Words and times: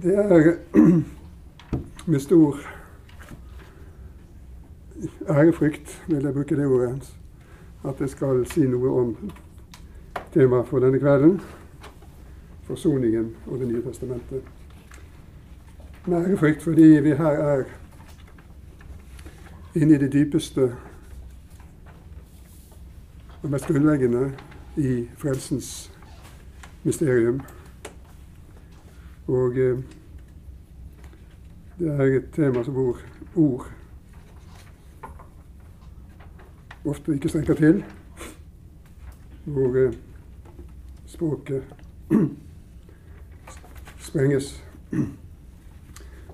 Det 0.00 0.18
er 0.18 0.56
med 2.10 2.20
stor 2.20 2.56
ærefrykt, 5.28 6.04
vil 6.08 6.22
jeg 6.22 6.34
bruke 6.34 6.56
det 6.56 6.66
ordet, 6.66 7.14
at 7.84 8.00
jeg 8.00 8.08
skal 8.08 8.46
si 8.46 8.66
noe 8.66 8.90
om 9.00 9.32
temaet 10.32 10.68
for 10.68 10.80
denne 10.80 10.98
kvelden. 10.98 11.40
Forsoningen 12.62 13.34
og 13.46 13.58
Det 13.58 13.68
nye 13.68 13.82
testamentet. 13.82 14.42
Med 16.06 16.26
ærefrykt 16.26 16.62
fordi 16.62 16.82
vi 16.82 17.08
her 17.08 17.38
er 17.52 17.64
inne 19.74 19.94
i 19.94 19.98
det 19.98 20.12
dypeste 20.12 20.76
og 23.42 23.50
mest 23.50 23.66
grunnleggende 23.66 24.32
i 24.76 25.08
frelsens 25.18 25.92
mysterium. 26.84 27.40
Og 29.32 29.56
eh, 29.56 29.78
det 31.78 31.88
er 31.88 32.02
et 32.02 32.24
tema 32.32 32.64
som 32.64 32.74
hvor 32.74 32.98
ord 33.36 33.70
ofte 36.84 37.14
ikke 37.14 37.28
strekker 37.28 37.54
til. 37.54 37.84
Hvor 39.44 39.86
eh, 39.86 39.94
språket 41.06 41.62
sprenges. 44.08 44.64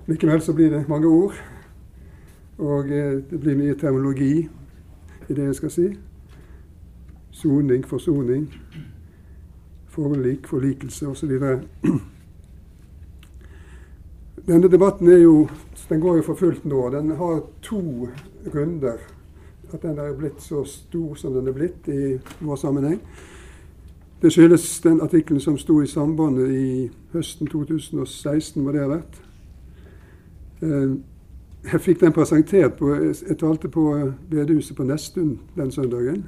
Likevel 0.07 0.41
så 0.41 0.53
blir 0.53 0.69
det 0.69 0.89
mange 0.89 1.07
ord, 1.07 1.33
og 2.57 2.85
eh, 2.85 3.23
det 3.31 3.39
blir 3.39 3.57
mye 3.57 3.79
terminologi 3.79 4.49
i 5.29 5.33
det 5.33 5.45
jeg 5.45 5.55
skal 5.55 5.71
si. 5.71 5.89
Soning, 7.31 7.87
forsoning, 7.87 8.53
forlik, 9.87 10.47
forlikelse 10.47 11.07
osv. 11.07 11.31
Denne 14.49 14.67
debatten 14.67 15.07
jo, 15.21 15.47
den 15.89 15.99
går 16.01 16.15
jo 16.17 16.21
for 16.25 16.35
fullt 16.39 16.63
nå. 16.65 16.87
Den 16.89 17.11
har 17.19 17.43
to 17.61 18.07
runder. 18.53 18.97
At 19.73 19.83
den 19.83 19.99
er 20.01 20.15
blitt 20.17 20.41
så 20.41 20.63
stor 20.65 21.13
som 21.15 21.35
den 21.35 21.47
er 21.47 21.53
blitt 21.53 21.85
i 21.87 22.15
vår 22.39 22.57
sammenheng. 22.57 22.97
Det 24.21 24.31
skyldes 24.33 24.79
den 24.81 25.03
artikkelen 25.05 25.41
som 25.41 25.57
sto 25.57 25.77
i 25.83 25.87
Sambandet 25.87 26.49
i 26.49 26.89
høsten 27.13 27.47
2016, 27.47 28.63
må 28.63 28.73
det 28.73 28.81
ha 28.81 28.89
vært. 28.89 29.21
Eh, 30.65 30.97
jeg 31.69 31.81
fikk 31.85 32.01
den 32.01 32.15
presentert 32.15 32.79
på 32.79 32.89
Jeg 32.95 33.37
talte 33.37 33.69
på 33.69 33.85
bedehuset 34.31 34.75
på 34.75 34.83
Nesttun 34.83 35.37
den 35.55 35.71
søndagen. 35.71 36.25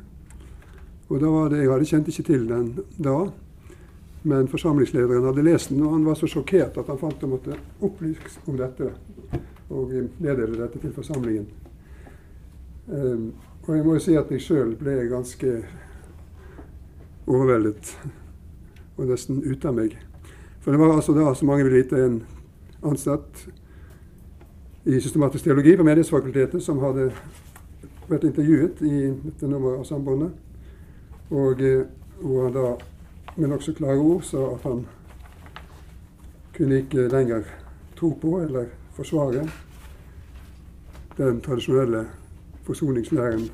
Og 1.09 1.19
da 1.19 1.25
var 1.25 1.49
det, 1.49 1.63
Jeg 1.63 1.71
hadde 1.71 1.85
kjent 1.85 2.07
ikke 2.07 2.23
til 2.23 2.47
den 2.47 2.75
da, 2.97 3.31
men 4.23 4.47
forsamlingslederen 4.47 5.25
hadde 5.25 5.43
lest 5.45 5.69
den, 5.69 5.81
og 5.85 5.95
han 5.95 6.05
var 6.05 6.17
så 6.19 6.29
sjokkert 6.29 6.77
at 6.77 6.89
han 6.91 6.99
fant 7.01 7.23
å 7.25 7.29
måtte 7.31 7.57
opplyse 7.81 8.43
om 8.45 8.57
dette 8.59 8.91
og 9.71 9.93
meddele 10.21 10.59
dette 10.59 10.81
til 10.81 10.93
forsamlingen. 10.93 11.47
Um, 12.91 13.31
og 13.63 13.75
jeg 13.75 13.85
må 13.85 13.95
jo 13.95 14.03
si 14.03 14.17
at 14.19 14.29
jeg 14.33 14.43
sjøl 14.43 14.75
ble 14.77 14.97
ganske 15.09 15.55
overveldet 17.29 17.95
og 18.97 19.09
nesten 19.09 19.41
ute 19.45 19.69
av 19.69 19.77
meg. 19.77 19.95
For 20.61 20.73
det 20.73 20.81
var 20.81 20.95
altså 20.95 21.15
da, 21.17 21.31
som 21.33 21.49
mange 21.49 21.65
vil 21.65 21.79
vite, 21.79 21.97
en 21.97 22.21
ansatt 22.85 23.45
i 24.85 24.99
systematisk 25.01 25.45
teologi 25.45 25.75
på 25.77 25.85
Menighetsfakultetet 25.85 26.63
som 26.65 26.81
hadde 26.81 27.11
vært 28.09 28.25
intervjuet 28.27 28.81
i 28.85 29.11
dette 29.23 29.49
nummeret 29.49 29.81
av 29.81 29.87
Sambandet. 29.89 30.33
Og 31.31 31.61
eh, 31.65 31.85
hvor 32.21 32.47
han 32.47 32.55
da 32.55 32.65
med 33.35 33.49
nokså 33.49 33.73
klare 33.73 33.99
ord 33.99 34.23
sa 34.27 34.45
at 34.55 34.63
han 34.67 34.85
kunne 36.55 36.81
ikke 36.83 37.07
lenger 37.07 37.43
tro 37.95 38.11
på 38.21 38.39
eller 38.41 38.65
forsvare 38.95 39.47
den 41.17 41.41
tradisjonelle 41.41 42.05
forsoningslæren 42.63 43.49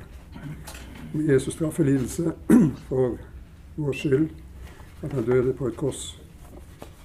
med 1.12 1.24
Jesus 1.32 1.54
straffelidelse 1.54 2.32
for 2.88 3.18
vår 3.76 3.92
skyld, 3.92 4.28
at 5.02 5.12
han 5.12 5.24
døde 5.24 5.52
på 5.52 5.66
et 5.66 5.76
kors 5.76 6.20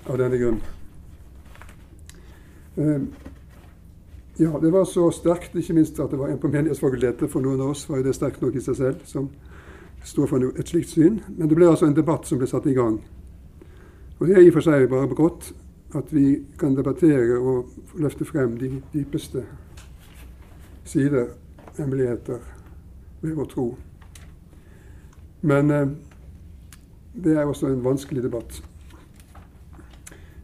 av 0.10 0.18
denne 0.18 0.38
grunn. 0.38 0.62
Eh, 2.78 3.02
ja, 4.40 4.60
det 4.62 4.72
var 4.74 4.86
så 4.90 5.12
sterkt, 5.14 5.56
ikke 5.56 5.74
minst 5.78 6.00
at 6.00 6.12
det 6.12 6.20
var 6.20 6.32
en 6.34 6.40
på 6.42 6.50
Menighetsfakultetet. 6.50 7.30
For 7.30 7.44
noen 7.44 7.62
av 7.62 7.76
oss 7.76 7.86
var 7.90 8.02
det 8.02 8.16
sterkt 8.18 8.42
nok 8.42 8.56
i 8.58 8.64
seg 8.66 8.80
selv, 8.80 9.04
som 9.06 9.30
står 10.04 10.28
for 10.28 10.46
et 10.60 10.70
slikt 10.70 10.90
syn. 10.90 11.22
Men 11.38 11.50
det 11.50 11.58
ble 11.58 11.70
altså 11.70 11.88
en 11.88 11.96
debatt 11.98 12.28
som 12.28 12.40
ble 12.42 12.48
satt 12.50 12.68
i 12.68 12.76
gang. 12.78 13.00
Og 14.20 14.28
det 14.28 14.38
er 14.38 14.46
i 14.46 14.52
og 14.52 14.58
for 14.58 14.68
seg 14.68 14.90
bare 14.92 15.16
godt 15.16 15.54
at 15.98 16.10
vi 16.14 16.40
kan 16.60 16.76
debattere 16.76 17.38
og 17.38 18.00
løfte 18.02 18.26
frem 18.26 18.58
de 18.58 18.70
dypeste 18.94 19.44
sider, 20.84 21.28
hemmeligheter, 21.78 22.40
ved 23.22 23.36
vår 23.36 23.50
tro. 23.52 23.68
Men 25.42 25.72
eh, 25.72 25.88
det 27.14 27.38
er 27.38 27.46
også 27.46 27.68
en 27.68 27.84
vanskelig 27.86 28.24
debatt. 28.24 28.64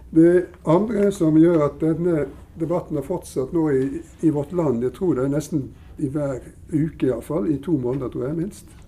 Det 0.09 0.45
andre 0.65 1.11
som 1.11 1.37
gjør 1.37 1.65
at 1.65 1.81
denne 1.81 2.25
debatten 2.59 2.97
har 2.97 3.05
fortsatt 3.05 3.53
nå 3.53 3.69
i, 3.69 3.83
i, 4.21 4.29
vårt 4.29 4.53
land, 4.53 4.83
jeg 4.83 4.93
tror 4.93 5.15
det 5.15 5.25
er 5.25 5.33
nesten 5.33 5.69
i 5.97 6.09
hver 6.09 6.39
uke 6.73 7.09
iallfall, 7.09 7.49
i 7.51 7.59
to 7.63 7.77
måneder 7.77 8.09
tror 8.09 8.27
jeg 8.27 8.37
minst, 8.37 8.78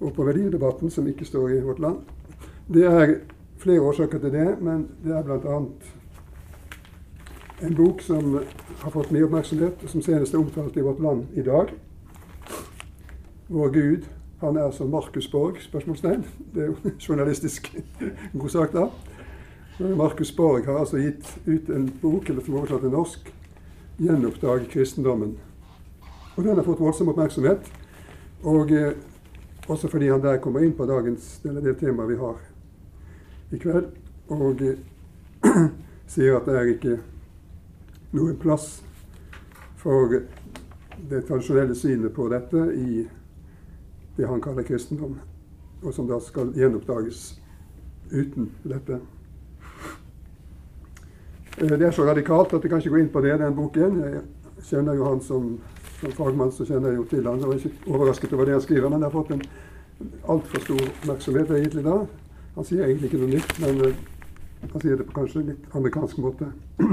og 0.00 0.12
på 0.14 0.24
verdidebatten, 0.24 0.90
som 0.90 1.06
ikke 1.06 1.24
står 1.24 1.48
i 1.48 1.60
vårt 1.60 1.78
land, 1.78 1.96
det 2.68 2.84
er 2.86 3.14
flere 3.58 3.80
årsaker 3.80 4.18
til 4.18 4.32
det, 4.32 4.48
men 4.60 4.88
det 5.04 5.16
er 5.16 5.22
bl.a. 5.22 5.58
en 7.66 7.74
bok 7.74 8.02
som 8.02 8.38
har 8.82 8.94
fått 8.94 9.10
mye 9.10 9.26
oppmerksomhet, 9.26 9.82
og 9.82 9.90
som 9.90 10.02
senest 10.02 10.34
er 10.34 10.42
omtalt 10.42 10.76
i 10.76 10.84
Vårt 10.84 11.00
Land 11.02 11.26
i 11.34 11.42
dag. 11.42 11.72
Vår 13.48 13.72
Gud, 13.74 14.06
han 14.40 14.56
er 14.56 14.70
som 14.70 14.90
Markus 14.90 15.28
Borg? 15.28 15.62
spørsmålstegn. 15.62 16.24
Det 16.54 16.62
er 16.62 16.66
jo 16.66 16.76
journalistisk 17.08 17.72
god 18.42 18.48
sak, 18.48 18.72
da. 18.72 18.86
Markus 19.96 20.32
Borg 20.32 20.64
har 20.66 20.78
altså 20.78 20.98
gitt 20.98 21.38
ut 21.46 21.68
en 21.70 21.88
bok, 22.02 22.28
eller 22.28 22.44
som 22.44 22.54
er 22.54 22.58
oversatt 22.58 22.80
til 22.80 22.90
norsk, 22.90 23.34
'Gjenoppdag 23.98 24.68
kristendommen'. 24.70 25.38
Og 26.36 26.44
Den 26.44 26.56
har 26.56 26.62
fått 26.62 26.80
voldsom 26.80 27.08
oppmerksomhet. 27.08 27.72
Og 28.44 28.70
eh, 28.70 28.92
også 29.68 29.88
fordi 29.88 30.08
han 30.08 30.22
der 30.22 30.40
kommer 30.40 30.64
inn 30.64 30.74
på 30.76 30.86
dagens, 30.88 31.40
det 31.44 31.76
temaet 31.80 32.08
vi 32.10 32.16
har 32.16 32.40
i 33.52 33.60
kveld, 33.60 33.90
og 34.28 34.62
eh, 34.64 34.78
sier 36.12 36.36
at 36.38 36.48
det 36.48 36.56
er 36.56 36.72
ikke 36.72 36.98
noen 38.16 38.36
plass 38.40 38.78
for 39.78 40.12
det 41.08 41.24
tradisjonelle 41.28 41.76
synet 41.76 42.14
på 42.16 42.28
dette 42.32 42.64
i 42.74 43.04
det 44.16 44.26
han 44.26 44.40
kaller 44.42 44.66
kristendom, 44.66 45.18
og 45.82 45.94
som 45.94 46.08
da 46.08 46.18
skal 46.20 46.50
gjenoppdages 46.56 47.38
uten 48.10 48.50
dette. 48.64 48.98
Eh, 51.58 51.76
det 51.76 51.86
er 51.86 51.94
så 51.94 52.06
radikalt 52.08 52.54
at 52.54 52.62
jeg 52.62 52.70
kan 52.70 52.82
ikke 52.82 52.96
gå 52.96 53.02
inn 53.04 53.12
på 53.12 53.22
det, 53.22 53.36
den 53.38 53.56
boken. 53.56 54.00
Jeg 54.02 54.64
kjenner 54.70 54.98
jo 54.98 55.06
han 55.06 55.20
som, 55.22 55.52
som 56.00 56.12
fagmann, 56.14 56.52
så 56.52 56.66
kjenner 56.66 56.92
jeg 56.92 57.00
jo 57.00 57.06
til 57.10 57.26
han. 57.26 57.40
Jeg 57.40 57.48
var 57.48 57.54
ikke 57.58 57.92
overrasket 57.94 58.32
over 58.32 58.44
det 58.44 58.56
han 58.56 58.64
skriver, 58.64 58.88
men 58.88 59.02
det 59.02 59.08
har 59.08 59.16
fått 59.16 59.32
en 59.34 59.42
altfor 60.34 60.62
stor 60.62 60.82
oppmerksomhet 60.86 61.50
egentlig 61.56 61.84
da. 61.86 61.96
Han 62.54 62.66
sier 62.66 62.84
egentlig 62.86 63.10
ikke 63.10 63.22
noe 63.22 63.32
nytt, 63.32 63.56
men 63.62 63.80
uh, 63.82 64.04
han 64.62 64.82
sier 64.82 64.98
det 64.98 65.06
på 65.08 65.16
kanskje 65.16 65.46
litt 65.52 65.74
amerikansk 65.78 66.20
måte. 66.22 66.52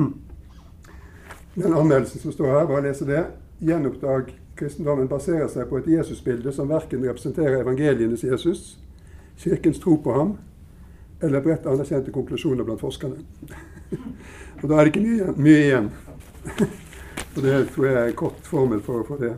Den 1.55 1.73
anmeldelsen 1.73 2.21
som 2.23 2.33
står 2.33 2.51
her, 2.51 2.65
bare 2.69 2.87
lese 2.87 3.07
det. 3.07 3.21
Gjenoppdag 3.65 4.33
kristendommen 4.59 5.07
baserer 5.11 5.47
seg 5.51 5.69
på 5.69 5.79
et 5.79 5.87
Jesusbilde 5.91 6.51
som 6.55 6.69
verken 6.71 7.03
representerer 7.05 7.61
evangelienes 7.61 8.23
Jesus, 8.23 8.75
kirkens 9.39 9.79
tro 9.83 9.97
på 10.01 10.15
ham, 10.15 10.35
eller 11.23 11.43
bredt 11.43 11.67
anerkjente 11.69 12.13
konklusjoner 12.15 12.67
blant 12.67 12.83
forskerne. 12.83 13.21
og 14.61 14.65
da 14.69 14.79
er 14.79 14.87
det 14.87 14.93
ikke 14.93 15.05
mye, 15.05 15.35
mye 15.37 15.61
igjen. 15.69 15.93
og 17.35 17.43
det 17.43 17.67
tror 17.75 17.85
jeg 17.85 17.95
er 17.95 18.07
en 18.07 18.15
kort 18.15 18.47
formel 18.47 18.81
for 18.83 19.01
å 19.01 19.07
få 19.07 19.17
det. 19.19 19.33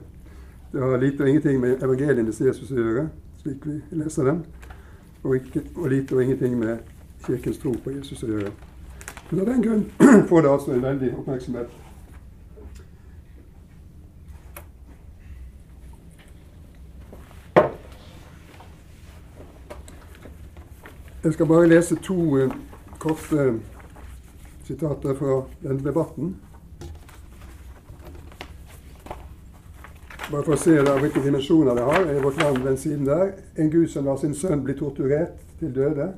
Det 0.71 0.81
har 0.83 0.97
lite 1.01 1.23
og 1.23 1.29
ingenting 1.29 1.59
med 1.61 1.83
evangelienes 1.83 2.41
Jesus 2.41 2.71
å 2.71 2.77
gjøre, 2.77 3.07
slik 3.41 3.65
vi 3.65 3.79
leser 3.97 4.29
dem, 4.29 4.43
og, 5.23 5.35
ikke, 5.39 5.63
og 5.75 5.89
lite 5.89 6.15
og 6.15 6.23
ingenting 6.23 6.59
med 6.59 6.77
kirkens 7.25 7.57
tro 7.57 7.73
på 7.83 7.95
Jesus 7.95 8.21
å 8.23 8.29
gjøre. 8.29 8.53
Men 9.29 9.41
av 9.41 9.49
den 9.49 9.65
grunn 9.65 9.85
får 10.29 10.45
det 10.45 10.51
altså 10.51 10.75
en 10.75 10.85
veldig 10.85 11.11
oppmerksomhet. 11.17 11.75
Jeg 21.23 21.33
skal 21.33 21.49
bare 21.49 21.67
lese 21.67 21.95
to 22.05 22.19
uh, 22.37 22.53
korte 22.99 23.53
sitater 24.63 25.15
fra 25.17 25.41
denne 25.63 25.83
debatten. 25.83 26.35
Bare 30.27 30.43
for 30.43 30.57
å 30.57 30.59
se 30.59 30.73
da, 30.83 30.97
hvilke 30.99 31.21
dimensjoner 31.23 31.77
det 31.77 31.83
har 31.87 32.09
i 32.11 32.19
vårt 32.19 32.41
land, 32.41 32.57
den 32.65 32.77
siden 32.77 33.05
der. 33.07 33.29
En 33.55 33.69
gud 33.71 33.87
som 33.87 34.03
lar 34.03 34.17
sin 34.19 34.33
sønn 34.35 34.59
bli 34.65 34.73
torturert 34.75 35.37
til 35.59 35.71
døde. 35.75 36.09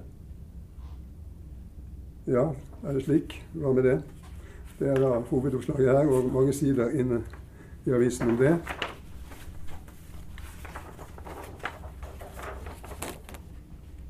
Ja, 2.25 2.49
Er 2.83 2.93
det 2.95 3.03
slik? 3.03 3.33
Hva 3.53 3.73
med 3.75 3.83
det? 3.83 3.97
Det 4.79 4.87
er 4.87 5.01
da 5.03 5.17
hovedoppslaget 5.29 5.89
her, 5.91 6.07
og 6.07 6.29
mange 6.31 6.53
sider 6.55 6.93
inne 6.95 7.17
i 7.85 7.91
avisen 7.91 8.29
om 8.31 8.37
det. 8.39 8.53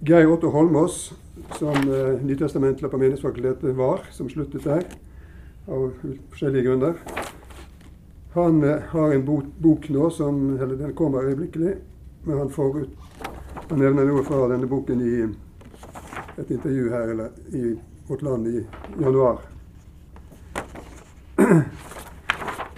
Geir 0.05 0.29
Otto 0.29 0.51
Holmås, 0.53 1.15
som 1.57 1.75
eh, 1.89 2.21
nytestamentler 2.21 2.89
på 2.93 2.97
Menighetsfakultetet 3.01 3.77
var, 3.77 4.05
som 4.11 4.29
sluttet 4.29 4.63
der 4.63 4.85
av 5.67 5.89
forskjellige 6.29 6.69
grunner. 6.69 7.18
Han 8.33 8.63
eh, 8.63 8.81
har 8.89 9.13
en 9.13 9.25
bok, 9.57 9.89
nå 9.89 10.09
som 10.09 10.59
eller 10.61 10.75
den 10.75 10.93
kommer 10.93 11.23
øyeblikkelig, 11.23 11.75
men 12.23 12.37
han, 12.37 12.49
får 12.49 12.79
ut, 12.79 12.89
han 13.69 13.79
nevner 13.79 14.05
noe 14.05 14.23
fra 14.23 14.43
denne 14.51 14.67
boken 14.69 15.01
i 15.01 15.13
et 16.39 16.51
intervju 16.51 16.89
her 16.93 17.13
eller 17.15 17.55
i 17.57 17.73
Vårt 18.07 18.21
Land 18.21 18.47
i 18.47 18.67
januar. 19.01 19.41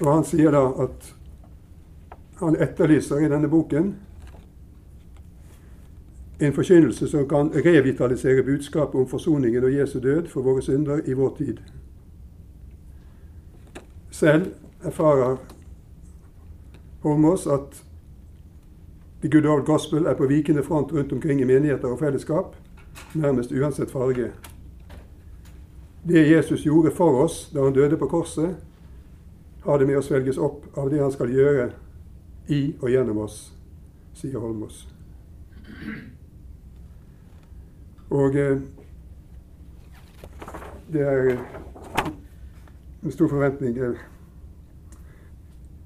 Og 0.01 0.07
han 0.07 0.23
sier 0.25 0.55
da 0.55 0.63
at 0.85 1.11
han 2.39 2.57
etterlyser 2.57 3.21
i 3.21 3.29
denne 3.29 3.49
boken 3.51 3.91
en 6.41 6.53
forkynnelse 6.53 7.07
som 7.07 7.27
kan 7.29 7.51
revitalisere 7.53 8.43
budskapet 8.43 8.97
om 8.97 9.07
forsoningen 9.07 9.63
og 9.63 9.75
Jesu 9.75 9.99
død 9.99 10.27
for 10.31 10.41
våre 10.41 10.61
synder 10.65 11.03
i 11.05 11.13
vår 11.13 11.35
tid. 11.37 11.59
Selv 14.11 14.47
erfarer 14.83 15.37
Holmås 17.01 17.47
at 17.47 17.83
The 19.21 19.29
Good 19.29 19.45
Old 19.45 19.65
Gospel 19.65 20.05
er 20.05 20.13
på 20.13 20.27
vikende 20.27 20.63
front 20.63 20.93
rundt 20.93 21.11
omkring 21.11 21.41
i 21.41 21.45
menigheter 21.45 21.87
og 21.87 21.99
fellesskap, 21.99 22.55
nærmest 23.13 23.51
uansett 23.51 23.91
farge. 23.91 24.31
Det 26.07 26.31
Jesus 26.31 26.63
gjorde 26.65 26.91
for 26.91 27.23
oss 27.23 27.49
da 27.53 27.63
han 27.63 27.73
døde 27.73 27.97
på 27.97 28.07
korset, 28.07 28.55
har 29.63 29.77
det 29.77 29.87
med 29.87 29.99
å 29.99 30.01
svelges 30.01 30.37
opp 30.41 30.65
av 30.77 30.89
det 30.89 31.01
han 31.01 31.13
skal 31.13 31.29
gjøre 31.29 31.69
i 32.49 32.61
og 32.81 32.89
gjennom 32.89 33.21
oss, 33.21 33.51
sier 34.17 34.41
Holmås. 34.41 34.87
Og 38.09 38.35
eh, 38.35 38.57
det 40.91 41.05
er 41.07 41.37
med 43.01 43.13
stor 43.13 43.29
forventning 43.29 43.77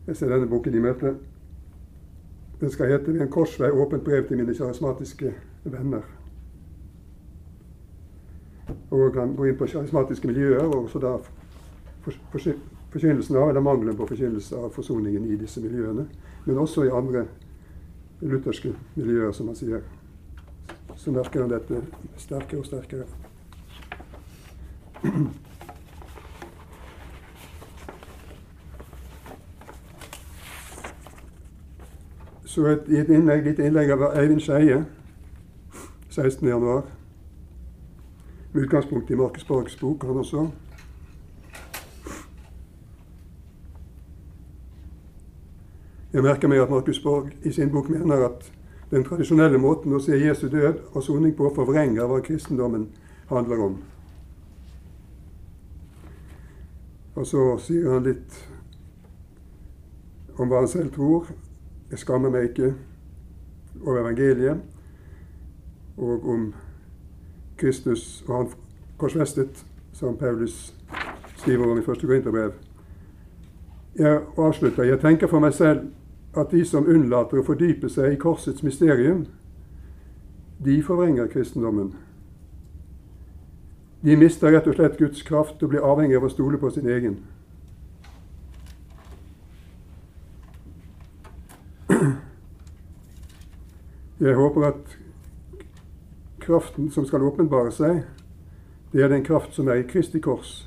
jeg 0.07 0.17
ser 0.17 0.29
denne 0.29 0.49
boken 0.49 0.75
i 0.75 0.79
møte. 0.79 1.15
Den 2.59 2.69
skal 2.69 2.87
hete 2.87 3.11
'Ved 3.11 3.21
en 3.21 3.31
korsvei 3.31 3.69
åpent 3.69 4.03
brev 4.03 4.27
til 4.27 4.37
mine 4.37 4.53
karismatiske 4.53 5.33
venner'. 5.65 6.05
Og 8.91 9.13
han 9.13 9.35
går 9.35 9.45
inn 9.45 9.57
på 9.57 9.65
karismatiske 9.65 10.27
miljøer, 10.27 10.63
og 10.63 10.83
også 10.83 10.99
da 10.99 11.17
forkynnelsen 12.91 13.35
av, 13.35 13.49
eller 13.49 13.61
mangelen 13.61 13.97
på 13.97 14.07
forkynnelse 14.07 14.55
av 14.55 14.71
forsoningen 14.71 15.25
i 15.25 15.35
disse 15.35 15.61
miljøene. 15.61 16.07
Men 16.45 16.57
også 16.57 16.83
i 16.83 16.89
andre 16.89 17.25
lutherske 18.21 18.75
miljøer, 18.95 19.31
som 19.31 19.47
han 19.47 19.55
sier 19.55 19.81
så 20.95 21.11
merker 21.11 21.41
han 21.41 21.49
dette 21.49 21.81
sterkere 22.17 22.59
og 22.59 22.65
sterkere. 22.65 23.05
Så 32.55 32.65
et, 32.65 32.85
i 32.87 32.95
et 33.01 33.09
innlegg, 33.11 33.41
litt 33.43 33.57
innlegg 33.59 33.89
av 33.91 34.03
Eivind 34.15 34.39
Skeie 34.39 34.77
16.1. 36.07 36.85
Med 38.53 38.61
utgangspunkt 38.63 39.11
i 39.11 39.17
Markus 39.19 39.43
Borgs 39.43 39.75
bok, 39.75 40.05
han 40.07 40.21
også. 40.21 40.45
Jeg 46.13 46.23
merker 46.23 46.47
meg 46.47 46.63
at 46.63 46.71
Markus 46.71 47.03
Borg 47.03 47.33
i 47.43 47.51
sin 47.51 47.75
bok 47.75 47.91
mener 47.91 48.23
at 48.29 48.47
den 48.93 49.03
tradisjonelle 49.03 49.59
måten 49.59 49.91
å 49.91 49.99
se 49.99 50.15
Jesu 50.15 50.47
død 50.47 50.79
og 50.93 51.03
soning 51.03 51.35
på 51.35 51.51
forvrenger 51.57 52.07
hva 52.07 52.23
kristendommen 52.23 52.87
handler 53.33 53.65
om. 53.65 53.81
Og 57.19 57.27
så 57.27 57.49
sier 57.67 57.97
han 57.97 58.07
litt 58.07 58.45
om 60.39 60.47
hva 60.47 60.63
han 60.63 60.71
selv 60.71 60.95
tror. 60.95 61.35
Jeg 61.91 61.99
skammer 61.99 62.29
meg 62.33 62.49
ikke 62.49 62.73
over 63.81 63.99
evangeliet 64.01 64.61
og 65.97 66.29
om 66.29 66.53
Kristus 67.57 68.23
og 68.27 68.35
han 68.35 68.47
korsfestet, 68.97 69.65
som 69.93 70.17
Paulus 70.17 70.73
skriver 71.37 71.71
om 71.71 71.79
i 71.79 71.83
første 71.83 72.07
Korinterbrev. 72.07 72.51
Jeg 73.95 74.21
avslutter. 74.37 74.83
Jeg 74.83 74.99
tenker 74.99 75.27
for 75.27 75.39
meg 75.39 75.53
selv 75.53 75.87
at 76.35 76.51
de 76.51 76.65
som 76.65 76.87
unnlater 76.87 77.39
å 77.39 77.45
fordype 77.47 77.89
seg 77.89 78.11
i 78.11 78.19
korsets 78.19 78.63
mysterium, 78.63 79.25
de 80.65 80.81
forvrenger 80.83 81.31
kristendommen. 81.31 81.93
De 84.03 84.17
mister 84.19 84.51
rett 84.51 84.67
og 84.67 84.75
slett 84.75 84.97
Guds 84.99 85.23
kraft 85.23 85.63
og 85.63 85.71
blir 85.71 85.85
avhengig 85.85 86.17
av 86.19 86.27
å 86.27 86.33
stole 86.33 86.59
på 86.59 86.69
sin 86.69 86.89
egen. 86.91 87.17
Jeg 94.25 94.35
håper 94.39 94.67
at 94.71 94.97
kraften 96.41 96.89
som 96.91 97.05
skal 97.05 97.25
åpenbare 97.27 97.69
seg, 97.73 98.01
det 98.91 99.03
er 99.03 99.11
den 99.13 99.25
kraft 99.25 99.53
som 99.53 99.69
er 99.69 99.83
i 99.83 99.87
Kristi 99.87 100.21
kors. 100.23 100.63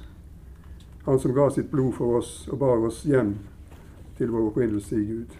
Han 1.09 1.19
som 1.19 1.35
ga 1.35 1.49
sitt 1.51 1.71
blod 1.73 1.97
for 1.99 2.21
oss 2.21 2.33
og 2.53 2.61
bar 2.63 2.87
oss 2.87 3.03
hjem 3.09 3.35
til 4.19 4.31
vår 4.31 4.51
opprinnelse 4.53 4.99
i 4.99 5.07
Gud 5.11 5.39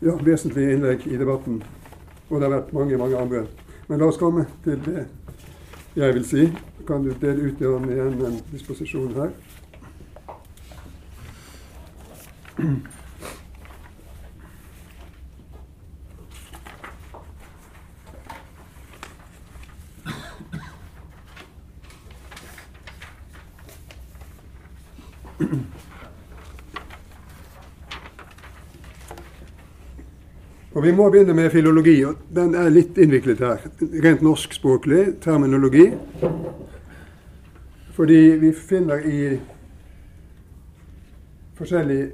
ja, 0.00 0.16
vesentlige 0.24 0.72
innlegg 0.72 1.06
i 1.06 1.16
debatten. 1.16 1.62
Og 2.28 2.40
det 2.40 2.48
har 2.48 2.56
vært 2.56 2.72
mange, 2.72 2.98
mange 2.98 3.18
andre. 3.18 3.44
Men 3.88 4.00
la 4.00 4.08
oss 4.08 4.20
komme 4.20 4.46
til 4.64 4.80
det 4.86 5.06
jeg 5.98 6.14
vil 6.14 6.26
si. 6.26 6.46
Kan 6.88 7.04
du 7.04 7.12
dele 7.20 7.50
ut 7.50 7.60
igjen 7.60 7.90
en 8.26 8.40
disposisjon 8.52 9.14
her? 9.18 9.30
Og 30.80 30.86
Vi 30.86 30.92
må 30.96 31.10
begynne 31.10 31.34
med 31.34 31.50
filologi. 31.50 32.04
og 32.04 32.14
Den 32.34 32.54
er 32.54 32.70
litt 32.72 32.98
innviklet 32.98 33.38
her. 33.38 33.66
Rent 34.04 34.22
norskspråklig 34.22 35.18
terminologi. 35.20 35.90
Fordi 37.92 38.20
vi 38.40 38.52
finner 38.52 39.04
i 39.04 39.40
forskjellige 41.58 42.06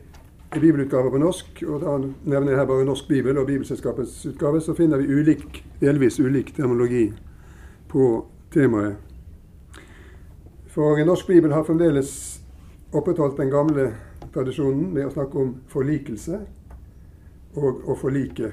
bibelutgaver 0.60 1.10
på 1.10 1.20
norsk, 1.22 1.62
og 1.68 1.80
da 1.84 1.94
nevner 2.24 2.50
jeg 2.50 2.58
her 2.58 2.66
bare 2.66 2.84
Norsk 2.84 3.08
bibel 3.08 3.38
og 3.38 3.46
Bibelselskapets 3.46 4.26
utgave, 4.26 4.60
så 4.60 4.74
finner 4.74 4.98
vi 4.98 5.14
ulik, 5.14 5.64
delvis 5.80 6.18
ulik 6.20 6.54
terminologi 6.56 7.12
på 7.88 8.26
temaet. 8.50 8.96
For 10.74 11.04
Norsk 11.04 11.26
bibel 11.26 11.52
har 11.52 11.62
fremdeles 11.62 12.42
opprettholdt 12.92 13.38
den 13.38 13.50
gamle 13.50 13.92
tradisjonen 14.34 14.90
med 14.90 15.06
å 15.06 15.14
snakke 15.14 15.38
om 15.38 15.54
forlikelse 15.70 16.42
og 17.56 17.88
å 17.88 17.96
forlike. 17.98 18.52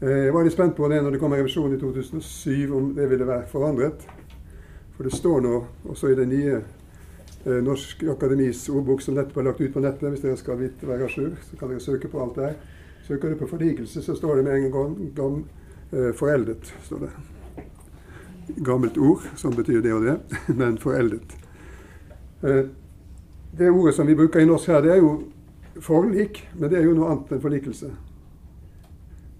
Eh, 0.00 0.24
jeg 0.26 0.32
var 0.34 0.44
litt 0.44 0.52
spent 0.52 0.76
på 0.76 0.88
det 0.90 1.00
når 1.02 1.14
det 1.14 1.20
kom 1.22 1.32
en 1.32 1.40
revisjon 1.40 1.72
i 1.72 1.80
2007, 1.80 2.72
om 2.76 2.92
det 2.96 3.08
ville 3.10 3.28
være 3.28 3.48
forandret. 3.48 4.06
For 4.96 5.06
det 5.06 5.14
står 5.16 5.40
nå 5.44 5.54
også 5.90 6.12
i 6.12 6.18
det 6.18 6.26
nye 6.30 6.58
eh, 6.58 7.60
Norsk 7.64 8.04
Akademis 8.12 8.66
ordbok 8.68 9.02
som 9.02 9.16
nettopp 9.16 9.40
er 9.40 9.48
lagt 9.48 9.62
ut 9.62 9.72
på 9.74 9.82
nettet. 9.84 10.10
Hvis 10.12 10.24
dere 10.26 10.40
skal 10.40 10.60
vite 10.60 10.88
være 10.88 11.08
à 11.08 11.12
så 11.14 11.58
kan 11.58 11.72
dere 11.72 11.80
søke 11.80 12.10
på 12.12 12.20
alt 12.22 12.36
der. 12.36 12.58
Søker 13.06 13.30
du 13.30 13.36
på 13.36 13.48
forlikelse, 13.48 14.02
så 14.02 14.16
står 14.16 14.36
det 14.36 14.44
med 14.44 14.54
en 14.54 14.72
gang 14.72 15.14
gam, 15.14 15.44
eh, 15.92 16.12
foreldet. 16.12 16.72
står 16.84 17.06
det. 17.06 17.10
Gammelt 18.64 18.98
ord, 18.98 19.22
som 19.36 19.56
betyr 19.56 19.80
det 19.80 19.92
og 19.92 20.04
det, 20.04 20.18
men 20.60 20.78
foreldet. 20.78 21.36
Det 23.58 23.70
ordet 23.70 23.94
som 23.94 24.06
vi 24.06 24.14
bruker 24.14 24.40
i 24.40 24.44
norsk 24.44 24.68
her, 24.68 24.82
det 24.84 24.90
er 24.92 24.96
jo 25.00 25.22
forlik, 25.80 26.48
men 26.54 26.70
det 26.70 26.78
er 26.78 26.88
jo 26.88 26.94
noe 26.96 27.10
annet 27.12 27.32
enn 27.34 27.42
forlikelse. 27.42 27.90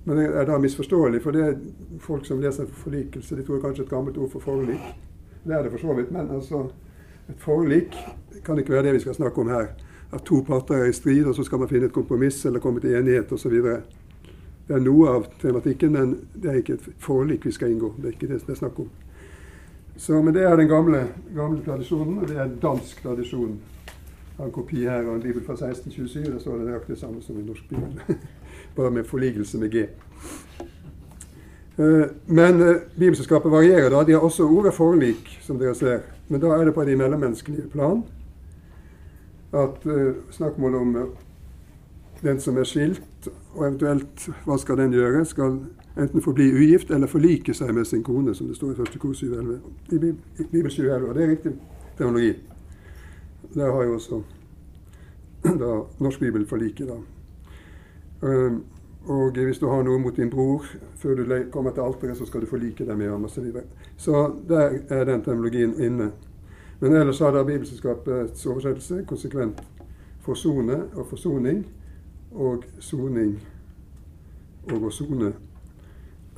Men 0.04 0.18
det 0.20 0.24
er 0.36 0.48
da 0.48 0.58
misforståelig, 0.60 1.22
for 1.24 1.32
det 1.32 1.44
er 1.46 1.58
folk 2.04 2.26
som 2.28 2.40
leser 2.42 2.68
forlikelse, 2.68 3.36
de 3.36 3.44
tror 3.46 3.62
kanskje 3.62 3.86
et 3.86 3.92
gammelt 3.92 4.18
ord 4.20 4.32
for 4.34 4.44
forlik. 4.44 4.82
Det 5.44 5.54
er 5.54 5.62
det 5.64 5.72
for 5.72 5.80
så 5.80 5.96
vidt, 5.96 6.12
men 6.12 6.30
altså 6.30 6.66
et 7.28 7.40
forlik 7.40 7.96
kan 8.44 8.58
ikke 8.60 8.74
være 8.74 8.88
det 8.88 8.98
vi 8.98 9.04
skal 9.06 9.16
snakke 9.16 9.40
om 9.40 9.48
her. 9.48 9.70
At 10.12 10.26
to 10.28 10.42
parter 10.46 10.74
er 10.82 10.90
i 10.90 10.96
strid, 10.96 11.24
og 11.26 11.34
så 11.34 11.44
skal 11.44 11.58
man 11.58 11.68
finne 11.68 11.88
et 11.88 11.96
kompromiss 11.96 12.44
eller 12.44 12.60
komme 12.60 12.80
til 12.80 12.96
enighet 12.96 13.32
osv. 13.32 13.54
Det 14.64 14.76
er 14.76 14.84
noe 14.84 15.08
av 15.08 15.26
tematikken, 15.40 15.96
men 15.96 16.14
det 16.34 16.50
er 16.50 16.60
ikke 16.60 16.76
et 16.78 16.86
forlik 17.00 17.46
vi 17.48 17.52
skal 17.52 17.72
inngå. 17.72 17.94
Det 17.96 18.10
er 18.10 18.16
ikke 18.16 18.28
det 18.28 18.42
det 18.44 18.54
er 18.54 18.60
snakk 18.60 18.78
om. 18.84 18.90
Så, 19.96 20.22
men 20.22 20.34
det 20.34 20.42
er 20.42 20.56
den 20.56 20.68
gamle, 20.68 21.06
gamle 21.34 21.62
tradisjonen, 21.64 22.18
og 22.18 22.28
det 22.28 22.36
er 22.36 22.54
dansk 22.62 23.02
tradisjon. 23.02 23.58
Har 24.36 24.44
en 24.44 24.52
kopi 24.52 24.82
her 24.82 25.04
av 25.04 25.14
en 25.14 25.22
bibel 25.22 25.44
fra 25.44 25.52
1627. 25.52 26.32
Der 26.32 26.38
står 26.38 26.58
det 26.58 26.66
nøyaktig 26.66 26.94
det 26.96 27.00
samme 27.00 27.22
som 27.22 27.38
i 27.38 27.44
norsk 27.46 27.68
bibel. 27.68 28.16
Bare 28.76 28.90
med 28.90 29.04
forligelse 29.04 29.58
med 29.58 29.70
G. 29.70 29.86
Eh, 31.76 32.06
men 32.26 32.62
eh, 32.62 32.76
Bibelselskapet 32.98 33.52
varierer 33.52 33.90
da. 33.90 34.02
De 34.02 34.12
har 34.12 34.20
også 34.20 34.48
ordet 34.48 34.74
forlik, 34.74 35.38
som 35.42 35.58
dere 35.58 35.74
ser. 35.74 36.00
Men 36.28 36.40
da 36.40 36.46
er 36.46 36.64
det 36.64 36.74
på 36.74 36.84
de 36.84 36.96
mellommenneskelige 36.96 37.68
plan. 37.68 38.02
At 39.54 39.86
uh, 39.86 40.14
snakkmålet 40.30 40.80
om 40.80 40.96
den 42.22 42.40
som 42.40 42.56
er 42.58 42.64
skilt, 42.66 43.28
og 43.54 43.66
eventuelt 43.68 44.24
hva 44.44 44.56
skal 44.58 44.80
den 44.80 44.96
gjøre, 44.96 45.20
skal 45.24 45.60
enten 45.94 46.22
forbli 46.24 46.48
ugift 46.50 46.90
eller 46.90 47.06
forlike 47.06 47.54
seg 47.54 47.70
med 47.74 47.86
sin 47.86 48.02
kone, 48.02 48.34
som 48.34 48.48
det 48.50 48.56
står 48.56 48.72
i 48.72 48.82
1. 48.82 48.98
kor 48.98 49.14
711. 49.14 49.60
I 49.92 49.98
Bibel 50.50 50.70
711. 50.70 51.08
Og 51.08 51.14
det 51.14 51.22
er 51.22 51.30
riktig 51.30 51.52
teologi. 51.98 52.32
Der 53.54 53.72
har 53.72 53.82
jo 53.82 53.94
også 53.94 54.22
da, 55.62 55.72
Norsk 55.98 56.20
Bibel 56.20 56.46
forliket, 56.46 56.88
da. 56.88 57.00
Um, 58.28 58.64
og 59.06 59.30
hvis 59.30 59.58
du 59.58 59.68
har 59.68 59.82
noe 59.84 60.00
mot 60.00 60.16
din 60.16 60.30
bror 60.30 60.64
før 60.96 61.14
du 61.14 61.24
kommer 61.52 61.70
til 61.70 61.80
alteret, 61.84 62.16
så 62.16 62.26
skal 62.26 62.40
du 62.40 62.46
forlike 62.46 62.86
deg 62.86 62.96
med 62.96 63.10
ham 63.10 63.24
osv. 63.24 63.34
Så, 63.34 63.40
videre. 63.40 63.62
så 63.96 64.34
der 64.48 64.78
er 64.88 65.04
den 65.04 65.22
terminologien 65.22 65.74
inne. 65.80 66.10
Men 66.80 66.96
ellers 66.96 67.18
har 67.18 67.30
da 67.30 67.44
Bibelselskapets 67.44 68.46
oversettelse 68.46 69.04
konsekvent 69.08 69.60
forsone 70.24 70.82
og 70.94 71.06
forsoning 71.06 71.66
og 72.32 72.64
soning 72.80 73.36
og 74.72 74.88
å 74.88 74.90
sone. 74.90 75.34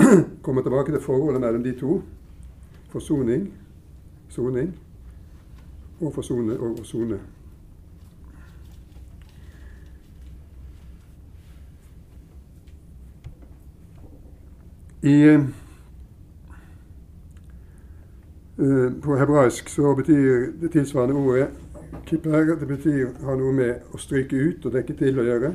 Kommer 0.44 0.62
tilbake 0.62 0.92
til 0.92 1.00
forholdet 1.00 1.40
mellom 1.40 1.62
de 1.62 1.73
to. 1.78 2.00
Forsoning, 2.90 3.46
soning, 4.28 4.75
og 6.00 6.15
forsone 6.15 6.59
og 6.61 6.79
sone. 6.87 7.21
I, 15.03 15.37
uh, 18.59 18.93
på 19.03 19.17
hebraisk 19.17 19.69
så 19.69 19.95
betyr 19.95 20.53
det 20.61 20.73
tilsvarende 20.73 21.15
ordet 21.15 21.49
kipper, 22.07 22.57
det 22.61 22.69
betyr 22.69 23.09
ha 23.25 23.35
noe 23.38 23.53
med 23.55 23.95
å 23.95 23.99
stryke 23.99 24.37
ut 24.37 24.67
og 24.67 24.75
dekke 24.75 24.95
til 24.99 25.19
å 25.21 25.26
gjøre. 25.26 25.53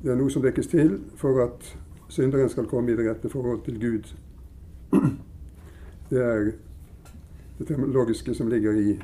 Det 0.00 0.12
er 0.12 0.16
noe 0.16 0.32
som 0.32 0.44
dekkes 0.44 0.70
til 0.72 0.94
for 1.20 1.42
at 1.44 1.72
synderen 2.08 2.48
skal 2.48 2.68
komme 2.68 2.92
i 2.92 2.96
det 2.96 3.08
rette 3.08 3.28
forhold 3.32 3.62
til 3.66 3.80
Gud. 3.80 4.12
Det 6.10 6.22
er 6.24 6.52
det 7.60 7.66
teologiske 7.68 8.34
som 8.34 8.48
ligger 8.48 8.72
i, 8.72 9.02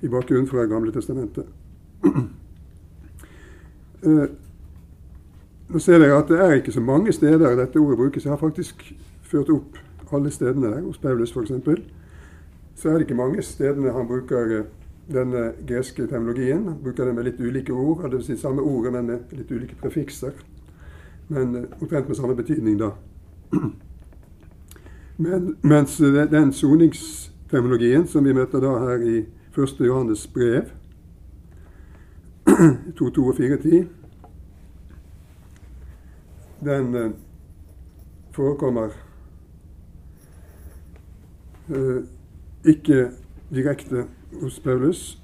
i 0.00 0.08
bakgrunnen 0.08 0.48
fra 0.48 0.64
Gamle 0.66 0.92
testamentet. 0.92 1.44
Uh, 4.04 4.24
Nå 5.70 5.78
ser 5.78 6.00
dere 6.02 6.16
at 6.18 6.26
det 6.26 6.38
er 6.42 6.56
ikke 6.58 6.72
så 6.74 6.80
mange 6.82 7.12
steder 7.14 7.54
dette 7.54 7.78
ordet 7.78 7.98
brukes. 7.98 8.24
Jeg 8.24 8.32
har 8.32 8.40
faktisk 8.40 8.80
ført 9.22 9.50
opp 9.54 9.78
alle 10.10 10.30
stedene 10.34 10.66
der, 10.66 10.80
hos 10.82 10.98
Paulus 10.98 11.30
f.eks. 11.30 11.52
Så 12.74 12.88
er 12.88 12.92
det 12.92 13.00
ikke 13.00 13.14
mange 13.14 13.42
stedene 13.42 13.92
han 13.94 14.08
bruker 14.08 14.56
eh, 14.56 14.64
denne 15.12 15.52
greske 15.68 16.08
terminologien. 16.10 16.64
Han 16.64 16.80
bruker 16.82 17.06
den 17.06 17.14
med 17.14 17.28
litt 17.28 17.38
ulike 17.40 17.72
ord, 17.72 18.02
vil 18.10 18.24
si 18.26 18.34
samme 18.36 18.62
ordet, 18.66 18.92
men 18.96 19.06
med 19.12 19.36
litt 19.38 19.52
ulike 19.52 19.78
prefikser. 19.78 20.34
Men 21.28 21.54
uh, 21.54 21.62
omtrent 21.78 22.08
med 22.08 22.18
samme 22.18 22.34
betydning, 22.34 22.80
da. 22.80 22.90
Men, 25.20 25.56
mens 25.62 25.98
den 26.32 26.52
soningsterminologien 26.52 27.30
som 27.50 28.24
vi 28.24 28.32
møter 28.32 28.60
da 28.62 28.74
her 28.78 29.02
i 29.02 29.16
1. 29.56 29.80
Johannes 29.80 30.26
brev, 30.26 30.70
2.2 32.98 33.24
og 33.26 33.34
4.10 33.38 33.88
den 36.64 36.94
eh, 36.94 37.10
forekommer 38.30 38.90
eh, 41.68 42.02
ikke 42.64 43.10
direkte 43.54 44.04
hos 44.42 44.60
Paulus. 44.60 45.18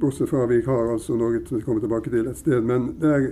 Bortsett 0.00 0.30
fra 0.30 0.46
vi 0.46 0.60
har 0.66 0.92
altså 0.92 1.16
noe 1.16 1.40
som 1.46 1.58
vi 1.58 1.64
kommer 1.64 1.80
tilbake 1.80 2.10
til 2.10 2.28
et 2.28 2.38
sted. 2.38 2.60
Men 2.60 2.94
det 3.00 3.14
er 3.14 3.30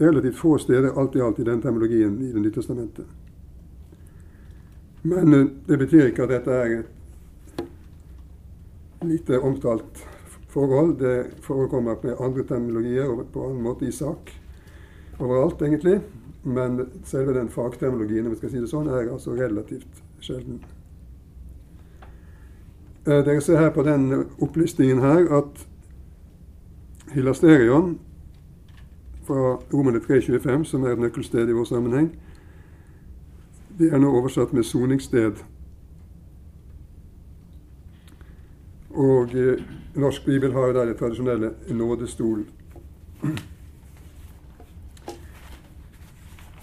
relativt 0.00 0.36
få 0.36 0.58
steder 0.58 0.98
alt 0.98 1.16
i 1.16 1.22
alt 1.22 1.38
i 1.38 1.46
den 1.46 1.62
terminologien 1.62 2.20
i 2.22 2.32
Det 2.32 2.42
nye 2.42 2.52
testamentet. 2.52 3.06
Men 5.08 5.34
eh, 5.34 5.46
det 5.66 5.78
betyr 5.78 6.10
ikke 6.10 6.26
at 6.26 6.34
dette 6.36 6.50
er 6.52 6.78
et 6.78 6.86
lite 9.08 9.40
omtalt 9.40 10.06
forhold. 10.52 10.96
Det 11.00 11.26
forekommer 11.42 11.96
med 12.02 12.20
andre 12.20 12.44
terminologier 12.44 13.08
og 13.08 13.26
på 13.32 13.46
annen 13.46 13.62
måte 13.64 13.88
i 13.88 13.92
sak 13.94 14.32
overalt, 15.18 15.62
egentlig. 15.62 16.00
Men 16.42 16.80
selve 17.04 17.34
den 17.34 17.48
fagterminologien 17.48 18.26
om 18.26 18.32
vi 18.34 18.40
skal 18.40 18.52
si 18.52 18.60
det 18.62 18.70
sånn, 18.70 18.90
er 18.90 19.12
altså 19.12 19.36
relativt 19.36 20.02
sjelden. 20.20 20.60
Eh, 23.06 23.24
dere 23.24 23.40
ser 23.40 23.62
her 23.62 23.72
på 23.72 23.86
den 23.86 24.10
opplistingen 24.44 25.00
her 25.02 25.24
at 25.40 25.66
hylasterion 27.14 27.98
fra 29.28 29.58
Romerne 29.72 30.00
3.25, 30.00 30.64
som 30.64 30.84
er 30.84 30.94
et 30.94 31.02
nøkkelsted 31.02 31.48
i 31.48 31.56
vår 31.56 31.68
sammenheng, 31.68 32.10
det 33.78 33.92
er 33.92 33.98
nå 33.98 34.10
oversatt 34.18 34.52
med 34.52 34.66
soningssted. 34.66 35.32
Og 38.90 39.34
eh, 39.34 39.62
norsk 39.94 40.24
bibel 40.24 40.52
har 40.52 40.66
jo 40.66 40.72
der 40.72 40.84
det 40.86 40.96
tradisjonelle 40.96 41.52
nådestol. 41.68 42.44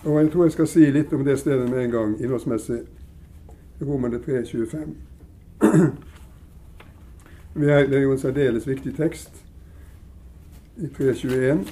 Og 0.04 0.22
jeg 0.22 0.32
tror 0.32 0.44
jeg 0.44 0.52
skal 0.52 0.68
si 0.68 0.92
litt 0.92 1.14
om 1.14 1.24
det 1.26 1.40
stedet 1.40 1.70
med 1.70 1.84
en 1.84 1.92
gang, 1.92 2.22
innholdsmessig. 2.22 2.82
Romerne 3.82 4.18
3,25. 4.18 4.96
Det 7.56 7.72
er 7.72 8.02
jo 8.02 8.12
en 8.12 8.20
særdeles 8.20 8.68
viktig 8.68 8.96
tekst 8.98 9.46
i 10.78 10.86
3.21 10.86 11.70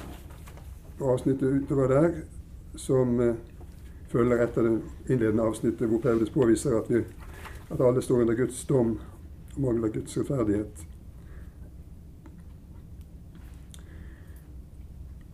og 1.00 1.12
avsnittet 1.12 1.64
utover 1.64 1.88
der, 1.88 2.12
som 2.76 3.20
uh, 3.20 3.36
følger 4.14 4.44
etter 4.44 4.68
det 4.68 4.74
innledende 5.10 5.44
avsnittet 5.44 5.90
hvor 5.90 6.00
Paulus 6.00 6.30
påviser 6.30 6.78
at, 6.78 6.90
vi, 6.90 7.02
at 7.72 7.82
alle 7.82 8.02
står 8.02 8.22
under 8.22 8.36
Guds 8.38 8.66
dom 8.70 9.00
og 9.56 9.62
mangler 9.62 9.94
Guds 9.94 10.18
rettferdighet. 10.18 10.88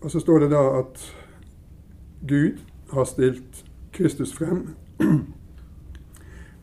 Og 0.01 0.11
så 0.11 0.19
står 0.19 0.39
det 0.39 0.51
da 0.51 0.79
at 0.79 1.15
Gud 2.27 2.57
har 2.93 3.03
stilt 3.03 3.65
Kristus 3.91 4.33
frem 4.33 4.67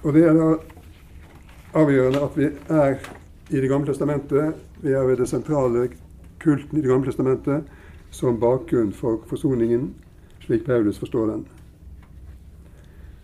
Og 0.07 0.13
det 0.13 0.23
er 0.23 0.33
da 0.39 0.55
avgjørende 1.83 2.19
at 2.23 2.37
vi 2.39 2.45
er 2.69 2.95
i 3.49 3.61
Det 3.61 3.67
gamle 3.67 3.87
testamentet. 3.87 4.55
Vi 4.81 4.91
ved 4.93 5.17
det 5.17 5.27
sentrale 5.27 5.87
kulten 6.39 6.77
i 6.77 6.81
Det 6.81 6.89
gamle 6.89 7.05
testamentet 7.05 7.63
som 8.11 8.39
bakgrunn 8.39 8.91
for 8.93 9.21
forsoningen, 9.27 9.93
slik 10.39 10.65
Paulus 10.65 10.99
forstår 10.99 11.27
den. 11.27 11.45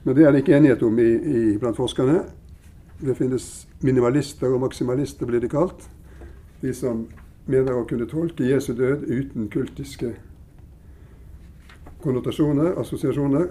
Men 0.04 0.16
det 0.16 0.26
er 0.26 0.32
det 0.32 0.44
ikke 0.44 0.58
enighet 0.58 0.84
om 0.84 1.00
i, 1.00 1.10
i, 1.12 1.58
blant 1.58 1.78
forskerne. 1.78 2.24
Det 3.00 3.16
finnes 3.18 3.68
minimalister 3.82 4.52
og 4.52 4.62
maksimalister, 4.62 5.26
blir 5.26 5.40
de 5.40 5.50
kalt. 5.50 5.88
De 6.62 6.74
som 6.74 7.06
mener 7.46 7.76
å 7.76 7.86
kunne 7.88 8.08
tolke 8.08 8.48
Jesu 8.48 8.74
død 8.76 9.08
uten 9.08 9.48
kultiske 9.52 10.14
konnotasjoner, 12.04 12.76
assosiasjoner. 12.80 13.48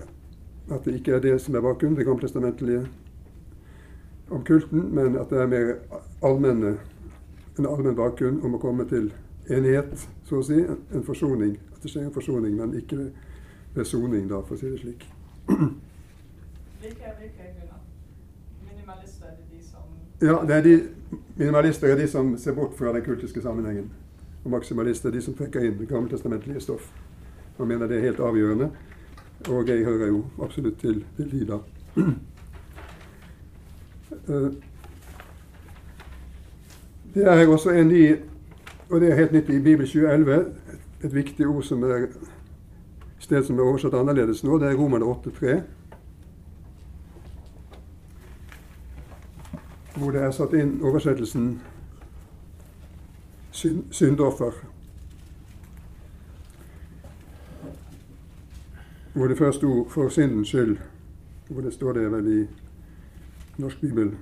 At 0.70 0.84
det 0.84 1.00
ikke 1.00 1.16
er 1.16 1.24
det 1.24 1.38
som 1.42 1.56
er 1.56 1.64
bakgrunnen, 1.64 1.96
det 1.96 2.06
gammeltestamentlige 2.06 2.84
om 4.30 4.44
kulten, 4.44 4.94
men 4.94 5.16
at 5.20 5.30
det 5.30 5.40
er 5.40 5.46
mer 5.46 5.74
allmenne, 6.22 6.76
en 7.58 7.66
allmenn 7.68 7.96
bakgrunn 7.96 8.40
om 8.44 8.54
å 8.56 8.60
komme 8.62 8.86
til 8.88 9.10
enighet, 9.50 10.08
så 10.24 10.40
å 10.40 10.46
si. 10.46 10.60
En 10.94 11.04
forsoning. 11.04 11.56
At 11.74 11.82
det 11.82 11.92
skjer 11.92 12.06
en 12.06 12.14
forsoning, 12.14 12.56
men 12.56 12.76
ikke 12.78 12.96
ved, 12.96 13.10
ved 13.74 13.88
soning, 13.88 14.28
da, 14.30 14.40
for 14.46 14.56
å 14.56 14.60
si 14.60 14.70
det 14.70 14.80
slik. 14.80 15.08
Hvilke, 16.82 17.12
hvilke 17.18 17.48
grunner? 17.52 17.82
Minimalister 18.66 19.26
er 19.26 19.36
de 19.50 19.60
som 19.66 19.90
Ja, 20.22 20.38
det 20.46 20.56
er 20.56 20.64
de, 20.66 21.18
minimalister 21.36 21.92
er 21.92 22.00
de 22.00 22.08
som 22.08 22.32
ser 22.38 22.56
bort 22.56 22.74
fra 22.78 22.94
den 22.94 23.04
kultiske 23.06 23.42
sammenhengen. 23.42 23.90
Og 24.44 24.50
maksimalister 24.50 25.10
er 25.10 25.18
de 25.18 25.22
som 25.22 25.36
trekker 25.38 25.66
inn 25.66 25.78
det 25.78 25.88
gammeltestamentlige 25.90 26.60
stoff. 26.60 26.88
Man 27.58 27.68
mener 27.68 27.86
det 27.86 28.00
er 28.00 28.08
helt 28.08 28.20
avgjørende. 28.20 28.70
Og 29.50 29.68
jeg 29.68 29.84
hører 29.84 30.06
jo 30.06 30.24
absolutt 30.42 30.78
til, 30.80 31.04
til 31.16 31.30
de, 31.30 31.46
da. 31.46 31.58
Eh, 34.28 34.52
Det 37.14 37.24
er 37.28 37.48
også 37.48 37.70
en 37.70 37.90
i, 37.90 38.12
og 38.90 39.00
det 39.00 39.10
er 39.10 39.16
helt 39.16 39.32
nytt 39.32 39.48
i 39.48 39.60
Bibel 39.60 39.86
2011, 39.86 40.54
et 41.04 41.14
viktig 41.14 41.46
ord 41.46 41.62
som 41.62 41.82
er 41.82 42.06
sted 43.18 43.44
som 43.44 43.58
er 43.58 43.62
oversatt 43.62 43.94
annerledes 43.94 44.44
nå. 44.44 44.58
Det 44.58 44.68
er 44.68 44.76
Romerne 44.76 45.04
8,3. 45.04 45.62
Hvor 49.96 50.10
det 50.10 50.22
er 50.22 50.30
satt 50.30 50.56
inn 50.56 50.78
oversettelsen 50.82 51.60
synd, 53.50 53.84
syndoffer. 53.90 54.52
Hvor 59.14 59.28
det 59.28 59.38
først 59.38 59.58
sto 59.58 59.88
'for 59.88 60.08
syndens 60.08 60.48
skyld'. 60.48 60.80
Hvor 61.48 61.60
det 61.60 61.74
står 61.74 61.92
det 61.92 62.12
vel 62.12 62.40
i 62.40 62.61
norsk 63.58 63.80
bibel. 63.80 64.12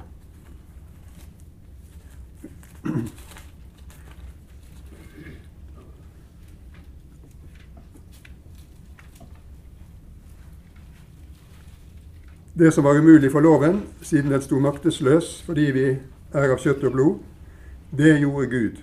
Det 12.55 12.72
som 12.74 12.85
var 12.85 12.98
umulig 12.98 13.33
for 13.33 13.40
loven, 13.40 13.83
siden 14.02 14.31
den 14.31 14.42
sto 14.42 14.59
maktesløs 14.61 15.42
fordi 15.42 15.70
vi 15.70 15.85
er 16.33 16.52
av 16.52 16.59
kjøtt 16.61 16.85
og 16.85 16.92
blod, 16.92 17.18
det 17.96 18.18
gjorde 18.20 18.50
Gud. 18.50 18.83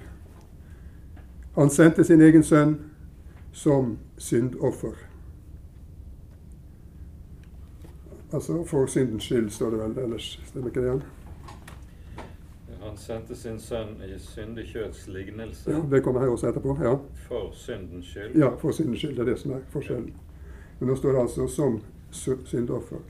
Han 1.58 1.70
sendte 1.70 2.04
sin 2.04 2.22
egen 2.22 2.44
sønn 2.44 2.78
som 3.54 3.98
syndoffer. 4.18 5.07
Altså 8.34 8.64
for 8.68 8.86
syndens 8.86 9.24
skyld, 9.24 9.50
står 9.50 9.70
det 9.70 9.80
vel 9.80 10.04
ellers. 10.04 10.40
Stemmer 10.46 10.68
ikke 10.68 10.82
det? 10.82 10.88
igjen? 10.88 11.04
Han 12.82 12.98
sendte 12.98 13.36
sin 13.36 13.60
sønn 13.60 13.98
i 14.06 14.20
syndig 14.20 14.66
lignelse 15.08 15.72
Ja, 15.72 15.82
det 15.92 16.04
kommer 16.04 16.20
her 16.22 16.28
også 16.28 16.48
etterpå. 16.48 16.78
Ja. 16.84 16.96
for 17.28 17.52
syndens 17.54 18.06
skyld. 18.06 18.36
ja, 18.36 18.50
for 18.60 18.72
syndens 18.72 19.00
skyld. 19.00 19.16
Det 19.16 19.20
er 19.20 19.26
det 19.32 19.40
som 19.40 19.52
er 19.52 19.60
forskjellen. 19.70 20.14
Men 20.80 20.90
nå 20.90 20.96
står 20.96 21.12
det 21.12 21.20
altså 21.20 21.48
'som 21.48 21.82
syndoffer'. 22.46 23.02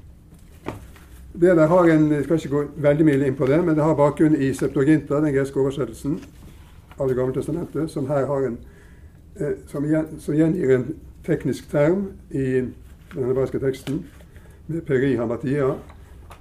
Det 1.34 1.58
der 1.58 1.68
har 1.68 1.84
en, 1.84 2.12
Jeg 2.12 2.24
skal 2.24 2.36
ikke 2.36 2.50
gå 2.50 2.64
veldig 2.76 3.06
mye 3.06 3.28
inn 3.28 3.36
på 3.36 3.46
det, 3.46 3.66
men 3.66 3.76
det 3.76 3.84
har 3.84 3.96
bakgrunn 3.96 4.36
i 4.36 4.54
Septuaginta, 4.54 5.14
den 5.16 5.34
greske 5.34 5.60
oversettelsen 5.60 6.20
av 7.00 7.08
Det 7.08 7.16
gamle 7.16 7.34
testamentet, 7.34 7.92
som 7.92 8.08
her 8.08 8.26
har 8.26 8.48
en 8.48 8.58
eh, 9.40 9.54
som, 9.68 9.84
gjen, 9.86 10.20
som 10.20 10.36
gjengir 10.36 10.76
en 10.76 10.96
teknisk 11.24 11.70
term 11.72 12.12
i 12.32 12.44
den 12.44 12.74
hebraiske 13.16 13.60
teksten 13.60 14.06
med 14.68 14.82
peri 14.86 15.16
hamatia, 15.16 15.74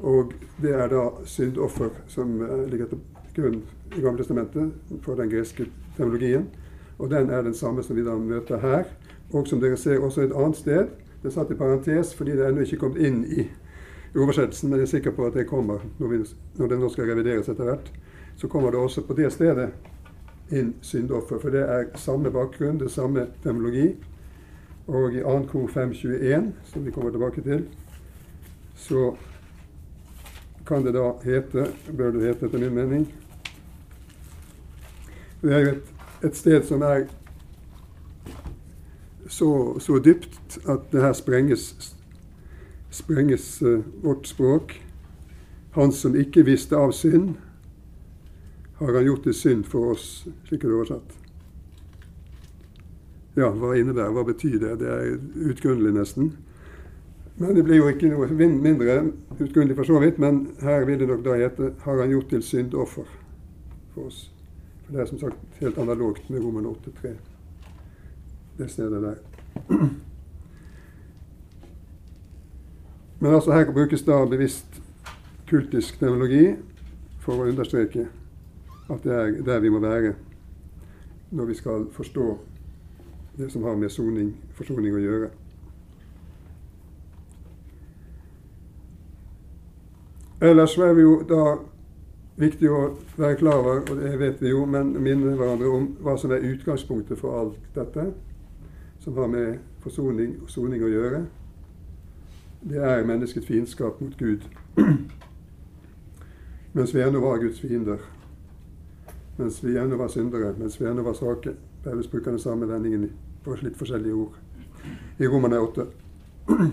og 0.01 0.33
det 0.63 0.75
er 0.75 0.89
da 0.93 1.09
syndoffer 1.25 1.91
som 2.11 2.41
eh, 2.43 2.65
ligger 2.71 2.91
til 2.91 3.03
grunn 3.37 3.61
i 3.97 4.01
Gamle 4.01 4.23
testamentet 4.23 5.01
for 5.05 5.15
den 5.15 5.31
greske 5.31 5.69
terminologien. 5.97 6.49
Og 6.99 7.11
den 7.11 7.31
er 7.31 7.43
den 7.43 7.55
samme 7.55 7.83
som 7.83 7.97
vi 7.97 8.05
da 8.05 8.17
møter 8.17 8.59
her, 8.61 8.85
og 9.33 9.49
som 9.49 9.61
dere 9.61 9.77
ser 9.77 10.01
også 10.01 10.25
et 10.25 10.35
annet 10.35 10.57
sted. 10.57 10.89
Det 11.23 11.31
er 11.31 11.35
satt 11.35 11.51
i 11.51 11.59
parentes 11.59 12.15
fordi 12.15 12.37
det 12.37 12.47
ennå 12.49 12.65
ikke 12.65 12.81
kommet 12.81 13.05
inn 13.05 13.23
i 13.25 13.47
oversettelsen, 14.17 14.71
men 14.71 14.81
jeg 14.81 14.89
er 14.89 14.95
sikker 14.95 15.15
på 15.17 15.27
at 15.27 15.35
det 15.37 15.49
kommer 15.49 15.85
når, 15.99 16.09
vi, 16.09 16.19
når 16.57 16.73
det 16.73 16.79
nå 16.81 16.89
skal 16.93 17.11
revideres 17.11 17.49
etter 17.49 17.69
hvert. 17.69 17.93
Så 18.37 18.49
kommer 18.49 18.71
det 18.71 18.81
også 18.81 19.05
på 19.05 19.17
det 19.17 19.33
stedet 19.33 19.71
inn 20.53 20.75
syndoffer, 20.81 21.41
for 21.43 21.51
det 21.51 21.65
er 21.65 21.89
samme 21.99 22.31
bakgrunn, 22.31 22.79
det 22.79 22.89
er 22.89 22.95
samme 22.95 23.27
terminologi. 23.43 23.91
Og 24.87 25.17
i 25.17 25.23
2. 25.25 25.39
kor 25.51 25.67
521, 25.73 26.53
som 26.65 26.85
vi 26.85 26.93
kommer 26.95 27.11
tilbake 27.11 27.43
til, 27.43 27.67
så 28.77 29.17
kan 30.67 30.85
det 30.85 30.95
da 30.97 31.13
hete, 31.25 31.69
bør 31.97 32.15
det 32.15 32.27
hete 32.27 32.47
etter 32.47 32.59
min 32.59 32.75
mening 32.75 33.05
Det 35.43 35.53
er 35.55 35.63
jo 35.63 35.75
et, 35.77 35.93
et 36.27 36.37
sted 36.37 36.65
som 36.67 36.83
er 36.83 37.07
så, 39.29 39.51
så 39.83 39.99
dypt 39.99 40.59
at 40.69 40.89
det 40.93 41.03
her 41.03 41.13
sprenges 41.13 41.95
sprenges 42.97 43.63
uh, 43.63 43.81
vårt 44.03 44.27
språk. 44.27 44.83
Han 45.71 45.93
som 45.93 46.17
ikke 46.17 46.47
visste 46.47 46.77
av 46.77 46.95
synd, 46.97 47.35
har 48.79 48.95
han 48.95 49.05
gjort 49.05 49.27
til 49.27 49.35
synd 49.35 49.65
for 49.69 49.93
oss, 49.93 50.27
slik 50.49 50.65
er 50.65 50.71
det 50.71 50.79
oversatt. 50.79 51.15
Ja, 53.37 53.51
hva 53.53 53.75
innebærer 53.77 54.15
Hva 54.17 54.25
betyr 54.25 54.57
det? 54.61 54.79
Det 54.81 54.89
er 54.89 55.19
utgrunnelig, 55.51 55.93
nesten. 55.93 56.31
Men 57.39 57.55
det 57.55 57.65
blir 57.65 57.77
jo 57.77 57.89
ikke 57.93 58.09
noe 58.09 58.29
mindre 58.33 59.13
utgrunnelig 59.37 59.77
for 59.77 59.85
så 59.85 60.01
vidt. 60.01 60.19
Men 60.19 60.47
her 60.63 60.87
vil 60.89 61.01
det 61.01 61.09
nok 61.09 61.25
da 61.25 61.37
hete 61.37 61.73
'har 61.85 62.01
han 62.01 62.11
gjort 62.11 62.29
til 62.29 62.43
syndoffer 62.43 63.05
for 63.95 64.01
oss'. 64.09 64.31
For 64.85 64.93
Det 64.93 65.01
er 65.01 65.07
som 65.07 65.19
sagt 65.19 65.37
helt 65.61 65.79
analogt 65.79 66.31
med 66.31 66.41
Roman 66.45 66.67
8.3. 66.67 67.17
Det 68.59 68.71
stedet 68.71 69.03
der. 69.03 69.15
Men 73.21 73.35
altså 73.35 73.53
her 73.53 73.73
brukes 73.73 74.03
da 74.03 74.25
bevisst 74.25 74.83
kultisk 75.49 75.99
terminologi 75.99 76.57
for 77.21 77.33
å 77.33 77.49
understreke 77.49 78.09
at 78.91 79.03
det 79.05 79.13
er 79.13 79.43
der 79.43 79.61
vi 79.61 79.69
må 79.69 79.79
være 79.79 80.15
når 81.31 81.45
vi 81.45 81.55
skal 81.55 81.87
forstå 81.93 82.39
det 83.37 83.53
som 83.53 83.63
har 83.63 83.77
med 83.77 83.91
soning, 83.91 84.37
forsoning 84.55 84.95
å 84.95 84.99
gjøre. 84.99 85.31
Ellers 90.47 90.77
er 90.79 90.95
det 90.95 91.03
jo 91.03 91.17
da 91.27 91.45
viktig 92.39 92.69
å 92.71 92.83
være 93.17 93.39
klar 93.41 93.63
over, 93.63 93.81
og 93.91 94.03
det 94.03 94.13
vet 94.21 94.43
vi 94.45 94.53
jo, 94.53 94.67
men 94.69 94.93
minne 95.03 95.35
hverandre 95.39 95.73
om 95.73 95.89
hva 96.05 96.15
som 96.21 96.35
er 96.37 96.45
utgangspunktet 96.45 97.19
for 97.19 97.39
alt 97.41 97.73
dette 97.75 98.11
som 99.01 99.17
har 99.17 99.31
med 99.33 99.59
forsoning 99.83 100.37
og 100.43 100.53
soning 100.53 100.85
å 100.85 100.93
gjøre 100.93 101.25
det 102.69 102.83
er 102.83 103.05
menneskets 103.07 103.47
fiendskap 103.47 104.01
mot 104.01 104.19
Gud. 104.19 104.41
mens 106.77 106.95
vi 106.95 107.03
ennå 107.03 107.21
var 107.21 107.39
Guds 107.39 107.61
fiender. 107.61 107.99
Mens 109.37 109.65
vi 109.65 109.77
ennå 109.77 109.97
var 109.97 110.09
syndere, 110.09 110.55
mens 110.59 110.81
vi 110.81 110.87
ennå 110.87 111.03
var 111.03 111.15
svake. 111.15 111.53
Paulus 111.85 112.09
bruker 112.09 112.31
den 112.31 112.41
samme 112.41 112.69
vendingen 112.69 113.13
på 113.45 113.55
litt 113.63 113.79
forskjellige 113.79 114.15
ord. 114.15 114.35
I 115.19 115.29
Romerne 115.29 115.61
8. 115.61 115.87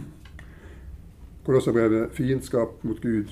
Kolosserbrevet 1.46 2.12
fiendskap 2.12 2.84
mot 2.84 3.02
Gud. 3.02 3.30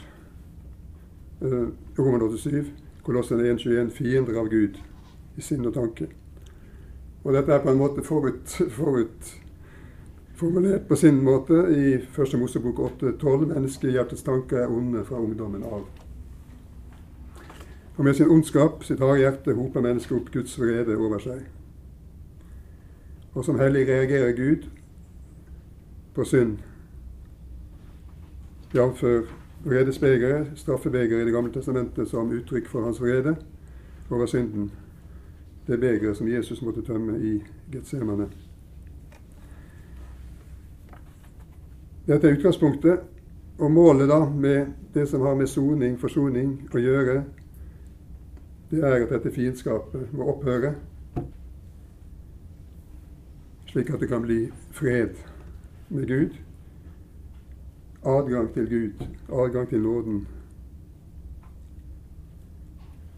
Romerne 1.42 2.24
8,7. 2.24 2.66
Kolossene 3.04 3.44
1,21 3.44 3.90
fiender 3.90 4.40
av 4.40 4.50
Gud 4.50 4.78
i 5.38 5.42
sinn 5.42 5.66
og 5.66 5.74
tanke. 5.74 6.08
Og 7.24 7.34
dette 7.34 7.54
er 7.54 7.64
på 7.64 7.72
en 7.72 7.80
måte 7.82 8.04
forut, 8.06 8.58
forut 8.70 9.32
formulert 10.38 10.88
på 10.88 10.96
sin 10.96 11.24
måte 11.24 11.54
i 11.54 11.98
Første 12.14 12.38
Mosebok 12.38 12.80
8,12.: 12.80 13.46
Menneskehjertets 13.54 14.24
tanker 14.24 14.58
er 14.58 14.68
onde 14.74 15.06
fra 15.06 15.22
ungdommen 15.22 15.64
av. 15.64 15.86
Og 17.98 18.04
med 18.06 18.14
sin 18.14 18.30
ondskap, 18.30 18.84
sitt 18.84 19.00
harde 19.00 19.20
hjerte, 19.20 19.54
hoper 19.54 19.82
mennesket 19.82 20.18
opp 20.18 20.32
Guds 20.34 20.60
vrede 20.60 20.98
over 20.98 21.20
seg. 21.22 21.44
Og 23.34 23.46
som 23.46 23.60
hellig 23.60 23.88
reagerer 23.88 24.34
Gud 24.38 24.70
på 26.14 26.26
synd, 26.26 26.58
jf. 28.74 29.04
Vredesbegeret, 29.64 30.52
straffebegeret 30.56 31.22
i 31.22 31.26
Det 31.26 31.34
gamle 31.34 31.54
testamentet, 31.54 32.08
som 32.08 32.32
uttrykk 32.32 32.70
for 32.70 32.84
hans 32.84 33.02
vrede 33.02 33.36
over 34.10 34.26
synden. 34.26 34.72
Det 35.68 35.80
begeret 35.80 36.18
som 36.18 36.28
Jesus 36.28 36.62
måtte 36.62 36.82
tømme 36.82 37.20
i 37.20 37.44
Getsemane. 37.72 38.28
Dette 42.08 42.28
er 42.28 42.38
utgangspunktet. 42.38 43.00
Og 43.62 43.72
målet 43.72 44.10
da 44.10 44.26
med 44.26 44.66
det 44.94 45.10
som 45.10 45.22
har 45.22 45.36
med 45.36 45.48
soning, 45.48 46.00
forsoning 46.00 46.56
å 46.74 46.80
gjøre, 46.82 47.20
det 48.72 48.80
er 48.82 49.04
at 49.04 49.12
dette 49.12 49.32
fiendskapet 49.36 50.14
må 50.16 50.26
opphøre, 50.32 50.72
slik 53.70 53.92
at 53.94 54.02
det 54.02 54.10
kan 54.10 54.24
bli 54.26 54.40
fred 54.74 55.20
med 55.90 56.08
Gud, 56.10 56.40
adgang 58.06 58.54
til 58.54 58.70
Gud, 58.70 59.08
adgang 59.32 59.70
til 59.70 59.82
nåden 59.82 60.28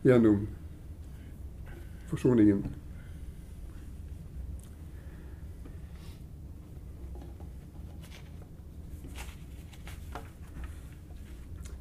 gjennom 0.04 0.48
forsoningen. 2.08 2.66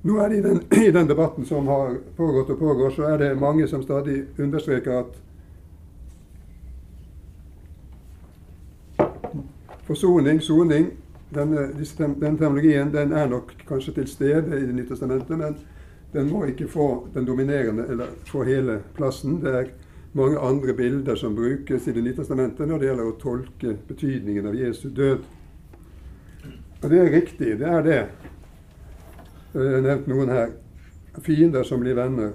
Nå 0.02 0.18
er 0.18 0.28
det 0.28 0.38
i 0.38 0.42
den, 0.42 0.62
I 0.86 0.90
den 0.90 1.08
debatten 1.08 1.46
som 1.46 1.66
har 1.66 1.96
pågått 2.16 2.50
og 2.50 2.58
pågår, 2.58 2.90
så 2.90 3.02
er 3.02 3.16
det 3.18 3.38
mange 3.38 3.68
som 3.68 3.82
stadig 3.82 4.24
understreker 4.38 4.98
at 4.98 5.22
forsoning, 9.82 10.42
soning, 10.42 10.90
denne, 11.34 11.68
den 11.96 12.36
terminologien 12.38 12.92
den 12.92 13.12
er 13.12 13.28
nok 13.28 13.54
kanskje 13.68 13.94
til 14.00 14.08
stede 14.08 14.58
i 14.58 14.66
Det 14.66 14.74
nye 14.74 14.88
testamentet, 14.88 15.38
men 15.38 15.56
den 16.12 16.30
må 16.30 16.44
ikke 16.44 16.68
få 16.68 17.08
den 17.14 17.24
dominerende 17.24 17.86
eller 17.88 18.12
få 18.28 18.44
hele 18.44 18.80
plassen. 18.94 19.40
Det 19.40 19.54
er 19.54 19.70
mange 20.12 20.38
andre 20.38 20.74
bilder 20.74 21.16
som 21.16 21.36
brukes 21.36 21.86
i 21.88 21.92
Det 21.92 22.04
nye 22.04 22.16
testamentet 22.16 22.68
når 22.68 22.78
det 22.78 22.90
gjelder 22.90 23.08
å 23.08 23.18
tolke 23.20 23.76
betydningen 23.88 24.46
av 24.46 24.54
Jesu 24.54 24.88
død. 24.90 25.24
Og 26.82 26.90
det 26.90 26.98
er 26.98 27.12
riktig, 27.14 27.58
det 27.58 27.68
er 27.68 27.82
det. 27.82 28.00
Jeg 29.54 29.74
har 29.76 29.84
nevnt 29.84 30.08
noen 30.10 30.32
her. 30.32 30.52
Fiender 31.22 31.62
som 31.62 31.80
blir 31.80 31.94
venner. 31.94 32.32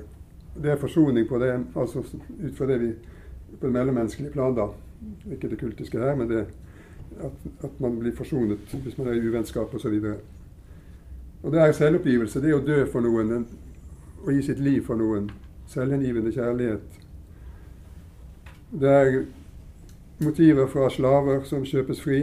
Det 0.57 0.71
er 0.71 0.81
forsoning 0.81 1.27
på 1.29 1.37
det, 1.41 1.51
altså 1.75 2.01
ut 2.01 2.53
fra 2.57 2.65
det 2.69 2.77
vi 2.81 2.91
på 3.59 3.65
det 3.65 3.73
mellommenneskelige 3.73 4.31
plan, 4.33 4.55
da. 4.55 4.69
Ikke 5.31 5.49
det 5.49 5.59
kultiske 5.59 5.99
her, 5.99 6.15
men 6.15 6.29
det 6.29 6.45
at, 7.23 7.47
at 7.63 7.79
man 7.79 7.99
blir 7.99 8.15
forsonet 8.15 8.75
hvis 8.83 8.97
man 8.97 9.07
er 9.07 9.17
i 9.17 9.27
uvennskap 9.27 9.73
osv. 9.73 9.93
Og, 9.93 10.15
og 11.43 11.51
det 11.51 11.61
er 11.61 11.71
selvoppgivelse. 11.71 12.41
Det 12.41 12.55
å 12.55 12.63
dø 12.65 12.83
for 12.91 13.05
noen, 13.05 13.47
å 14.25 14.31
gi 14.31 14.41
sitt 14.49 14.59
liv 14.59 14.85
for 14.85 14.99
noen. 14.99 15.29
Selvhengivende 15.67 16.31
kjærlighet. 16.31 17.01
Det 18.71 18.89
er 18.89 19.21
motiver 20.23 20.67
fra 20.71 20.89
slaver 20.89 21.43
som 21.45 21.65
kjøpes 21.65 22.01
fri. 22.03 22.21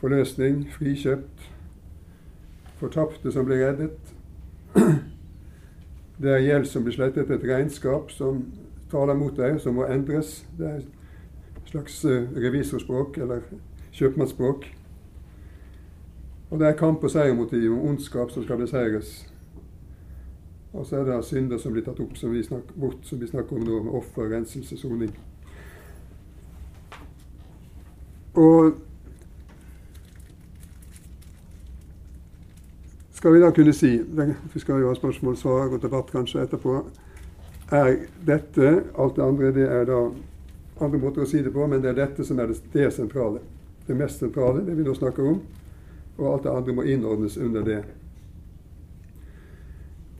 Forløsning, 0.00 0.66
frikjøpt 0.74 1.50
fortapte 2.82 3.32
som 3.32 3.46
blir 3.46 3.62
reddet. 3.66 4.14
Det 6.22 6.30
er 6.30 6.42
gjeld 6.42 6.66
som 6.66 6.84
blir 6.84 6.94
slettet, 6.94 7.30
et 7.30 7.44
regnskap 7.46 8.10
som 8.10 8.44
taler 8.90 9.16
mot 9.18 9.36
deg, 9.36 9.60
som 9.62 9.78
må 9.78 9.86
endres. 9.90 10.40
Det 10.58 10.68
er 10.68 10.82
slags 11.72 12.04
eh, 12.04 12.28
revisorspråk, 12.36 13.18
eller 13.18 13.40
kjøpmannsspråk. 13.92 14.66
Og 16.50 16.60
det 16.60 16.68
er 16.68 16.76
kamp 16.76 17.04
og 17.04 17.10
seiermotiv 17.10 17.72
om 17.72 17.88
ondskap 17.88 18.30
som 18.30 18.44
skal 18.44 18.60
beseires. 18.60 19.28
Og 20.72 20.86
så 20.86 20.96
er 20.96 21.04
det 21.04 21.24
synder 21.24 21.58
som 21.58 21.72
blir 21.72 21.84
tatt 21.84 22.00
opp, 22.00 22.16
som 22.16 22.32
vi 22.32 22.42
snakker, 22.44 22.76
bort, 22.76 23.00
som 23.08 23.20
vi 23.20 23.28
snakker 23.28 23.56
om 23.56 23.64
nå, 23.64 23.82
med 23.82 23.92
offer, 23.96 24.28
renselse, 24.28 24.76
soning. 24.76 25.14
Og 28.34 28.74
skal 33.12 33.34
vi 33.34 33.40
da 33.40 33.50
kunne 33.50 33.72
si 33.76 33.90
Vi 34.54 34.60
skal 34.60 34.80
jo 34.80 34.88
ha 34.88 34.94
spørsmål, 34.94 35.36
svar 35.36 35.72
og 35.72 35.82
debatt 35.82 36.10
kanskje 36.10 36.42
etterpå. 36.42 36.78
Er 37.72 37.96
dette 38.26 38.84
Alt 38.98 39.16
det 39.16 39.24
andre 39.24 39.52
det 39.52 39.68
er 39.68 39.84
da 39.84 40.00
andre 40.82 41.00
måter 41.00 41.24
å 41.24 41.28
si 41.28 41.42
det 41.42 41.52
på, 41.54 41.66
men 41.66 41.82
det 41.82 41.92
er 41.92 41.98
dette 42.02 42.24
som 42.26 42.38
er 42.42 42.52
det, 42.52 42.90
sentrale. 42.94 43.42
Det 43.86 43.96
mest 43.98 44.22
sentrale, 44.22 44.62
det 44.66 44.76
vi 44.78 44.86
nå 44.86 44.94
snakker 44.94 45.26
om. 45.26 45.40
Og 46.18 46.28
alt 46.28 46.46
det 46.46 46.52
andre 46.52 46.74
må 46.76 46.84
innordnes 46.86 47.36
under 47.36 47.64
det. 47.66 47.80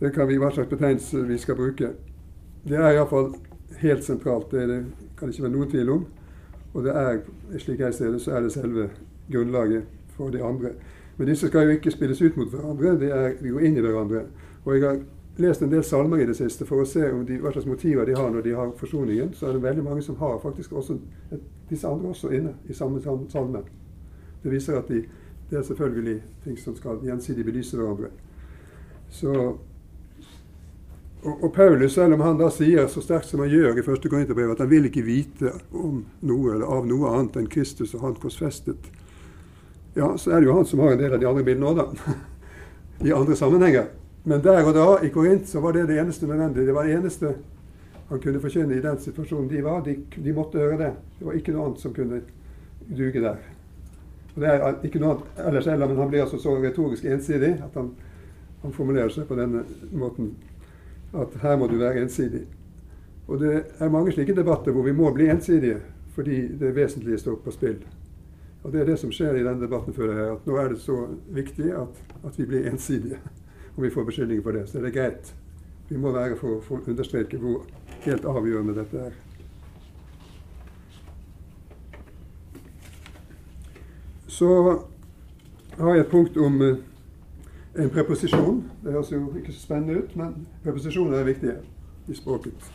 Det 0.01 0.11
kan 0.15 0.27
vi, 0.29 0.39
Hva 0.41 0.51
slags 0.51 0.71
betegnelse 0.71 1.23
vi 1.29 1.39
skal 1.39 1.59
bruke. 1.59 1.93
Det 2.65 2.79
er 2.79 2.97
iallfall 2.97 3.35
helt 3.83 4.05
sentralt. 4.05 4.51
Det, 4.51 4.67
det 4.67 4.81
kan 5.19 5.29
det 5.29 5.37
ikke 5.37 5.47
være 5.47 5.57
noen 5.57 5.71
tvil 5.71 5.93
om. 5.95 6.05
Og 6.73 6.85
det 6.87 6.95
er, 6.97 7.21
slik 7.61 7.83
jeg 7.85 7.95
ser 7.95 8.15
det, 8.15 8.23
så 8.25 8.37
er 8.37 8.47
det 8.47 8.55
selve 8.55 8.89
grunnlaget 9.31 9.85
for 10.17 10.33
de 10.35 10.43
andre. 10.43 10.73
Men 11.17 11.29
disse 11.29 11.49
skal 11.49 11.69
jo 11.69 11.77
ikke 11.77 11.93
spilles 11.93 12.23
ut 12.23 12.37
mot 12.37 12.49
hverandre, 12.51 12.97
de, 13.01 13.11
er, 13.13 13.35
de 13.43 13.53
går 13.53 13.67
inn 13.69 13.77
i 13.77 13.85
hverandre. 13.85 14.25
Og 14.65 14.75
jeg 14.75 14.85
har 14.87 15.03
lest 15.37 15.63
en 15.63 15.71
del 15.71 15.85
salmer 15.85 16.21
i 16.21 16.27
det 16.29 16.35
siste 16.37 16.67
for 16.69 16.83
å 16.83 16.89
se 16.89 17.07
de, 17.27 17.39
hva 17.41 17.53
slags 17.55 17.69
motiver 17.69 18.07
de 18.07 18.17
har 18.17 18.31
når 18.31 18.45
de 18.45 18.55
har 18.57 18.73
forsoningen. 18.77 19.33
Så 19.35 19.49
er 19.49 19.57
det 19.57 19.65
veldig 19.65 19.85
mange 19.87 20.05
som 20.05 20.19
har 20.21 20.41
faktisk 20.43 20.73
også 20.73 20.99
disse 21.71 21.89
andre 21.89 22.13
også 22.13 22.33
inne 22.37 22.55
i 22.69 22.77
samme 22.77 23.01
salme. 23.01 23.63
Det 24.43 24.53
viser 24.53 24.77
at 24.77 24.91
de, 24.93 25.05
det 25.51 25.59
er 25.59 25.65
selvfølgelig 25.67 26.19
ting 26.45 26.59
som 26.59 26.77
skal 26.77 27.01
gjensidig 27.05 27.47
belyse 27.47 27.79
hverandre. 27.79 28.11
Så, 29.13 29.33
og, 31.23 31.35
og, 31.45 31.53
Paulus, 31.53 31.93
selv 31.93 32.15
om 32.15 32.25
han 32.25 32.41
da 32.41 32.49
sier 32.53 32.89
så 32.89 33.01
sterkt 33.05 33.31
som 33.31 33.41
han 33.45 33.53
gjør 33.53 33.79
i 33.79 33.87
første 33.87 34.09
Korinterbrev, 34.09 34.53
at 34.53 34.61
han 34.65 34.71
vil 34.71 34.89
ikke 34.89 35.05
vite 35.07 35.53
om 35.71 36.03
noe 36.29 36.57
eller 36.57 36.69
av 36.69 36.89
noe 36.89 37.13
annet 37.13 37.41
enn 37.41 37.51
Kristus 37.53 37.95
og 37.95 38.05
han 38.07 38.21
korsfestet, 38.21 38.91
ja, 39.95 40.09
så 40.17 40.33
er 40.33 40.41
det 40.41 40.49
jo 40.49 40.57
han 40.57 40.69
som 40.69 40.81
har 40.81 40.95
en 40.95 41.01
del 41.01 41.13
av 41.13 41.21
de 41.21 41.29
andre 41.29 41.45
bildene 41.45 41.69
òg, 41.69 41.83
da. 41.83 42.17
I 43.09 43.13
andre 43.17 43.37
sammenhenger. 43.37 43.91
Men 44.25 44.43
der 44.43 44.63
og 44.65 44.75
da, 44.75 44.87
i 45.03 45.11
Korint, 45.11 45.49
så 45.49 45.61
var 45.61 45.73
det 45.73 45.89
det 45.89 45.99
eneste 46.01 46.27
nødvendige. 46.27 46.67
Det 46.67 46.75
var 46.75 46.87
det 46.87 46.95
eneste 46.95 47.35
han 48.09 48.21
kunne 48.21 48.41
forkynne 48.41 48.77
i 48.77 48.83
den 48.85 48.99
situasjonen 49.01 49.49
de 49.51 49.65
var. 49.65 49.81
De, 49.83 49.97
de, 50.25 50.33
måtte 50.33 50.61
høre 50.61 50.79
det. 50.79 50.93
Det 51.19 51.27
var 51.27 51.39
ikke 51.39 51.55
noe 51.57 51.67
annet 51.67 51.83
som 51.83 51.95
kunne 51.97 52.21
duge 52.89 53.21
der. 53.21 53.41
Og 54.35 54.41
Det 54.41 54.49
er 54.49 54.75
ikke 54.85 55.01
noe 55.03 55.17
annet 55.17 55.45
ellers 55.49 55.67
heller, 55.67 55.89
men 55.89 55.97
han 55.97 56.11
blir 56.13 56.23
altså 56.23 56.39
så 56.39 56.55
retorisk 56.61 57.05
ensidig 57.05 57.55
at 57.65 57.75
han, 57.75 57.91
han 58.63 58.75
formulerer 58.77 59.11
seg 59.13 59.27
på 59.29 59.39
denne 59.39 59.65
måten 59.91 60.35
at 61.13 61.35
her 61.43 61.57
må 61.57 61.67
du 61.69 61.77
være 61.81 62.05
ensidig. 62.05 62.47
Og 63.29 63.41
det 63.41 63.65
er 63.79 63.91
mange 63.93 64.13
slike 64.13 64.37
debatter 64.37 64.73
hvor 64.73 64.87
vi 64.87 64.95
må 64.97 65.11
bli 65.13 65.29
ensidige 65.31 65.81
fordi 66.13 66.41
det 66.61 66.75
vesentlige 66.77 67.19
står 67.19 67.41
på 67.45 67.51
spill. 67.51 67.79
Og 68.63 68.73
Det 68.73 68.81
er 68.81 68.85
det 68.85 68.99
som 68.99 69.13
skjer 69.13 69.35
i 69.35 69.45
denne 69.45 69.65
debatten, 69.65 69.95
føler 69.95 70.19
jeg. 70.19 70.33
At 70.33 70.47
nå 70.47 70.57
er 70.57 70.69
det 70.69 70.79
så 70.79 71.07
viktig 71.35 71.73
at, 71.75 72.03
at 72.25 72.39
vi 72.39 72.45
blir 72.47 72.69
ensidige. 72.71 73.19
Og 73.77 73.83
vi 73.83 73.91
får 73.91 74.05
beskyldninger 74.05 74.43
for 74.43 74.53
det. 74.53 74.69
Så 74.69 74.79
det 74.79 74.91
er 74.91 75.01
greit. 75.01 75.35
Vi 75.89 75.97
må 75.97 76.13
være 76.13 76.37
for, 76.37 76.61
å 76.71 76.81
understreke 76.87 77.39
hvor 77.41 77.67
helt 78.05 78.25
avgjørende 78.25 78.77
dette 78.77 79.07
er. 79.09 79.19
Så 84.33 84.49
har 85.79 85.95
jeg 85.95 86.05
et 86.05 86.11
punkt 86.11 86.37
om 86.37 86.61
uh, 86.61 86.79
en 87.79 87.91
preposisjon. 87.91 88.65
Det 88.85 88.93
høres 88.93 89.13
jo 89.13 89.27
ikke 89.37 89.53
så 89.53 89.61
spennende 89.61 90.03
ut, 90.03 90.17
men 90.17 90.47
preposisjoner 90.65 91.19
er 91.19 91.29
viktige 91.29 91.57
i 92.09 92.15
språket. 92.15 92.73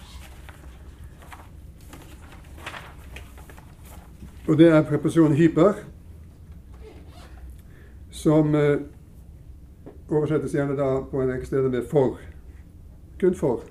Og 4.48 4.58
det 4.58 4.70
er 4.72 4.86
preposisjonen 4.88 5.36
hyper, 5.36 5.82
som 8.12 8.56
eh, 8.56 8.80
oversettes 10.10 10.54
gjerne 10.54 10.78
da 10.78 11.02
på 11.12 11.22
en 11.22 11.30
rekke 11.30 11.46
steder 11.46 11.70
med 11.70 11.84
'for'. 11.84 12.18
Kun 13.20 13.36
for. 13.36 13.64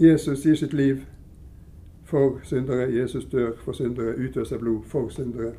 Jesus 0.00 0.42
gir 0.42 0.54
sitt 0.54 0.72
liv 0.72 0.96
for 2.04 2.40
syndere. 2.42 2.94
Jesus 3.00 3.24
dør 3.24 3.52
for 3.64 3.72
syndere, 3.72 4.18
utøser 4.18 4.58
blod 4.58 4.82
for 4.86 5.08
syndere. 5.08 5.52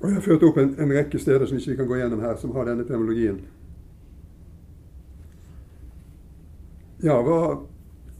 Og 0.00 0.08
Jeg 0.08 0.14
har 0.14 0.20
ført 0.20 0.42
opp 0.42 0.56
en, 0.56 0.74
en 0.78 0.92
rekke 0.92 1.18
steder 1.18 1.46
som 1.46 1.56
ikke 1.56 1.70
vi 1.70 1.76
kan 1.76 1.86
gå 1.86 1.94
gjennom 1.94 2.20
her, 2.20 2.36
som 2.36 2.50
har 2.50 2.64
denne 2.64 2.84
terminologien. 2.84 3.40
Ja, 7.02 7.22
hva 7.22 7.58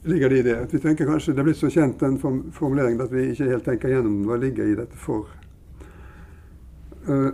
ligger 0.03 0.29
det 0.29 0.39
i 0.39 0.43
det. 0.43 0.55
At 0.55 0.73
vi 0.73 0.79
tenker 0.79 1.05
kanskje 1.05 1.33
Det 1.33 1.39
er 1.39 1.43
blitt 1.43 1.59
så 1.59 1.69
kjent 1.69 1.99
den 1.99 2.19
formuleringen 2.51 3.01
at 3.01 3.11
vi 3.11 3.29
ikke 3.31 3.51
helt 3.51 3.65
tenker 3.65 3.89
gjennom 3.89 4.23
hva 4.27 4.39
ligger 4.39 4.67
i 4.67 4.75
dette 4.75 4.97
for. 4.97 5.27
Uh, 7.07 7.31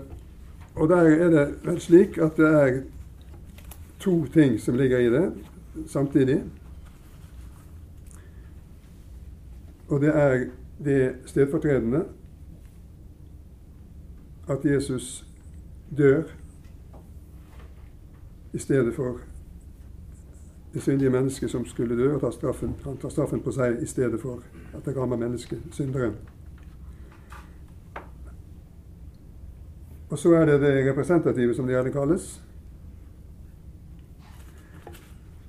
og 0.75 0.89
der 0.89 0.95
er 0.97 1.30
det 1.30 1.60
vel 1.63 1.80
slik 1.82 2.17
at 2.17 2.38
det 2.38 2.47
er 2.47 2.82
to 3.99 4.25
ting 4.25 4.60
som 4.60 4.75
ligger 4.75 4.97
i 4.97 5.10
det 5.10 5.34
samtidig. 5.88 6.43
Og 9.88 10.01
det 10.01 10.10
er 10.15 10.45
det 10.84 11.15
stedfortredende 11.25 12.06
at 14.49 14.65
Jesus 14.65 15.25
dør 15.97 16.23
i 18.54 18.58
stedet 18.58 18.95
for 18.95 19.19
det 20.73 20.84
syndige 20.84 21.10
mennesket 21.10 21.51
som 21.51 21.65
skulle 21.65 21.97
dø 21.97 22.13
og 22.13 22.21
ta 22.21 22.32
straffen. 22.32 22.75
Han 22.84 22.97
tar 22.97 23.10
straffen 23.10 23.41
på 23.41 23.51
seg 23.51 23.82
i 23.82 23.86
stedet 23.86 24.21
for 24.21 24.43
at 24.73 24.86
det 24.86 24.97
rammer 24.97 25.17
mennesket, 25.17 25.62
synderen. 25.71 26.15
Og 30.10 30.20
så 30.20 30.34
er 30.38 30.46
det 30.46 30.60
det 30.62 30.89
representative, 30.89 31.54
som 31.56 31.65
det 31.65 31.76
gjerne 31.76 31.91
kalles. 31.91 32.41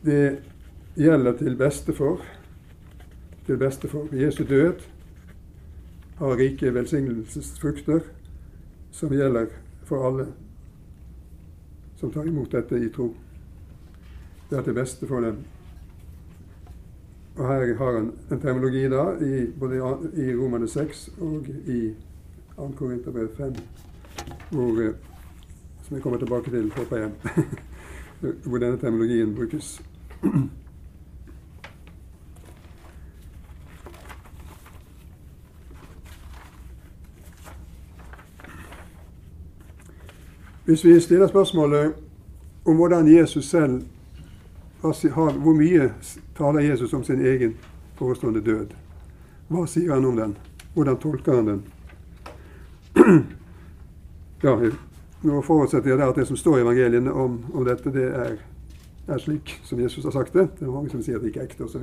Det 0.04 0.38
gjelder 0.96 1.36
til 1.36 1.56
beste 1.56 1.92
for 1.92 2.24
til 3.46 3.58
beste 3.58 3.88
for 3.88 4.08
Jesu 4.12 4.44
død 4.44 4.80
har 6.18 6.36
rike 6.36 6.74
velsignelsesfrukter 6.74 8.00
som 8.90 9.12
gjelder 9.12 9.46
for 9.84 10.06
alle 10.08 10.26
som 11.96 12.10
tar 12.12 12.26
imot 12.26 12.52
dette 12.52 12.80
i 12.80 12.88
tro. 12.92 13.14
Det 14.50 14.58
er 14.58 14.62
til 14.62 14.74
beste 14.74 15.06
for 15.06 15.20
dem. 15.20 15.38
Og 17.36 17.46
her 17.48 17.74
har 17.76 17.92
han 17.92 18.12
en 18.30 18.40
terminologi 18.40 18.88
da, 18.88 19.04
i, 19.20 19.46
både 19.60 19.76
i 20.16 20.34
Romane 20.34 20.68
6 20.68 21.08
og 21.20 21.48
i 21.66 21.94
2. 22.56 22.72
Korinterbrev 22.76 23.28
5, 23.36 23.54
hvor, 24.50 24.80
eh, 24.82 24.94
som 25.82 25.94
jeg 25.96 26.02
kommer 26.02 26.18
tilbake 26.18 26.50
til, 26.50 26.72
håper 26.76 26.96
jeg, 26.96 27.10
hvor 28.48 28.58
denne 28.58 28.78
terminologien 28.78 29.34
brukes. 29.34 29.82
Hvis 40.66 40.84
vi 40.84 41.00
stiller 41.00 41.26
spørsmålet 41.26 41.92
om 42.64 42.76
hvordan 42.76 43.16
Jesus 43.16 43.44
selv 43.44 43.82
Hvor 44.80 45.52
mye 45.52 45.92
taler 46.36 46.60
Jesus 46.60 46.92
om 46.92 47.04
sin 47.04 47.26
egen 47.26 47.54
forestående 47.94 48.40
død? 48.40 48.66
Hva 49.48 49.66
sier 49.66 49.94
han 49.94 50.04
om 50.04 50.16
den? 50.16 50.36
Hvordan 50.74 50.96
tolker 50.96 51.34
han 51.34 51.46
den? 51.46 51.62
Ja, 54.46 54.54
nå 55.26 55.40
forutsetter 55.42 55.90
jeg 55.90 56.02
at 56.06 56.18
det 56.20 56.26
som 56.28 56.38
står 56.38 56.60
i 56.60 56.62
evangeliene 56.62 57.10
om, 57.10 57.40
om 57.50 57.64
dette, 57.66 57.90
det 57.90 58.04
er, 58.06 58.36
er, 59.08 59.18
slik 59.18 59.56
som 59.66 59.80
Jesus 59.82 60.06
har 60.06 60.14
sagt 60.14 60.36
det. 60.36 60.52
Det 60.60 60.68
er 60.68 60.70
mange 60.70 60.92
som 60.92 61.02
sier 61.02 61.18
at 61.18 61.24
det 61.24 61.32
ikke 61.32 61.42
er 61.42 61.50
ekte, 61.50 61.66
osv. 61.66 61.82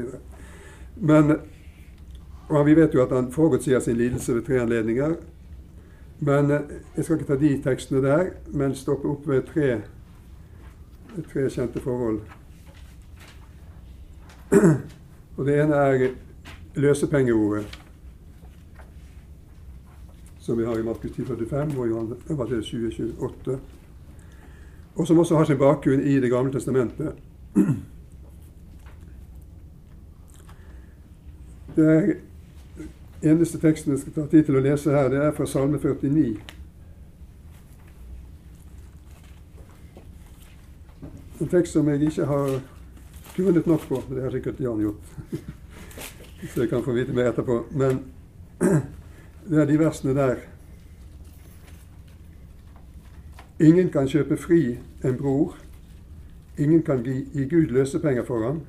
Men 0.95 1.35
og 2.49 2.65
vi 2.65 2.75
vet 2.75 2.93
jo 2.93 3.03
at 3.03 3.11
han 3.15 3.31
forutsier 3.31 3.79
sin 3.79 3.97
lidelse 3.97 4.35
ved 4.35 4.43
tre 4.47 4.61
anledninger. 4.61 5.15
Men 6.19 6.51
eh, 6.51 6.59
jeg 6.95 7.05
skal 7.05 7.15
ikke 7.17 7.27
ta 7.27 7.35
de 7.39 7.61
tekstene 7.63 8.01
der, 8.03 8.25
men 8.53 8.75
stoppe 8.75 9.07
opp 9.07 9.27
ved 9.27 9.41
tre, 9.47 9.81
tre 11.33 11.49
kjente 11.49 11.81
forhold. 11.81 12.19
Og 15.37 15.45
Det 15.45 15.61
ene 15.63 15.75
er 15.75 16.09
løsepengeordet, 16.75 17.79
som 20.43 20.57
vi 20.57 20.65
har 20.65 20.79
i 20.79 20.83
Markus 20.83 21.11
10,45 21.11 21.77
og 21.79 21.89
Johan 21.89 22.13
Evangeliet 22.29 22.65
20,28, 22.65 23.57
og 24.95 25.07
som 25.07 25.19
også 25.19 25.37
har 25.37 25.45
sin 25.45 25.57
bakgrunn 25.57 26.01
i 26.01 26.19
Det 26.19 26.29
gamle 26.29 26.51
testamentet. 26.51 27.13
Det 31.75 32.17
eneste 33.21 33.59
teksten 33.59 33.91
jeg 33.91 33.99
skal 33.99 34.13
ta 34.13 34.25
tid 34.27 34.43
til 34.43 34.59
å 34.59 34.61
lese 34.61 34.91
her, 34.91 35.07
det 35.09 35.21
er 35.23 35.31
fra 35.33 35.45
Salme 35.49 35.79
49. 35.79 36.35
En 41.41 41.49
tekst 41.49 41.73
som 41.73 41.87
jeg 41.89 42.03
ikke 42.11 42.25
har 42.29 42.59
grunnet 43.37 43.65
nok 43.67 43.87
på. 43.87 44.03
Det 44.09 44.21
har 44.21 44.31
sikkert 44.35 44.59
Jan 44.59 44.83
gjort. 44.83 45.15
Så 46.53 46.61
jeg 46.61 46.69
kan 46.69 46.83
få 46.83 46.91
vite 46.93 47.15
mer 47.15 47.31
etterpå. 47.31 47.63
Men 47.71 48.03
det 49.49 49.61
er 49.61 49.65
de 49.65 49.79
versene 49.79 50.15
der. 50.15 50.35
Ingen 53.59 53.89
kan 53.89 54.07
kjøpe 54.07 54.37
fri 54.37 54.77
en 55.03 55.17
bror. 55.17 55.57
Ingen 56.57 56.83
kan 56.83 57.03
gi, 57.03 57.23
gi 57.33 57.45
Gud 57.49 57.71
løsepenger 57.73 58.23
for 58.23 58.45
ham. 58.45 58.61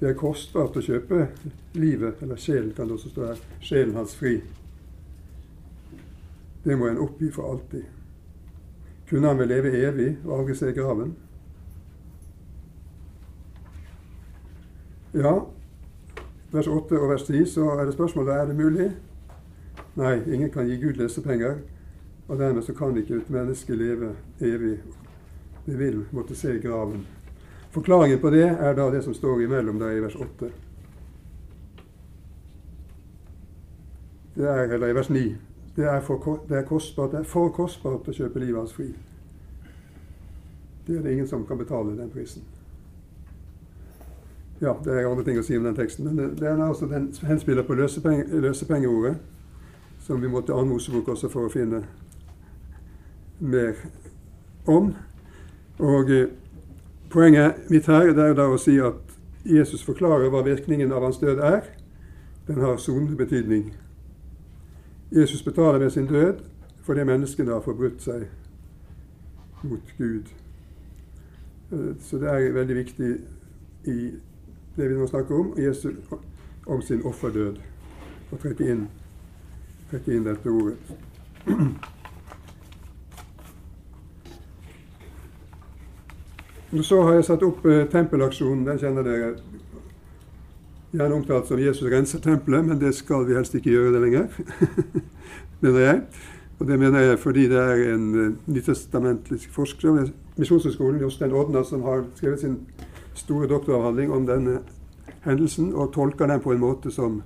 Det 0.00 0.08
er 0.08 0.16
kostbart 0.16 0.76
å 0.76 0.82
kjøpe 0.84 1.26
livet, 1.76 2.22
eller 2.22 2.40
sjelen, 2.40 2.72
kan 2.76 2.88
det 2.88 2.96
også 2.96 3.12
stå 3.12 3.26
her, 3.26 3.40
sjelen 3.60 3.96
hans 3.98 4.14
fri. 4.16 4.38
Det 6.64 6.76
må 6.78 6.88
en 6.88 7.00
oppgi 7.04 7.28
for 7.32 7.52
alltid. 7.52 7.84
Kunne 9.10 9.28
han 9.28 9.40
vel 9.40 9.50
leve 9.52 9.72
evig 9.76 10.10
og 10.24 10.38
aldri 10.38 10.56
se 10.56 10.72
graven? 10.72 11.12
Ja, 15.12 15.34
vers 16.52 16.66
8 16.66 17.00
og 17.00 17.08
vers 17.08 17.22
10, 17.22 17.46
så 17.46 17.70
er 17.70 17.84
det 17.84 17.94
spørsmålet 17.94 18.34
er 18.34 18.46
det 18.46 18.56
mulig. 18.56 18.90
Nei, 19.96 20.16
ingen 20.32 20.50
kan 20.50 20.66
gi 20.66 20.78
Gud 20.82 20.98
lesepenger, 20.98 21.60
og 22.28 22.38
dermed 22.38 22.62
så 22.62 22.74
kan 22.74 22.96
ikke 22.96 23.16
et 23.16 23.30
menneske 23.30 23.76
leve 23.76 24.14
evig. 24.40 24.78
Vi 25.66 25.76
vil 25.76 26.04
måtte 26.10 26.34
se 26.34 26.58
graven. 26.62 27.06
Forklaringen 27.70 28.18
på 28.18 28.30
det 28.30 28.48
er 28.48 28.74
da 28.74 28.90
det 28.90 29.04
som 29.04 29.14
står 29.14 29.44
imellom 29.44 29.78
der 29.78 29.90
i 29.90 30.02
vers 30.02 30.14
8. 30.16 30.50
Det 34.34 34.48
er, 34.48 34.62
eller 34.74 34.88
i 34.88 34.94
vers 34.94 35.10
9. 35.10 35.36
Det 35.76 35.84
er, 35.84 36.00
for, 36.00 36.40
det 36.48 36.56
er, 36.58 36.64
kostbart, 36.66 37.10
det 37.12 37.18
er 37.18 37.28
for 37.28 37.50
kostbart 37.54 38.08
å 38.08 38.14
kjøpe 38.14 38.42
livet 38.42 38.58
hans 38.58 38.74
fri. 38.74 38.88
Det 40.86 40.96
er 40.96 41.04
det 41.04 41.12
ingen 41.12 41.28
som 41.28 41.46
kan 41.46 41.58
betale 41.58 41.94
den 41.98 42.10
prisen. 42.10 42.42
Ja, 44.60 44.74
det 44.84 44.92
er 44.92 45.08
andre 45.08 45.24
ting 45.24 45.38
å 45.40 45.44
si 45.44 45.56
om 45.56 45.64
den 45.64 45.76
teksten, 45.76 46.04
men 46.10 46.36
er 46.44 46.58
altså 46.60 46.86
den 46.86 47.08
henspiller 47.24 47.64
på 47.64 47.74
løsepenge, 47.78 48.26
løsepengeordet, 48.44 49.14
som 50.04 50.20
vi 50.20 50.28
måtte 50.28 50.52
annen 50.52 50.74
Mosebok 50.74 51.08
også 51.08 51.30
for 51.32 51.48
å 51.48 51.52
finne 51.52 51.84
mer 53.40 53.78
om. 54.68 54.92
Og 55.80 56.12
eh, 56.12 56.28
Poenget 57.10 57.54
mitt 57.70 57.86
her 57.90 58.12
det 58.14 58.22
er 58.22 58.36
da 58.38 58.44
å 58.46 58.58
si 58.60 58.76
at 58.78 59.16
Jesus 59.42 59.82
forklarer 59.82 60.30
hva 60.30 60.44
virkningen 60.46 60.92
av 60.94 61.02
hans 61.02 61.18
død 61.18 61.40
er. 61.42 61.64
Den 62.46 62.60
har 62.62 62.76
sonende 62.78 63.16
betydning. 63.18 63.72
Jesus 65.10 65.42
betaler 65.42 65.82
med 65.82 65.90
sin 65.90 66.06
død 66.06 66.44
fordi 66.86 67.04
menneskene 67.04 67.50
har 67.50 67.64
forbrutt 67.64 67.98
seg 68.02 68.28
mot 69.66 69.90
Gud. 69.98 70.30
Eh, 71.72 71.98
så 71.98 72.22
det 72.22 72.30
er 72.30 72.54
veldig 72.54 72.78
viktig 72.78 73.10
i 73.90 73.98
det 74.76 74.88
vi 74.88 74.98
nå 74.98 75.06
snakker 75.06 75.34
om, 75.34 75.52
Jesus, 75.58 75.94
om 76.66 76.82
sin 76.82 77.02
offerdød, 77.04 77.56
og 78.30 78.42
trekke 78.42 78.68
inn, 78.72 78.84
trekke 79.90 80.14
inn 80.14 80.26
dette 80.26 80.50
ordet. 80.50 80.76
Så 86.82 87.02
har 87.02 87.16
jeg 87.18 87.26
satt 87.26 87.42
opp 87.42 87.64
eh, 87.66 87.86
tempelaksjonen. 87.90 88.62
Den 88.66 88.78
kjenner 88.78 89.02
dere. 89.02 89.32
Gjerne 90.94 91.16
omtalt 91.16 91.48
som 91.50 91.58
Jesus 91.58 91.90
renser 91.90 92.22
tempelet, 92.22 92.64
men 92.66 92.78
det 92.78 92.92
skal 92.94 93.26
vi 93.26 93.34
helst 93.34 93.54
ikke 93.54 93.72
gjøre 93.72 93.92
det 93.94 94.02
lenger, 94.04 94.28
mener 95.62 95.80
jeg. 95.80 96.00
Og 96.60 96.66
det 96.68 96.78
mener 96.78 97.00
jeg 97.00 97.18
fordi 97.18 97.46
det 97.48 97.58
er 97.58 97.82
en 97.94 98.06
uh, 98.14 98.32
nytestamentlig 98.46 99.40
forsker 99.50 99.94
ved 99.96 100.10
Misjonshøgskolen, 100.36 101.00
Jostein 101.00 101.32
Odna, 101.32 101.62
som 101.64 101.82
har 101.86 102.02
skrevet 102.18 102.42
sin 102.42 102.58
store 103.20 103.48
doktoravhandling 103.50 104.12
om 104.12 104.26
denne 104.28 104.60
hendelsen, 105.24 105.74
og 105.74 105.92
tolker 105.94 106.30
den 106.30 106.40
på 106.40 106.54
en 106.54 106.62
måte 106.62 106.92
som, 106.94 107.20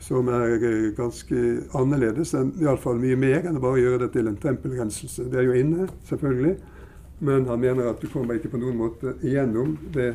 som 0.00 0.28
er 0.28 0.56
uh, 0.62 0.88
ganske 0.96 1.44
annerledes, 1.78 2.34
iallfall 2.60 3.00
mye 3.02 3.18
mer 3.18 3.48
enn 3.48 3.60
å 3.60 3.64
bare 3.64 3.82
gjøre 3.82 4.02
det 4.04 4.12
til 4.16 4.28
en 4.30 4.40
tempelrenselse. 4.40 5.28
Det 5.32 5.40
er 5.40 5.48
jo 5.48 5.56
inne, 5.58 5.88
selvfølgelig. 6.08 6.56
Men 7.18 7.48
han 7.50 7.60
mener 7.60 7.88
at 7.90 8.02
du 8.02 8.06
kommer 8.12 8.38
ikke 8.38 8.52
på 8.52 8.60
noen 8.62 8.76
måte 8.78 9.16
igjennom 9.26 9.74
det 9.94 10.12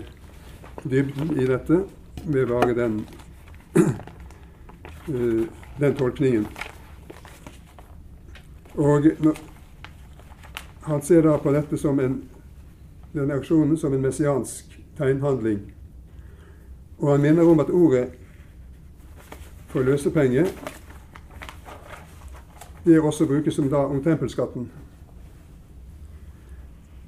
dybden 0.87 1.33
i 1.35 1.47
dette 1.49 1.81
med 2.23 2.47
bare 2.47 2.77
den, 2.77 3.01
uh, 5.09 5.41
den 5.81 5.97
tolkningen. 5.99 6.47
Og 8.73 9.05
han 10.81 11.01
ser 11.01 11.21
da 11.21 11.37
på 11.37 11.51
dette 11.53 11.77
som 11.77 11.99
en, 11.99 12.15
denne 13.13 13.35
aksjonen 13.37 13.77
som 13.77 13.93
en 13.93 14.01
messiansk 14.01 14.72
tegnhandling. 14.97 15.73
Og 16.97 17.11
han 17.11 17.21
minner 17.21 17.43
om 17.43 17.59
at 17.59 17.69
ordet 17.69 18.07
for 19.67 19.81
løsepenge 19.81 20.45
det 22.85 22.99
også 23.01 23.25
brukes 23.25 23.53
som 23.53 23.69
da 23.69 23.75
om 23.75 24.03
tempelskatten. 24.03 24.71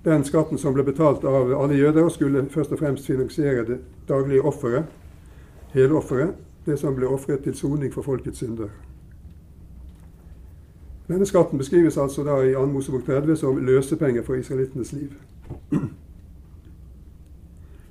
Den 0.06 0.24
skatten 0.24 0.58
som 0.58 0.74
ble 0.74 0.84
betalt 0.84 1.24
av 1.26 1.52
alle 1.52 1.76
jøder, 1.76 2.10
skulle 2.10 2.46
først 2.50 2.72
og 2.72 2.80
fremst 2.80 3.06
finansiere 3.06 3.66
det 3.66 3.80
daglige 4.08 4.42
offeret, 4.42 4.86
helofferet, 5.74 6.36
det 6.66 6.80
som 6.80 6.96
ble 6.96 7.08
ofret 7.08 7.44
til 7.44 7.56
soning 7.56 7.94
for 7.94 8.02
folkets 8.02 8.38
synder. 8.38 8.70
Denne 11.08 11.26
skatten 11.26 11.58
beskrives 11.58 11.98
altså 11.98 12.24
da 12.24 12.38
i 12.42 12.54
2. 12.54 12.66
Mosebok 12.66 13.06
30 13.06 13.36
som 13.36 13.58
løsepenger 13.58 14.24
for 14.24 14.34
israelittenes 14.34 14.94
liv. 14.94 15.12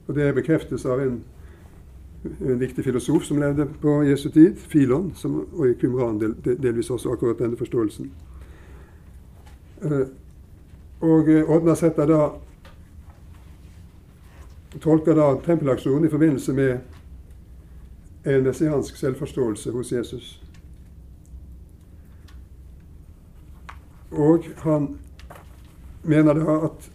Og 0.07 0.15
Det 0.15 0.35
bekreftes 0.35 0.85
av 0.87 1.01
en, 1.01 1.25
en, 2.41 2.59
viktig 2.61 2.85
filosof 2.85 3.25
som 3.25 3.41
levde 3.41 3.67
på 3.81 4.03
Jesu 4.05 4.29
tid, 4.31 4.57
Filon, 4.57 5.13
som, 5.17 5.47
og 5.53 5.69
i 5.69 5.77
Qumran 5.81 6.21
del, 6.21 6.35
delvis 6.45 6.91
også 6.91 7.13
akkurat 7.13 7.39
denne 7.39 7.57
forståelsen. 7.57 8.11
Eh, 9.83 10.07
og 11.01 11.29
eh, 11.29 11.51
Odna 11.51 11.75
setter 11.75 12.09
da 12.09 12.21
tolker 14.81 15.15
da 15.15 15.35
tempelaksjonen 15.45 16.09
i 16.09 16.11
forbindelse 16.11 16.53
med 16.53 16.79
en 18.25 18.43
messiansk 18.43 18.97
selvforståelse 18.97 19.71
hos 19.71 19.93
Jesus. 19.93 20.43
Og 24.11 24.45
han 24.65 24.99
mener 26.03 26.35
da 26.35 26.59
at 26.69 26.91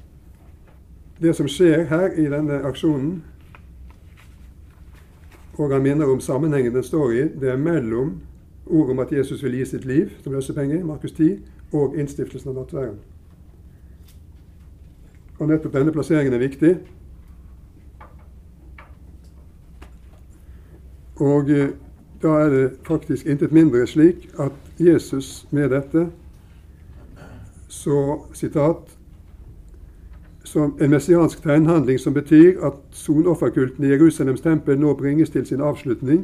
det 1.22 1.36
som 1.36 1.48
skjer 1.48 1.84
her 1.90 2.16
i 2.16 2.30
denne 2.32 2.62
aksjonen, 2.68 3.24
og 5.60 5.74
han 5.74 5.84
minner 5.84 6.08
om 6.08 6.22
sammenhengen 6.24 6.76
den 6.76 6.84
står 6.84 7.12
i, 7.12 7.24
det 7.40 7.52
er 7.52 7.58
mellom 7.60 8.22
ordet 8.66 8.92
om 8.92 9.00
at 9.00 9.12
Jesus 9.12 9.44
vil 9.44 9.58
gi 9.58 9.66
sitt 9.66 9.86
liv 9.86 10.14
som 10.24 10.34
løsepenger, 10.34 10.86
Markus 10.86 11.12
10, 11.12 11.40
og 11.74 11.98
innstiftelsen 12.00 12.54
av 12.54 12.62
nattverden. 12.62 13.00
Og 15.40 15.48
nettopp 15.48 15.76
denne 15.76 15.92
plasseringen 15.92 16.34
er 16.34 16.42
viktig. 16.44 16.72
Og 21.20 21.52
eh, 21.52 21.74
da 22.24 22.36
er 22.44 22.50
det 22.50 22.64
faktisk 22.88 23.28
intet 23.28 23.52
mindre 23.56 23.88
slik 23.88 24.30
at 24.40 24.56
Jesus 24.80 25.48
med 25.52 25.70
dette 25.72 26.08
så 27.68 28.20
sitat 28.34 28.99
som 30.50 30.78
en 30.82 30.90
messiansk 30.90 31.44
tegnhandling 31.44 32.00
som 32.02 32.14
betyr 32.14 32.58
at 32.66 32.78
sonofferkulten 32.92 33.86
i 33.86 33.92
Jerusalems 33.92 34.42
tempel 34.42 34.80
nå 34.82 34.96
bringes 34.98 35.30
til 35.30 35.46
sin 35.46 35.62
avslutning 35.62 36.24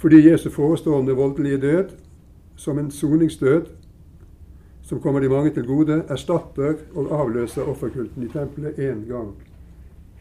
fordi 0.00 0.22
Jesu 0.30 0.48
forestående 0.50 1.16
voldelige 1.18 1.60
død 1.60 1.90
som 2.56 2.78
en 2.78 2.90
soningsdød 2.90 3.66
som 4.88 5.00
kommer 5.00 5.20
de 5.20 5.28
mange 5.28 5.50
til 5.50 5.66
gode, 5.66 6.04
erstatter 6.08 6.74
og 6.94 7.10
avløser 7.20 7.68
offerkulten 7.68 8.22
i 8.24 8.28
tempelet 8.32 8.78
én 8.80 9.04
gang 9.08 9.34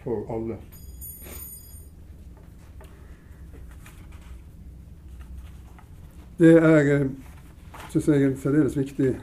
for 0.03 0.25
alle. 0.35 0.57
Det 6.39 6.57
er, 6.57 7.07
synes 7.89 8.03
syns 8.03 8.07
jeg, 8.07 8.23
en 8.23 8.37
særdeles 8.37 8.77
viktig 8.77 9.15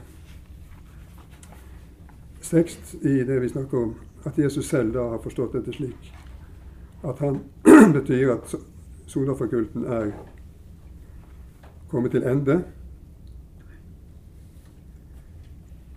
tekst 2.49 2.93
i 3.01 3.23
det 3.23 3.41
vi 3.41 3.49
snakker 3.49 3.83
om, 3.83 3.95
at 4.25 4.37
Jesus 4.39 4.69
selv 4.69 4.93
da 4.93 5.09
har 5.09 5.21
forstått 5.23 5.53
dette 5.53 5.73
slik. 5.73 6.13
At 7.03 7.19
han 7.19 7.39
betyr 7.97 8.33
at 8.33 8.55
solofferkulten 9.05 9.85
er 9.85 10.11
kommet 11.89 12.11
til 12.11 12.23
ende. 12.23 12.63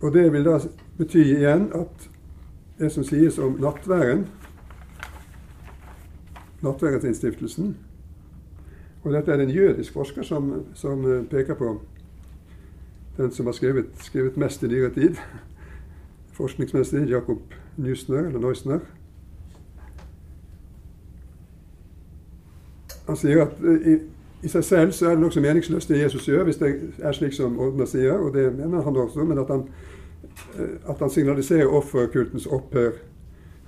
Og 0.00 0.12
det 0.14 0.32
vil 0.32 0.44
da 0.44 0.58
bety 0.98 1.24
igjen 1.24 1.70
at 1.74 2.11
det 2.78 2.92
som 2.94 3.04
sies 3.04 3.38
om 3.38 3.58
nattværen, 3.58 4.26
nattværsinnstiftelsen 6.62 7.76
Og 9.02 9.12
dette 9.12 9.32
er 9.32 9.37
det 9.37 9.44
en 9.46 9.54
jødisk 9.54 9.92
forsker 9.92 10.22
som, 10.22 10.64
som 10.74 11.04
peker 11.30 11.54
på. 11.54 11.80
Den 13.16 13.30
som 13.32 13.46
har 13.46 13.52
skrevet, 13.52 13.87
skrevet 14.02 14.37
mest 14.37 14.62
i 14.62 14.66
nyere 14.66 14.90
tid 14.94 15.16
forskningsmessig 16.38 17.09
Jakob 17.11 17.38
Nysner, 17.77 18.29
eller 18.29 18.38
Neusner. 18.38 18.79
Han 23.07 23.16
sier 23.16 23.42
at 23.42 23.61
i, 23.64 23.96
i, 24.42 24.48
seg 24.53 24.64
selv 24.64 24.92
så 24.92 25.09
er 25.09 25.16
det 25.16 25.24
nokså 25.24 25.42
meningsløst 25.42 25.90
det 25.90 26.03
Jesus 26.03 26.29
gjør, 26.29 26.44
hvis 26.46 26.61
det 26.61 26.72
er 27.03 27.16
slik 27.16 27.35
som 27.35 27.59
Odna 27.61 27.87
sier, 27.88 28.18
og 28.20 28.35
det 28.37 28.51
mener 28.55 28.85
han 28.85 28.96
også, 28.96 29.24
men 29.24 29.40
at 29.42 29.51
han, 29.51 29.64
eh, 30.59 30.77
at 30.90 31.01
han 31.01 31.11
signaliserer 31.11 31.72
offerkultens 31.81 32.46
opphør. 32.46 33.01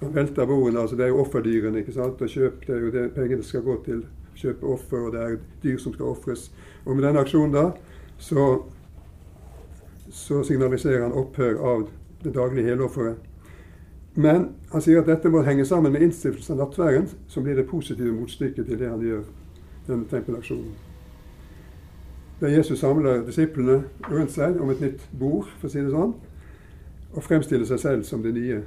Han 0.01 0.15
velter 0.15 0.47
bordene. 0.47 0.81
altså 0.81 0.97
Det 0.97 1.05
er 1.05 1.09
jo 1.09 1.21
offerdyrene. 1.21 1.79
ikke 1.79 1.93
sant, 1.93 2.23
og 2.23 2.29
kjøp, 2.29 2.67
Det 2.67 2.77
er 2.77 2.81
jo 2.81 2.91
det 2.91 3.13
pengene 3.15 3.43
skal 3.43 3.63
gå 3.63 3.83
til. 3.85 4.05
Kjøpe 4.35 4.67
offer, 4.67 4.97
og 4.97 5.13
det 5.13 5.21
er 5.21 5.37
dyr 5.63 5.79
som 5.79 5.93
skal 5.93 6.07
ofres. 6.07 6.53
Og 6.85 6.97
med 6.97 7.05
denne 7.05 7.21
aksjonen 7.21 7.53
da, 7.53 7.71
så, 8.19 8.63
så 10.11 10.43
signaliserer 10.43 11.03
han 11.03 11.13
opphør 11.13 11.59
av 11.61 11.89
det 12.25 12.35
daglige 12.35 12.67
helofferet. 12.67 13.17
Men 14.15 14.49
han 14.73 14.83
sier 14.83 15.01
at 15.01 15.09
dette 15.09 15.31
må 15.31 15.43
henge 15.47 15.65
sammen 15.67 15.93
med 15.93 16.03
innstiftelsen 16.03 16.57
av 16.57 16.65
nattværen, 16.65 17.09
som 17.29 17.45
blir 17.47 17.57
det 17.57 17.69
positive 17.71 18.13
motstykket 18.13 18.67
til 18.67 18.79
det 18.79 18.91
han 18.91 19.05
gjør, 19.05 19.23
denne 19.87 20.09
tempelaksjonen. 20.11 20.73
Der 22.41 22.49
Jesus 22.49 22.81
samler 22.81 23.23
disiplene 23.27 23.83
rundt 24.11 24.33
seg 24.33 24.61
om 24.61 24.71
et 24.73 24.81
nytt 24.81 25.07
bord, 25.19 25.49
for 25.61 25.69
å 25.69 25.73
si 25.73 25.83
det 25.85 25.95
sånn, 25.95 26.15
og 27.11 27.25
fremstiller 27.27 27.69
seg 27.69 27.81
selv 27.83 28.05
som 28.09 28.23
det 28.25 28.35
nye 28.35 28.63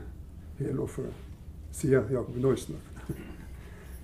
helofferet, 0.60 1.14
sier 1.74 2.06
Jakob 2.12 2.38
Neusner. 2.38 2.82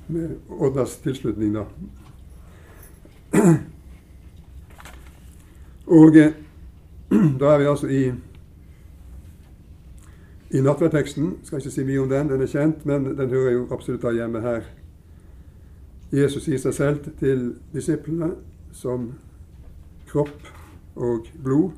Med 0.09 0.39
Oddas 0.49 0.97
tilslutning, 1.03 1.53
da. 1.53 1.67
Og 5.89 6.17
eh, 6.17 6.33
da 7.39 7.53
er 7.53 7.62
vi 7.62 7.69
altså 7.69 7.89
i 7.89 8.01
i 10.51 10.62
nattverdteksten 10.62 11.33
skal 11.43 11.62
ikke 11.62 11.71
si 11.71 11.83
mye 11.85 12.01
om 12.01 12.09
den, 12.09 12.29
den 12.29 12.41
er 12.41 12.49
kjent, 12.49 12.85
men 12.85 13.05
den 13.17 13.29
hører 13.29 13.51
jo 13.51 13.67
absolutt 13.71 14.05
av 14.09 14.15
hjemme 14.17 14.41
her. 14.41 14.63
Jesus 16.12 16.47
gir 16.49 16.57
seg 16.57 16.73
selv 16.73 17.12
til 17.19 17.51
disiplene 17.73 18.31
som 18.73 19.12
kropp 20.09 20.49
og 20.97 21.29
blod. 21.43 21.77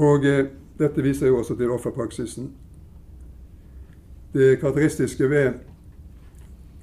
Og 0.00 0.24
eh, 0.24 0.46
dette 0.80 1.04
viser 1.04 1.28
jo 1.28 1.38
også 1.42 1.56
til 1.58 1.70
offerpraksisen. 1.70 2.48
Det 4.34 4.58
karakteristiske 4.60 5.30
ved 5.30 5.52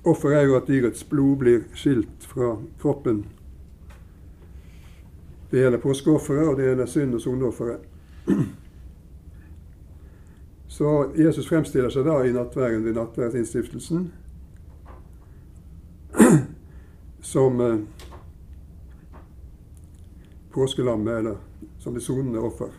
offer 0.04 0.38
er 0.38 0.46
jo 0.46 0.56
at 0.56 0.70
dyrets 0.70 1.04
blod 1.04 1.42
blir 1.42 1.66
skilt 1.74 2.30
fra 2.30 2.54
kroppen. 2.80 3.26
Det 5.52 5.60
gjelder 5.60 5.82
påskeofferet, 5.84 6.48
og 6.48 6.58
det 6.58 6.70
gjelder 6.70 6.86
synd- 6.86 7.18
og 7.18 7.22
soneofferet. 7.22 7.80
Så 10.72 11.12
Jesus 11.20 11.50
fremstiller 11.50 11.92
seg 11.92 12.06
da 12.08 12.22
i 12.24 12.32
nattverden 12.32 12.86
ved 12.86 12.96
nattverdsinnstiftelsen 12.96 14.06
som 17.34 17.60
eh, 17.60 17.82
påskelammet, 20.56 21.18
eller 21.18 21.36
som 21.80 21.94
det 21.94 22.04
sonende 22.06 22.40
offer. 22.40 22.72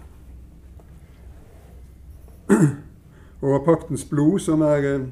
Og 3.45 3.61
paktens 3.69 4.07
blod, 4.09 4.41
som 4.41 4.65
er 4.65 4.89
eh, 4.95 5.07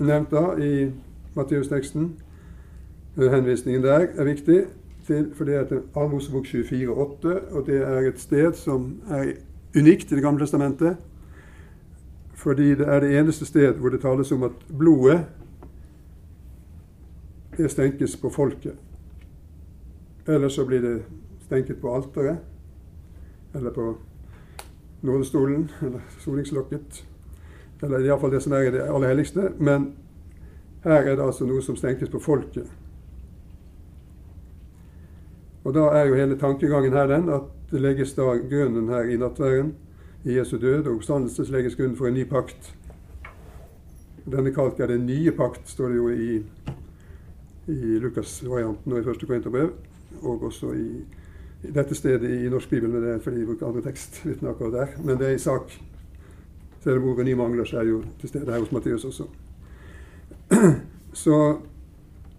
nevnt 0.00 0.32
da 0.32 0.56
i 0.56 0.88
Matteus-teksten, 1.36 2.14
eh, 3.20 3.28
henvisningen 3.28 3.84
der 3.84 4.08
er 4.08 4.24
viktig, 4.32 4.62
til, 5.04 5.34
for 5.36 5.44
det 5.44 5.60
heter 5.60 5.84
til 5.84 5.94
2. 6.00 6.08
Mosebok 6.16 6.48
24,8, 6.48 7.38
og 7.52 7.64
det 7.68 7.84
er 7.84 8.08
et 8.08 8.20
sted 8.20 8.52
som 8.56 9.02
er 9.10 9.34
unikt 9.76 10.12
i 10.12 10.14
Det 10.14 10.24
gamle 10.24 10.46
testamentet 10.46 11.11
fordi 12.42 12.74
det 12.74 12.88
er 12.88 13.00
det 13.00 13.12
eneste 13.18 13.46
sted 13.46 13.78
hvor 13.78 13.92
det 13.94 14.00
tales 14.02 14.32
om 14.32 14.42
at 14.42 14.64
blodet 14.78 15.20
det 17.56 17.70
stenkes 17.70 18.16
på 18.16 18.30
folket. 18.30 18.74
Eller 20.26 20.48
så 20.48 20.64
blir 20.66 20.80
det 20.82 21.02
stenket 21.44 21.80
på 21.80 21.94
alteret, 21.94 22.38
eller 23.54 23.70
på 23.70 23.96
nådestolen, 25.00 25.70
eller 25.82 26.00
solingslokket. 26.18 27.04
Eller 27.82 27.98
iallfall 27.98 28.32
det 28.32 28.42
som 28.42 28.52
er 28.52 28.70
det 28.70 28.82
aller 28.86 29.08
helligste. 29.08 29.50
Men 29.58 29.92
her 30.84 31.02
er 31.02 31.16
det 31.16 31.24
altså 31.24 31.46
noe 31.46 31.62
som 31.62 31.76
stenkes 31.76 32.10
på 32.10 32.22
folket. 32.22 32.70
Og 35.64 35.74
da 35.74 35.90
er 35.94 36.08
jo 36.08 36.18
hele 36.18 36.38
tankegangen 36.38 36.92
her 36.92 37.06
den 37.06 37.28
at 37.30 37.50
det 37.70 37.80
legges 37.80 38.14
da 38.14 38.34
grunnen 38.50 38.88
her 38.88 39.10
i 39.10 39.16
nattværen 39.16 39.74
i 40.24 40.36
Jesu 40.36 40.56
død 40.58 40.86
og 40.86 40.94
oppstandelse 40.96 41.50
legges 41.50 41.76
grunn 41.76 41.96
for 41.98 42.06
en 42.06 42.14
ny 42.14 42.24
pakt. 42.28 42.74
Denne 44.22 44.52
kalt 44.54 44.80
er 44.80 44.92
den 44.92 45.06
nye 45.06 45.32
pakt, 45.34 45.66
står 45.70 45.88
det 45.88 45.96
jo 45.96 46.08
i 46.10 46.42
i 47.66 47.98
Lukas-varianten 47.98 48.92
og 48.92 48.98
i 48.98 49.04
første 49.04 49.26
Korinterbrev, 49.26 49.70
og 50.22 50.42
også 50.42 50.72
i, 50.72 50.86
i, 51.62 51.70
dette 51.70 51.94
stedet 51.94 52.30
i 52.30 52.50
norsk 52.50 52.70
bibel, 52.70 52.90
men 52.90 53.02
det 53.02 53.14
er 53.14 53.20
fordi 53.22 53.36
vi 53.36 53.46
bruker 53.46 53.66
andre 53.66 53.82
tekstvitner 53.82 54.50
akkurat 54.50 54.72
der. 54.72 55.02
Men 55.04 55.18
det 55.18 55.28
er 55.28 55.36
i 55.36 55.38
sak. 55.38 55.82
Selv 56.82 56.96
om 56.96 57.08
ordet 57.08 57.26
'ny' 57.26 57.36
mangler, 57.36 57.64
så 57.64 57.78
er 57.78 57.84
det 57.84 57.90
jo 57.90 58.04
til 58.20 58.28
stede 58.28 58.52
her 58.52 58.58
hos 58.58 58.72
Matteus 58.72 59.04
også. 59.04 59.24
Så 61.12 61.56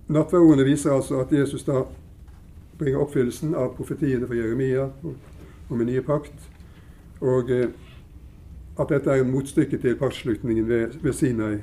nattverdordene 0.08 0.64
viser 0.64 0.92
altså 0.92 1.20
at 1.20 1.32
Jesus 1.32 1.64
da 1.64 1.84
bringer 2.78 3.00
oppfyllelsen 3.00 3.56
av 3.56 3.76
profetiene 3.76 4.28
for 4.28 4.34
Jeremia 4.34 4.90
om 5.70 5.82
en 5.82 5.88
nye 5.88 6.02
pakt, 6.02 6.34
og 7.24 7.52
eh, 7.52 7.70
at 8.80 8.90
dette 8.90 9.12
er 9.12 9.22
en 9.22 9.32
motstykke 9.32 9.78
til 9.78 9.96
paktslutningen 9.96 10.68
ved, 10.68 11.00
ved 11.02 11.14
Sinai. 11.14 11.58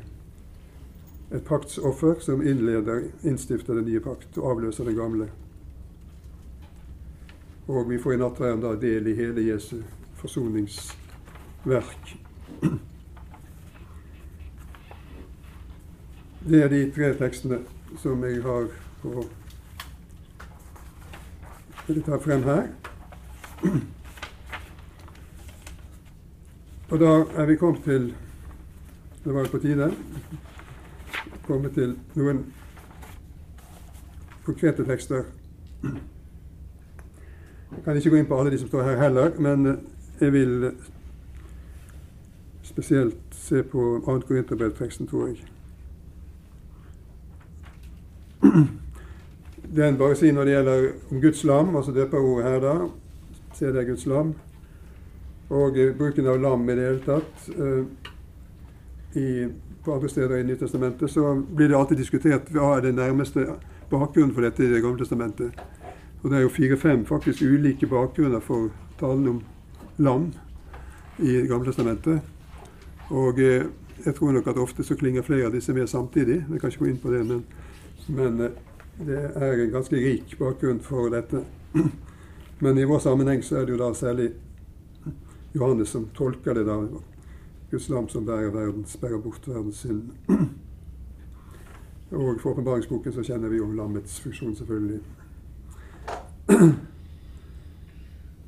Et 1.31 1.45
paktsoffer 1.45 2.15
som 2.21 2.43
innleder, 2.43 3.01
innstifter 3.23 3.75
den 3.75 3.85
nye 3.85 4.01
pakt 4.01 4.39
og 4.39 4.51
avløser 4.51 4.85
den 4.85 4.97
gamle. 4.97 5.29
Og 7.69 7.91
vi 7.91 7.99
får 7.99 8.13
i 8.13 8.17
nattverden 8.23 8.63
da 8.65 8.75
del 8.75 9.07
i 9.07 9.15
hele 9.15 9.45
Jesu 9.47 9.77
forsoningsverk. 10.19 12.17
Det 16.49 16.63
er 16.65 16.69
de 16.73 16.91
tre 16.95 17.13
tekstene 17.21 17.61
som 18.01 18.25
jeg 18.25 18.43
har 18.43 18.67
å 19.05 19.25
vil 21.87 22.03
ta 22.07 22.19
frem 22.23 22.43
her. 22.49 22.69
Og 26.91 27.01
da 27.01 27.25
er 27.37 27.47
vi 27.47 27.57
kommet 27.57 27.83
til 27.85 28.15
Det 29.25 29.35
var 29.35 29.49
på 29.51 29.59
tide 29.59 29.95
kommet 31.47 31.73
til 31.75 31.97
noen 32.15 32.45
konkrete 34.45 34.85
tekster. 34.87 35.23
Jeg 35.83 35.91
kan 37.85 37.97
ikke 37.97 38.11
gå 38.11 38.17
inn 38.21 38.27
på 38.29 38.39
alle 38.39 38.51
de 38.55 38.59
som 38.59 38.69
står 38.71 38.83
her 38.87 39.03
heller, 39.03 39.31
men 39.39 39.79
jeg 40.21 40.33
vil 40.33 40.71
spesielt 42.63 43.17
se 43.35 43.63
på 43.63 44.03
2. 44.07 44.19
Korinterbrev-teksten, 44.29 45.07
tror 45.11 45.27
jeg. 45.27 45.37
Den 49.77 49.99
bare 49.99 50.17
sier 50.19 50.33
når 50.35 50.45
det 50.45 50.55
gjelder 50.55 50.89
om 51.11 51.21
Guds 51.23 51.45
lam, 51.45 51.77
altså 51.77 51.93
døperordet 51.95 52.47
her, 52.47 52.61
da. 52.61 52.75
Se 53.55 53.67
det 53.67 53.77
er 53.83 53.91
Guds 53.91 54.07
lam. 54.07 54.35
Og 55.51 55.77
uh, 55.77 55.91
bruken 55.99 56.29
av 56.31 56.41
lam 56.41 56.69
i 56.69 56.77
det 56.79 56.87
hele 56.87 57.03
tatt. 57.05 57.49
Uh, 57.59 57.85
i, 59.19 59.49
på 59.85 59.95
andre 59.95 60.09
steder 60.09 60.39
i 60.39 60.47
Nytestamentet 60.47 61.11
så 61.11 61.35
blir 61.35 61.69
det 61.69 61.77
alltid 61.77 61.99
diskutert 61.99 62.51
hva 62.55 62.77
er 62.77 62.85
den 62.87 63.01
nærmeste 63.01 63.47
bakgrunnen 63.91 64.35
for 64.37 64.47
dette 64.47 64.63
i 64.63 64.71
Det 64.71 64.83
gamle 64.85 65.03
testamentet. 65.03 65.59
Og 66.23 66.31
det 66.31 66.39
er 66.39 66.45
jo 66.45 66.53
fire-fem 66.55 67.05
faktisk 67.09 67.43
ulike 67.43 67.89
bakgrunner 67.91 68.43
for 68.45 68.71
talen 69.01 69.29
om 69.29 69.41
lam 69.99 70.31
i 71.19 71.41
Det 71.41 71.49
gamle 71.51 71.73
testamentet. 71.73 72.21
Og 73.11 73.39
uh, 73.39 73.67
jeg 74.05 74.15
tror 74.17 74.33
nok 74.33 74.47
at 74.47 74.59
ofte 74.59 74.85
så 74.87 74.95
klinger 74.95 75.23
flere 75.23 75.47
av 75.47 75.53
disse 75.53 75.73
med 75.75 75.87
samtidig. 75.87 76.45
Jeg 76.51 76.61
kan 76.61 76.71
ikke 76.71 76.85
gå 76.85 76.93
inn 76.93 77.03
på 77.03 77.11
det, 77.13 77.25
men, 77.27 77.43
men 78.09 78.39
det 79.07 79.19
er 79.35 79.65
en 79.65 79.73
ganske 79.73 79.97
rik 79.97 80.39
bakgrunn 80.39 80.81
for 80.85 81.11
dette. 81.13 81.45
Men 82.61 82.79
i 82.79 82.85
vår 82.85 82.99
sammenheng 83.01 83.41
så 83.43 83.57
er 83.57 83.65
det 83.65 83.73
jo 83.73 83.79
da 83.81 83.87
særlig 83.97 84.27
Johannes 85.53 85.89
som 85.89 86.09
tolker 86.15 86.55
det 86.55 86.65
da. 86.65 86.87
Guds 87.71 87.89
lam 87.89 88.09
som 88.09 88.27
bærer, 88.27 88.51
verden, 88.51 88.85
sperrer 88.87 89.19
bort 89.19 89.49
verdens 89.49 89.77
synd. 89.77 90.11
Og 92.11 92.41
for 92.41 92.51
åpenbaringsboken 92.51 93.13
så 93.13 93.23
kjenner 93.23 93.49
vi 93.49 93.57
jo 93.61 93.73
lammets 93.73 94.21
funksjon, 94.21 94.57
selvfølgelig. 94.57 95.01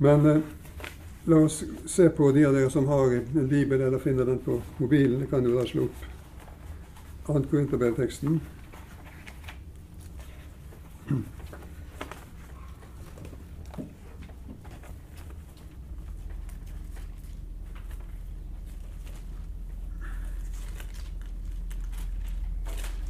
Men 0.03 0.27
eh, 0.27 0.41
la 1.25 1.37
oss 1.37 1.65
se 1.87 2.09
på 2.11 2.33
de 2.33 2.47
av 2.47 2.55
dere 2.55 2.71
som 2.71 2.89
har 2.91 3.15
en 3.15 3.49
bibel 3.49 3.81
eller 3.81 3.99
finner 4.03 4.25
den 4.27 4.39
på 4.43 4.63
mobilen. 4.79 5.21
Det 5.21 5.31
kan 5.31 5.45
jo 5.47 5.59
da 5.59 5.67
slå 5.67 5.83
opp 5.87 6.09
2. 7.27 7.43
Korinterbrev-teksten. 7.51 8.41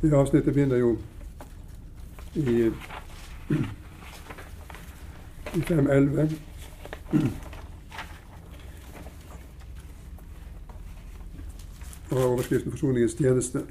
Det 0.02 0.12
avsnittet 0.12 0.54
begynner 0.54 0.76
jo 0.76 0.98
i, 2.34 2.70
i 5.54 5.60
5.11. 5.60 6.36
Og 12.10 12.30
overskriften 12.30 12.70
'Forsoningens 12.70 13.14
tjeneste' 13.14 13.66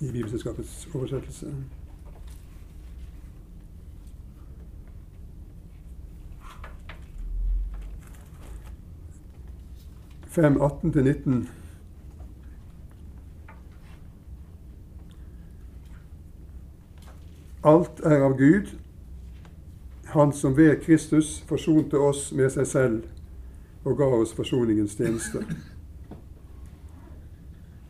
i 0.00 0.12
Bibelselskapets 0.12 0.88
oversettelse. 0.94 1.54
Fem 10.26 10.56
18-19. 10.56 11.59
Alt 17.64 18.00
er 18.00 18.22
av 18.24 18.38
Gud, 18.38 18.66
Han 20.04 20.32
som 20.32 20.56
ved 20.56 20.80
Kristus 20.82 21.40
forsonte 21.46 21.98
oss 21.98 22.32
med 22.32 22.50
seg 22.50 22.66
selv 22.66 23.84
og 23.84 23.94
ga 23.96 24.08
oss 24.10 24.32
forsoningens 24.34 24.96
tjeneste. 24.98 25.44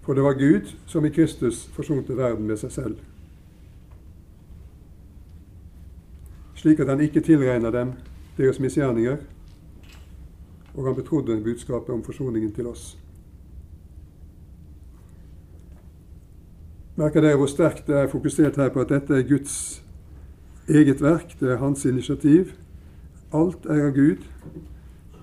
For 0.04 0.14
det 0.14 0.24
var 0.26 0.36
Gud 0.36 0.68
som 0.86 1.04
i 1.04 1.08
Kristus 1.08 1.64
forsonte 1.72 2.16
verden 2.16 2.44
med 2.46 2.60
seg 2.60 2.72
selv, 2.72 2.98
slik 6.54 6.80
at 6.80 6.92
han 6.92 7.00
ikke 7.00 7.24
tilregner 7.24 7.72
dem 7.72 7.94
deres 8.36 8.60
misgjerninger, 8.60 9.16
og 10.74 10.86
han 10.86 10.94
betrodde 10.94 11.40
budskapet 11.44 11.94
om 11.94 12.04
forsoningen 12.04 12.52
til 12.52 12.66
oss. 12.66 12.99
Merker 17.00 17.24
dere 17.24 17.38
hvor 17.40 17.48
sterkt 17.48 17.86
det 17.88 17.94
er 17.96 18.10
fokusert 18.12 18.58
her 18.60 18.68
på 18.68 18.82
at 18.82 18.90
dette 18.92 19.14
er 19.16 19.22
Guds 19.24 19.54
eget 20.68 21.00
verk, 21.00 21.30
det 21.40 21.48
er 21.48 21.62
hans 21.62 21.84
initiativ. 21.88 22.50
Alt 23.32 23.64
er 23.64 23.86
av 23.86 23.94
Gud. 23.96 24.26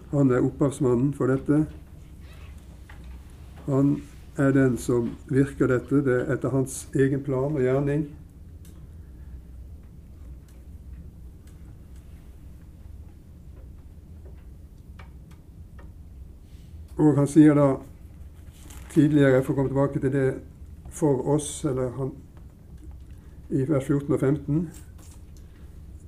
Han 0.09 0.31
er 0.33 0.41
opphavsmannen 0.41 1.11
for 1.13 1.29
dette. 1.29 1.59
Han 3.67 3.93
er 4.41 4.57
den 4.57 4.79
som 4.81 5.11
virker 5.29 5.69
dette. 5.69 6.01
Det 6.01 6.17
er 6.23 6.33
etter 6.33 6.55
hans 6.55 6.87
egen 6.97 7.21
plan 7.21 7.53
og 7.53 7.61
gjerning. 7.61 8.07
Og 16.97 17.15
han 17.21 17.29
sier 17.29 17.53
da 17.53 17.75
tidligere, 18.97 19.43
for 19.43 19.53
å 19.53 19.61
komme 19.61 19.69
tilbake 19.69 20.01
til 20.01 20.17
det 20.17 20.29
for 20.97 21.27
oss, 21.35 21.65
eller 21.65 21.91
han, 21.97 22.11
i 23.49 23.63
vers 23.69 23.85
14 23.87 24.13
og 24.13 24.19
15 24.19 24.69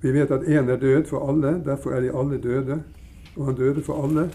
Vi 0.01 0.11
vet 0.11 0.31
at 0.31 0.47
én 0.47 0.69
er 0.69 0.79
død 0.79 1.05
for 1.07 1.29
alle, 1.29 1.61
derfor 1.65 1.91
er 1.91 2.01
de 2.01 2.11
alle 2.15 2.37
døde. 2.41 2.83
Og 3.35 3.45
han 3.45 3.55
døde 3.55 3.83
for 3.83 4.03
alle, 4.03 4.29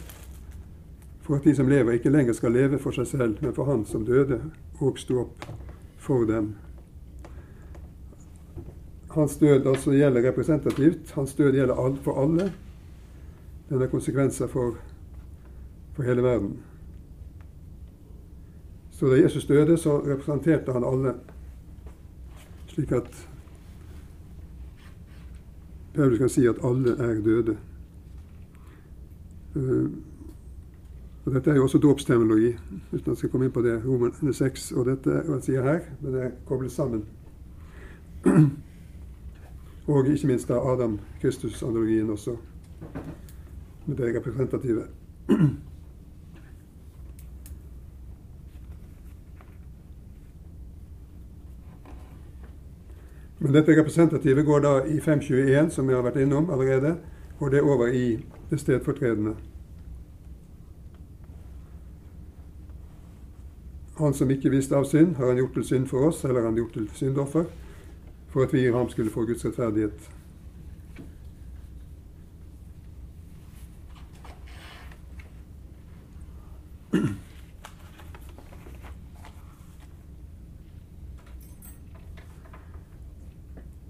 for 1.23 1.37
at 1.37 1.45
de 1.45 1.55
som 1.57 1.69
lever, 1.69 1.93
ikke 1.93 2.13
lenger 2.13 2.33
skal 2.33 2.53
leve 2.53 2.79
for 2.79 2.93
seg 2.93 3.07
selv, 3.07 3.39
men 3.41 3.55
for 3.55 3.65
Han 3.65 3.85
som 3.85 4.05
døde 4.05 4.41
og 4.81 4.99
sto 4.99 5.21
opp 5.21 5.47
for 5.99 6.25
dem. 6.29 6.55
Hans 9.15 9.37
død 9.37 9.67
altså 9.67 9.93
gjelder 9.93 10.29
representativt. 10.29 11.13
Hans 11.15 11.35
død 11.35 11.53
gjelder 11.53 11.97
for 12.03 12.23
alle. 12.23 12.53
Den 13.69 13.81
har 13.81 13.87
konsekvenser 13.87 14.47
for 14.47 14.77
for 15.95 16.03
hele 16.03 16.23
verden. 16.23 16.59
Så 19.05 19.11
da 19.11 19.17
Jesus 19.17 19.47
døde, 19.47 19.77
så 19.77 19.99
representerte 19.99 20.73
han 20.73 20.85
alle, 20.85 21.15
slik 22.67 22.93
at 22.93 23.29
Paulus 25.95 26.19
kan 26.19 26.29
si 26.29 26.47
at 26.49 26.63
alle 26.65 26.95
er 26.97 27.21
døde. 27.21 27.57
Uh, 29.55 29.91
og 31.25 31.35
Dette 31.35 31.51
er 31.51 31.55
jo 31.55 31.63
også 31.63 31.79
dåpsterminologi, 31.79 32.57
uten 32.93 33.01
at 33.01 33.07
jeg 33.07 33.17
skal 33.17 33.31
komme 33.35 33.51
inn 33.51 33.53
på 33.53 33.63
det. 33.63 33.77
Romerne 33.85 34.35
6 34.35 34.73
og 34.73 34.89
dette 34.89 35.21
hva 35.29 35.37
sier 35.45 35.69
her, 35.69 35.85
men 36.01 36.17
det 36.17 36.25
er 36.25 36.33
koblet 36.49 36.73
sammen. 36.73 37.05
og 39.87 40.09
ikke 40.09 40.33
minst 40.33 40.49
da 40.49 40.65
Adam-Kristus-analogien 40.73 42.11
også, 42.11 42.39
med 43.87 43.97
det 44.01 44.17
representative. 44.17 44.89
Men 53.45 53.53
dette 53.53 53.75
representative 53.77 54.43
går 54.43 54.61
da 54.65 54.71
i 54.89 55.01
521, 55.01 55.71
som 55.71 55.89
vi 55.89 55.93
har 55.93 56.01
vært 56.01 56.17
innom 56.17 56.47
allerede, 56.49 56.95
og 57.39 57.51
det 57.53 57.59
er 57.59 57.67
over 57.69 57.91
i 57.93 58.07
det 58.49 58.57
stedfortredende. 58.61 59.35
Han 63.99 64.17
som 64.17 64.33
ikke 64.33 64.49
visste 64.55 64.79
av 64.79 64.89
synd, 64.89 65.19
har 65.19 65.29
han 65.29 65.43
gjort 65.43 65.59
til 65.59 65.67
synd 65.69 65.91
for 65.93 66.09
oss, 66.09 66.23
eller 66.25 66.49
han 66.49 66.57
gjort 66.57 66.73
til 66.73 66.89
syndoffer, 66.97 67.45
for 68.33 68.49
at 68.49 68.57
vi 68.57 68.65
i 68.65 68.73
ham 68.73 68.89
skulle 68.89 69.13
få 69.13 69.27
Guds 69.29 69.45
rettferdighet. 69.45 70.09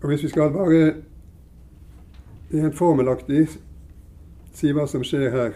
Og 0.05 0.09
Hvis 0.09 0.23
vi 0.23 0.29
skal 0.29 0.53
bare 0.53 0.95
rent 2.55 2.77
formelaktig 2.77 3.47
si 4.53 4.73
hva 4.77 4.83
som 4.85 5.01
skjer 5.01 5.31
her, 5.33 5.55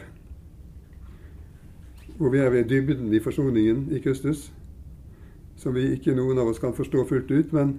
hvor 2.17 2.33
vi 2.33 2.41
er 2.41 2.49
ved 2.51 2.65
dybden 2.65 3.13
i 3.13 3.21
forsoningen 3.21 3.91
i 3.93 4.01
Kristus, 4.01 4.47
som 5.57 5.75
vi 5.77 5.91
ikke 5.93 6.15
noen 6.17 6.41
av 6.41 6.49
oss 6.49 6.63
kan 6.63 6.73
forstå 6.73 7.05
fullt 7.11 7.31
ut, 7.31 7.53
men 7.53 7.75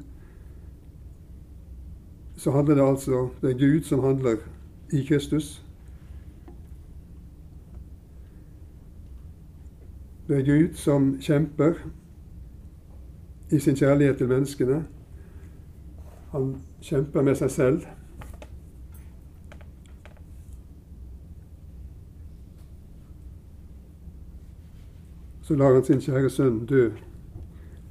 så 2.38 2.54
handler 2.54 2.76
det 2.76 2.86
altså 2.86 3.30
Det 3.42 3.50
er 3.50 3.58
Gud 3.58 3.82
som 3.90 4.06
handler 4.06 4.38
i 4.94 5.02
Kristus. 5.10 5.66
Det 10.28 10.38
er 10.38 10.46
Gud 10.46 10.78
som 10.78 11.18
kjemper 11.22 11.82
i 13.50 13.60
sin 13.60 13.76
kjærlighet 13.76 14.18
til 14.18 14.28
menneskene. 14.28 14.84
Han 16.32 16.62
kjemper 16.82 17.22
med 17.22 17.36
seg 17.36 17.52
selv. 17.52 17.86
Så 25.42 25.56
lar 25.56 25.74
han 25.74 25.84
sin 25.84 26.02
kjære 26.02 26.30
sønn 26.30 26.66
dø 26.70 26.90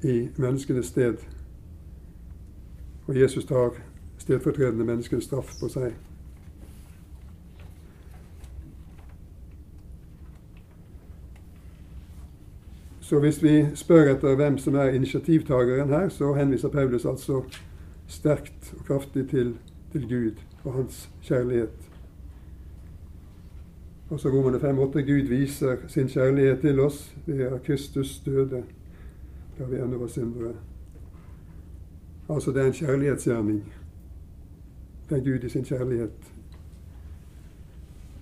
i 0.06 0.28
menneskenes 0.36 0.86
sted. 0.86 1.16
Og 3.08 3.20
Jesus 3.20 3.44
tar 3.44 3.74
stedfortredende 4.18 4.84
menneskens 4.84 5.24
straff 5.24 5.56
på 5.60 5.68
seg. 5.68 5.96
Så 13.00 13.18
hvis 13.18 13.42
vi 13.42 13.66
spør 13.74 14.12
etter 14.12 14.34
hvem 14.36 14.58
som 14.58 14.74
er 14.74 14.92
initiativtakeren 14.94 15.88
her, 15.88 16.08
så 16.08 16.34
henviser 16.34 16.68
Paulus 16.68 17.04
altså 17.04 17.42
sterkt 18.08 18.74
og 18.78 18.84
kraftig 18.88 19.28
til, 19.30 19.54
til 19.92 20.08
Gud 20.08 20.40
og 20.64 20.74
hans 20.74 21.10
kjærlighet. 21.22 21.90
Og 24.10 24.20
så 24.20 24.28
Romerne 24.28 24.58
5,8.: 24.58 25.00
Gud 25.00 25.28
viser 25.28 25.76
sin 25.88 26.08
kjærlighet 26.08 26.60
til 26.60 26.80
oss 26.80 27.16
ved 27.26 27.40
at 27.40 27.62
Kristus 27.62 28.18
døde 28.24 28.64
da 29.58 29.64
vi 29.64 29.76
ennå 29.76 29.98
var 29.98 30.06
syndere. 30.06 30.54
Altså 32.28 32.52
det 32.52 32.62
er 32.62 32.66
en 32.66 32.72
kjærlighetsgjerning. 32.72 33.72
Det 35.10 35.18
er 35.18 35.24
Gud 35.24 35.44
i 35.44 35.48
sin 35.48 35.64
kjærlighet 35.64 36.32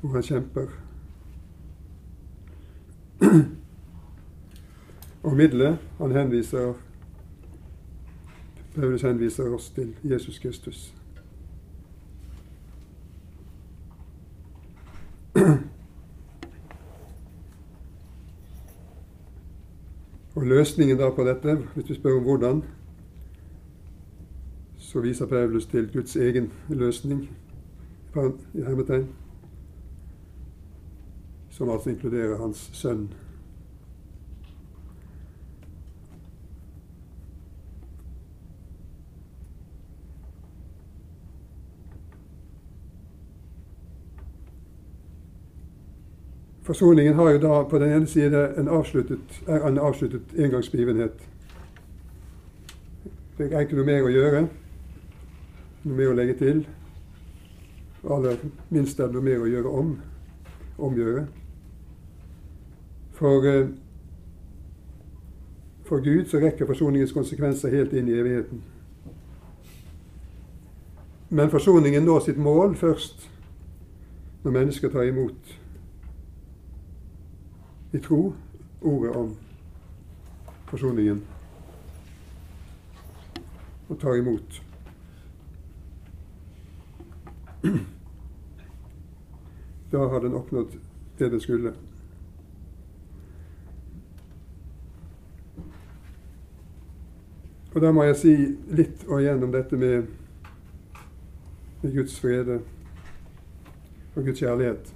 hvor 0.00 0.14
han 0.14 0.22
kjemper. 0.22 0.66
Og 5.22 5.36
middelet 5.36 5.78
han 5.98 6.12
henviser 6.12 6.74
Paulus 8.76 9.02
henviser 9.02 9.54
oss 9.54 9.70
til 9.70 9.94
Jesus 10.04 10.38
Kristus. 10.38 10.94
Og 20.34 20.46
løsningen 20.46 20.98
da 20.98 21.10
på 21.10 21.24
dette, 21.24 21.54
hvis 21.74 21.84
du 21.84 21.94
spør 21.94 22.18
om 22.18 22.22
hvordan, 22.22 22.62
så 24.78 25.00
viser 25.00 25.26
Paulus 25.26 25.66
til 25.66 25.92
Guds 25.92 26.16
egen 26.16 26.52
løsning, 26.68 27.30
i 28.54 28.60
hermetegn, 28.60 29.08
som 31.50 31.70
altså 31.70 31.90
inkluderer 31.90 32.36
hans 32.40 32.70
sønn 32.72 33.08
Forsoningen 46.66 47.14
har 47.14 47.30
jo 47.30 47.38
da 47.38 47.64
på 47.64 47.78
den 47.78 47.92
ene 47.94 48.06
side 48.10 48.40
en 48.58 48.68
avsluttet, 48.68 49.42
er 49.46 49.68
en 49.68 49.78
avsluttet 49.78 50.32
engangsbegivenhet. 50.34 51.20
Det 53.38 53.52
er 53.52 53.60
ikke 53.62 53.76
noe 53.78 53.86
mer 53.86 54.02
å 54.02 54.10
gjøre, 54.10 54.40
noe 55.84 55.98
mer 55.98 56.10
å 56.10 56.16
legge 56.18 56.34
til. 56.40 56.64
Aller 58.02 58.40
minst 58.74 58.98
er 58.98 59.06
det 59.06 59.14
noe 59.14 59.26
mer 59.28 59.44
å 59.44 59.50
gjøre 59.50 59.74
om, 59.78 59.92
omgjøre. 60.88 61.22
For, 63.14 63.46
eh, 63.46 63.68
for 65.84 66.02
Gud 66.02 66.26
så 66.26 66.40
rekker 66.42 66.66
forsoningens 66.66 67.14
konsekvenser 67.14 67.76
helt 67.76 67.94
inn 67.94 68.08
i 68.08 68.18
evigheten. 68.18 68.64
Men 71.30 71.50
forsoningen 71.50 72.02
når 72.02 72.26
sitt 72.26 72.42
mål 72.42 72.74
først 72.74 73.28
når 74.42 74.58
mennesker 74.58 74.90
tar 74.90 75.06
imot 75.06 75.54
i 77.96 78.00
tro 78.00 78.34
ordet 78.80 79.16
om 79.16 79.36
forsoningen 80.68 81.22
og 83.88 84.00
tar 84.00 84.14
imot. 84.20 84.62
Da 89.90 89.98
har 90.10 90.20
den 90.20 90.34
oppnådd 90.34 90.72
det 91.18 91.30
den 91.30 91.40
skulle. 91.40 91.72
Og 97.74 97.80
da 97.80 97.92
må 97.94 98.02
jeg 98.02 98.16
si 98.18 98.34
litt 98.76 99.06
og 99.06 99.22
igjen 99.22 99.46
om 99.46 99.54
dette 99.54 99.78
med, 99.78 100.10
med 101.80 101.94
Guds 101.94 102.18
frede 102.20 102.60
og 104.16 104.24
Guds 104.24 104.42
kjærlighet. 104.42 104.95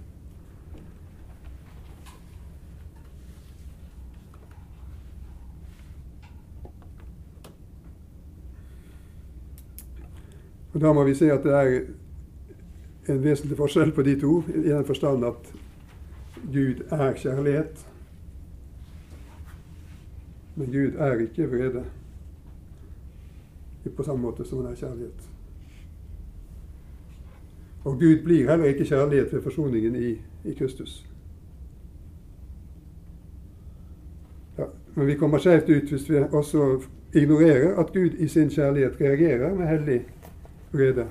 Da 10.81 10.93
må 10.93 11.05
vi 11.05 11.15
se 11.15 11.33
at 11.33 11.45
det 11.45 11.53
er 11.53 11.81
en 13.13 13.25
vesentlig 13.25 13.57
forskjell 13.57 13.93
på 13.93 14.03
de 14.03 14.21
to, 14.21 14.43
i 14.49 14.69
den 14.69 14.85
forstand 14.85 15.25
at 15.25 15.55
Gud 16.53 16.85
er 16.91 17.15
kjærlighet. 17.15 17.87
Men 20.57 20.73
Gud 20.73 20.97
er 20.99 21.19
ikke 21.21 21.51
vrede 21.51 21.85
på 23.97 24.03
samme 24.03 24.23
måte 24.23 24.45
som 24.45 24.63
han 24.63 24.73
er 24.73 24.77
kjærlighet. 24.77 25.29
Og 27.85 27.93
Gud 27.93 28.23
blir 28.25 28.51
heller 28.51 28.65
ikke 28.65 28.85
kjærlighet 28.85 29.33
ved 29.33 29.43
forsoningen 29.43 29.97
i, 29.97 30.11
i 30.45 30.55
Kristus. 30.59 31.07
Ja, 34.59 34.65
men 34.95 35.07
vi 35.07 35.15
kommer 35.15 35.39
skjevt 35.39 35.69
ut 35.69 35.89
hvis 35.89 36.11
vi 36.11 36.17
også 36.33 36.83
ignorerer 37.15 37.77
at 37.81 37.93
Gud 37.93 38.17
i 38.19 38.29
sin 38.29 38.51
kjærlighet 38.51 39.01
reagerer 39.01 39.55
med 39.55 39.67
hellig 39.67 40.01
vrede 40.73 41.07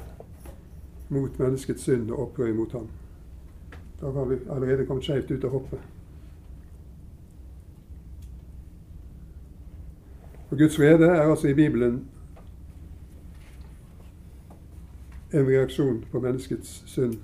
mot 1.09 1.39
menneskets 1.39 1.83
synd 1.83 2.11
og 2.11 2.19
opprør 2.19 2.53
mot 2.53 2.71
ham. 2.71 2.87
Da 4.01 4.05
var 4.05 4.25
vi 4.25 4.35
allerede 4.49 4.85
kommet 4.85 5.03
skjevt 5.03 5.31
ut 5.31 5.43
av 5.43 5.49
hoppet. 5.49 5.79
Og 10.49 10.57
Guds 10.57 10.79
vrede 10.79 11.05
er 11.05 11.21
altså 11.21 11.47
i 11.47 11.53
Bibelen 11.53 12.07
en 15.33 15.47
reaksjon 15.47 16.05
på 16.11 16.19
menneskets 16.19 16.83
synd. 16.85 17.19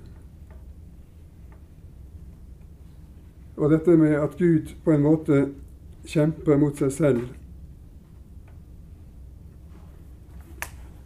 Og 3.56 3.70
dette 3.70 3.96
med 3.96 4.14
at 4.14 4.36
Gud 4.38 4.74
på 4.84 4.92
en 4.92 5.02
måte 5.02 5.48
kjemper 6.06 6.56
mot 6.56 6.78
seg 6.78 6.92
selv 6.92 7.24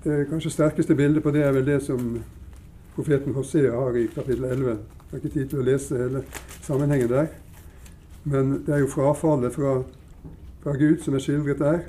Det 0.05 0.27
kanskje 0.31 0.51
sterkeste 0.51 0.95
bildet 0.95 1.23
på 1.23 1.31
det 1.31 1.43
er 1.45 1.53
vel 1.53 1.67
det 1.67 1.83
som 1.85 2.15
profeten 2.95 3.35
Hosea 3.37 3.75
har 3.77 3.97
i 3.97 4.07
kapittel 4.09 4.45
11. 4.45 4.71
Jeg 4.71 5.11
har 5.11 5.19
ikke 5.19 5.33
tid 5.35 5.51
til 5.51 5.61
å 5.61 5.65
lese 5.67 5.99
hele 6.01 6.23
sammenhengen 6.65 7.11
der. 7.11 7.29
Men 8.25 8.55
det 8.65 8.75
er 8.75 8.81
jo 8.81 8.89
frafallet 8.89 9.53
fra, 9.53 9.75
fra 10.63 10.77
Gud 10.81 11.05
som 11.05 11.15
er 11.15 11.25
skildret 11.25 11.61
der, 11.61 11.85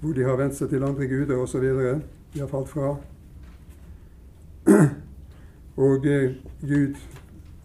hvor 0.00 0.14
de 0.14 0.28
har 0.30 0.38
vendt 0.38 0.54
seg 0.54 0.70
til 0.70 0.86
andre 0.86 1.10
guder 1.10 1.42
osv. 1.42 1.66
De 1.66 2.44
har 2.44 2.54
falt 2.54 2.70
fra. 2.70 2.94
Og 5.90 6.06
eh, 6.06 6.38
Gud 6.62 7.02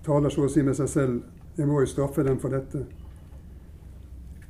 taler 0.06 0.34
så 0.34 0.48
å 0.48 0.50
si 0.50 0.66
med 0.66 0.82
seg 0.82 0.90
selv 0.90 1.58
jeg 1.60 1.70
må 1.70 1.84
jo 1.84 1.94
straffe 1.94 2.26
dem 2.26 2.42
for 2.42 2.58
dette. 2.58 2.88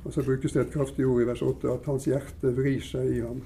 Og 0.00 0.14
så 0.14 0.24
brukes 0.24 0.56
det 0.56 0.64
et 0.64 0.72
kraftig 0.72 1.04
ord 1.04 1.20
i 1.20 1.28
vers 1.28 1.44
8 1.44 1.76
at 1.76 1.92
hans 1.92 2.08
hjerte 2.08 2.56
vrir 2.56 2.80
seg 2.80 3.18
i 3.18 3.20
ham. 3.20 3.44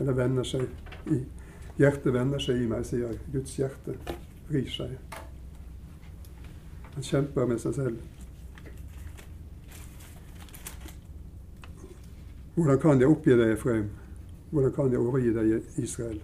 Eller 0.00 0.16
vender 0.16 0.46
seg 0.46 0.66
i 1.12 1.22
Hjertet 1.80 2.12
vender 2.12 2.40
seg 2.42 2.60
i 2.60 2.66
meg, 2.68 2.84
sier 2.84 3.14
Guds 3.32 3.54
hjerte. 3.56 3.94
Vrir 4.48 4.68
seg. 4.68 4.92
Han 6.92 7.06
kjemper 7.06 7.48
med 7.48 7.62
seg 7.62 7.74
selv. 7.78 8.02
Hvordan 12.54 12.80
kan 12.82 13.00
jeg 13.00 13.08
oppgi 13.08 13.32
deg, 13.38 13.54
Efraim? 13.54 13.88
Hvordan 14.50 14.74
kan 14.76 14.92
jeg 14.92 15.00
overgi 15.00 15.32
deg, 15.32 15.70
Israel? 15.80 16.20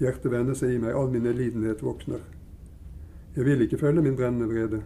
Hjertet 0.00 0.32
vender 0.32 0.58
seg 0.58 0.74
i 0.74 0.80
meg, 0.82 0.96
all 0.98 1.12
min 1.14 1.30
lidenhet 1.30 1.84
våkner. 1.86 2.24
Jeg 3.36 3.46
vil 3.46 3.62
ikke 3.62 3.78
følge 3.78 4.02
min 4.02 4.18
brennende 4.18 4.50
vrede. 4.50 4.82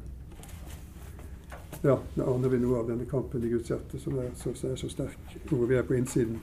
Ja, 1.83 1.99
det 2.14 2.22
aner 2.22 2.49
vi 2.49 2.59
noe 2.59 2.79
av 2.81 2.89
denne 2.91 3.05
kampen 3.07 3.45
i 3.45 3.49
Guds 3.53 3.70
hjerte, 3.70 3.99
som 4.03 4.18
er 4.18 4.33
så, 4.35 4.51
er 4.66 4.74
så 4.76 4.89
sterk 4.91 5.37
hvor 5.47 5.66
vi 5.70 5.76
er 5.79 5.85
på 5.87 5.95
innsiden. 5.95 6.41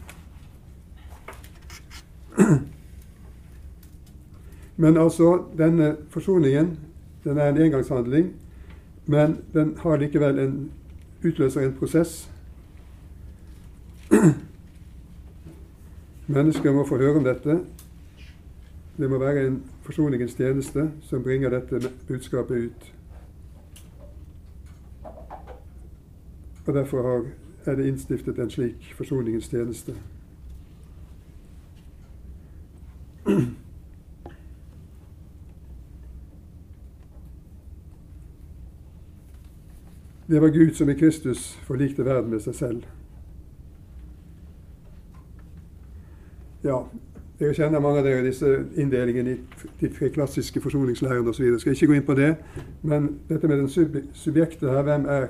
Men 4.77 4.97
altså, 4.97 5.43
denne 5.57 5.95
forsoningen, 6.09 6.79
den 7.23 7.37
er 7.37 7.49
en 7.49 7.61
engangshandling, 7.61 8.33
men 9.05 9.37
den 9.53 9.77
har 9.77 9.97
likevel 9.97 10.39
en 10.39 10.71
utløser 11.23 11.61
en 11.61 11.75
prosess. 11.77 12.31
Mennesker 16.27 16.73
må 16.73 16.87
få 16.87 16.97
høre 16.97 17.17
om 17.21 17.23
dette. 17.23 17.59
Det 18.97 19.09
må 19.09 19.17
være 19.21 19.47
en 19.47 19.63
forsoningens 19.85 20.35
tjeneste 20.35 20.91
som 21.05 21.23
bringer 21.23 21.49
dette 21.53 21.91
budskapet 22.07 22.55
ut. 22.55 22.94
Og 26.65 26.73
Derfor 26.73 27.25
er 27.65 27.75
det 27.75 27.87
innstiftet 27.87 28.39
en 28.39 28.49
slik 28.49 28.93
forsoningens 28.97 29.47
tjeneste. 29.47 29.93
Det 40.27 40.41
var 40.41 40.47
Gud 40.47 40.73
som 40.73 40.89
i 40.89 40.93
Kristus 40.93 41.59
forlikte 41.63 42.05
verden 42.05 42.29
med 42.29 42.39
seg 42.39 42.55
selv. 42.55 42.83
Ja, 46.63 46.79
dere 47.39 47.53
kjenner 47.53 47.79
mange 47.79 48.01
av 48.01 48.07
dere 48.07 48.25
disse 48.25 48.49
inndelingene 48.73 49.35
i 49.35 49.39
de 49.81 49.89
tre 49.93 50.09
klassiske 50.09 50.61
forsoningsleirene 50.61 51.29
osv. 51.29 51.45
Jeg 51.45 51.59
skal 51.61 51.75
ikke 51.75 51.87
gå 51.91 51.97
inn 51.99 52.07
på 52.07 52.17
det. 52.17 52.31
Men 52.81 53.19
dette 53.29 53.47
med 53.47 53.61
den 53.61 53.69
subjektet 54.13 54.69
her, 54.69 54.81
hvem 54.81 55.05
er 55.05 55.27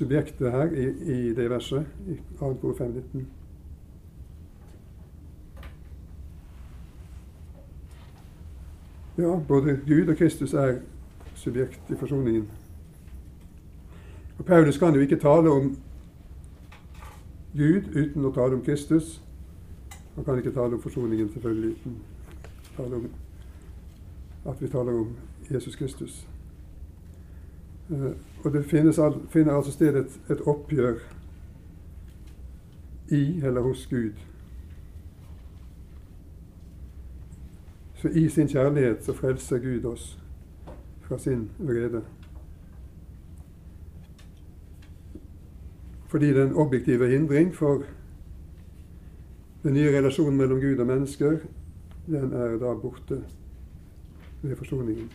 subjektet 0.00 0.52
her 0.52 0.72
i, 0.72 0.84
i 1.12 1.34
det 1.34 1.50
verset? 1.50 1.86
I 2.08 2.16
2. 2.38 2.54
kor 2.54 2.74
519? 2.78 3.26
Ja, 9.18 9.40
både 9.48 9.80
Gud 9.86 10.08
og 10.08 10.16
Kristus 10.16 10.54
er 10.54 10.78
subjekt 11.34 11.90
i 11.90 11.96
forsoningen. 12.00 12.50
Og 14.38 14.44
Paulus 14.44 14.78
kan 14.78 14.94
jo 14.94 15.00
ikke 15.00 15.20
tale 15.20 15.50
om 15.50 15.76
Gud 17.52 17.92
uten 17.92 18.24
å 18.24 18.32
tale 18.32 18.56
om 18.56 18.64
Kristus. 18.64 19.18
Han 20.14 20.24
kan 20.24 20.38
ikke 20.38 20.54
tale 20.56 20.78
om 20.78 20.82
forsoningen 20.82 21.28
selvfølgelig 21.32 21.76
uten 21.76 21.98
tale 22.76 22.96
om 22.96 23.10
at 24.48 24.62
vi 24.62 24.68
taler 24.68 25.02
om 25.02 25.16
Jesus 25.50 25.76
Kristus. 25.76 26.26
Og 28.44 28.52
det 28.52 28.98
al 28.98 29.20
finner 29.28 29.52
altså 29.52 29.72
sted 29.72 29.96
et, 29.96 30.20
et 30.30 30.40
oppgjør 30.40 30.98
i 33.10 33.40
eller 33.44 33.60
hos 33.60 33.86
Gud. 33.86 34.12
Så 37.94 38.08
i 38.08 38.28
sin 38.28 38.48
kjærlighet 38.48 39.04
så 39.04 39.12
frelser 39.12 39.58
Gud 39.58 39.84
oss 39.84 40.18
fra 41.00 41.18
sin 41.18 41.50
vrede. 41.58 42.02
Fordi 46.08 46.32
den 46.34 46.54
objektive 46.54 47.08
hindring 47.08 47.54
for 47.54 47.82
den 49.62 49.74
nye 49.74 49.98
relasjonen 49.98 50.36
mellom 50.38 50.60
Gud 50.60 50.78
og 50.78 50.86
mennesker, 50.86 51.38
den 52.06 52.32
er 52.32 52.56
da 52.58 52.74
borte 52.74 53.24
ved 54.42 54.56
forsoningen. 54.56 55.12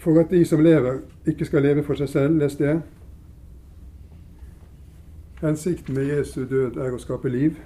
For 0.00 0.20
at 0.20 0.30
de 0.30 0.44
som 0.44 0.60
lever, 0.60 1.00
ikke 1.26 1.44
skal 1.44 1.62
leve 1.62 1.82
for 1.84 1.94
seg 1.94 2.08
selv, 2.08 2.38
leste 2.40 2.64
jeg. 2.64 2.80
Hensikten 5.42 5.94
med 5.94 6.06
Jesu 6.08 6.44
død 6.48 6.78
er 6.80 6.94
å 6.96 7.00
skape 7.00 7.28
liv. 7.28 7.58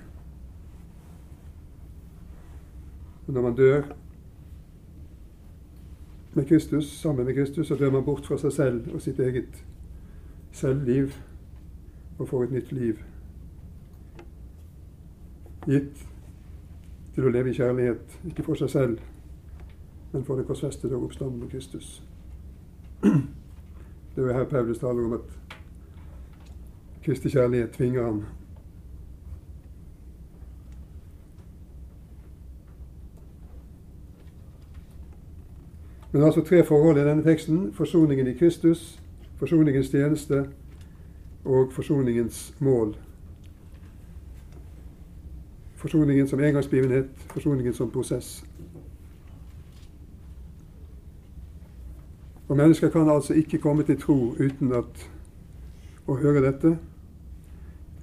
Og 3.27 3.37
når 3.37 3.45
man 3.45 3.55
dør 3.55 3.87
med 6.35 6.49
Kristus, 6.49 6.89
sammen 7.01 7.27
med 7.27 7.35
Kristus, 7.35 7.69
så 7.69 7.79
dør 7.79 7.95
man 7.95 8.05
bort 8.05 8.27
fra 8.27 8.39
seg 8.39 8.53
selv 8.53 8.89
og 8.95 9.03
sitt 9.03 9.21
eget 9.23 9.61
selvliv 10.53 11.15
og 12.19 12.29
får 12.29 12.49
et 12.49 12.57
nytt 12.57 12.73
liv. 12.73 13.05
Gitt 15.71 16.03
til 17.15 17.29
å 17.29 17.31
leve 17.31 17.55
i 17.55 17.57
kjærlighet, 17.61 18.19
ikke 18.27 18.43
for 18.43 18.59
seg 18.59 18.75
selv, 18.75 18.99
men 20.13 20.27
for 20.27 20.35
det 20.35 20.49
korsfestede 20.51 20.99
og 20.99 21.07
oppstandende 21.09 21.51
Kristus. 21.51 22.03
Det 23.03 24.23
er 24.23 24.23
jo 24.23 24.33
her 24.33 24.45
Paulus 24.45 24.79
taler 24.79 25.05
om 25.05 25.13
at 25.13 25.21
Kristi 27.05 27.29
kjærlighet 27.29 27.71
tvinger 27.71 28.05
ham. 28.05 28.25
Men 36.13 36.23
altså 36.23 36.45
tre 36.45 36.65
forhold 36.65 36.99
i 36.99 37.09
denne 37.09 37.23
teksten. 37.23 37.73
Forsoningen 37.73 38.27
i 38.27 38.33
Kristus, 38.33 39.01
forsoningens 39.37 39.91
tjeneste 39.91 40.49
og 41.45 41.73
forsoningens 41.73 42.55
mål. 42.59 42.97
Forsoningen 45.75 46.29
som 46.29 46.41
engangsbegivenhet, 46.41 47.07
forsoningen 47.17 47.75
som 47.75 47.91
prosess. 47.91 48.45
Og 52.49 52.57
Mennesker 52.57 52.91
kan 52.91 53.11
altså 53.11 53.35
ikke 53.35 53.59
komme 53.59 53.83
til 53.83 54.01
tro 54.01 54.17
uten 54.33 54.73
at 54.73 55.11
å 56.07 56.17
høre 56.21 56.43
dette, 56.45 56.75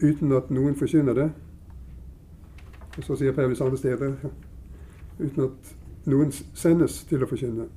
uten 0.02 0.32
at 0.34 0.50
noen 0.50 0.76
forkynner 0.76 1.14
det. 1.14 1.28
Og 2.98 3.04
så 3.04 3.16
sier 3.16 3.36
Paulus 3.38 3.62
andre 3.62 3.78
steder 3.78 4.16
uten 5.20 5.44
at 5.44 5.76
noen 6.10 6.34
sendes 6.34 7.04
til 7.10 7.22
å 7.22 7.30
forkynne. 7.30 7.68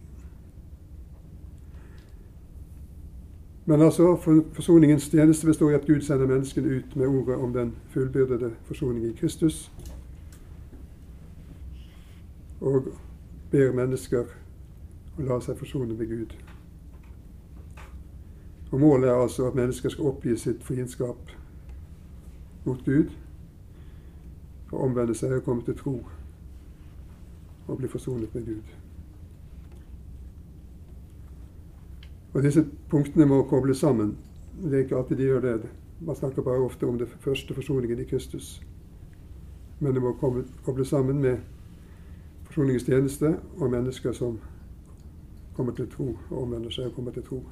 Men 3.67 3.83
altså, 3.83 4.17
forsoningens 4.53 5.09
tjeneste 5.09 5.47
består 5.47 5.71
i 5.71 5.77
at 5.79 5.87
Gud 5.87 6.01
sender 6.05 6.29
menneskene 6.29 6.69
ut 6.69 6.97
med 6.97 7.07
ordet 7.07 7.37
om 7.37 7.53
den 7.53 7.73
fullbyrdede 7.93 8.51
forsoning 8.65 9.07
i 9.09 9.17
Kristus, 9.17 9.71
og 12.61 12.93
ber 13.51 13.73
mennesker 13.73 14.29
å 15.17 15.29
la 15.29 15.41
seg 15.41 15.57
forsone 15.57 15.97
med 15.97 16.09
Gud. 16.09 16.37
Og 18.71 18.81
Målet 18.81 19.09
er 19.09 19.15
altså 19.15 19.47
at 19.47 19.55
mennesker 19.55 19.89
skal 19.89 20.05
oppgi 20.11 20.37
sitt 20.37 20.65
fiendskap 20.65 21.31
mot 22.65 22.85
Gud 22.85 23.13
og 24.73 24.81
omvende 24.81 25.15
seg 25.15 25.37
og 25.37 25.45
komme 25.47 25.63
til 25.63 25.77
tro 25.79 25.99
og 27.69 27.79
bli 27.79 27.89
forsonet 27.89 28.35
med 28.35 28.47
Gud. 28.47 28.75
Og 32.35 32.43
Disse 32.43 32.65
punktene 32.91 33.27
må 33.27 33.43
kobles 33.43 33.79
sammen. 33.79 34.17
Det 34.63 34.75
er 34.75 34.85
ikke 34.85 34.97
alltid 34.97 35.17
de 35.17 35.23
gjør 35.23 35.41
det. 35.41 35.69
Man 36.01 36.17
snakker 36.17 36.43
bare 36.43 36.65
ofte 36.65 36.87
om 36.87 36.99
det 36.99 37.09
første 37.09 37.55
forsoningen 37.55 37.99
i 37.99 38.05
Kristus. 38.05 38.63
Men 39.81 39.95
det 39.95 40.03
må 40.03 40.13
kobles 40.65 40.89
sammen 40.89 41.21
med 41.23 41.37
forsoningens 42.45 42.85
tjeneste 42.85 43.37
og 43.57 43.71
mennesker 43.71 44.13
som 44.13 44.41
kommer 45.55 45.73
til 45.73 45.91
tro 45.91 46.17
og 46.31 46.43
omvender 46.43 46.71
seg 46.71 46.87
og 46.87 46.95
kommer 46.95 47.13
til 47.13 47.23
tro. 47.23 47.43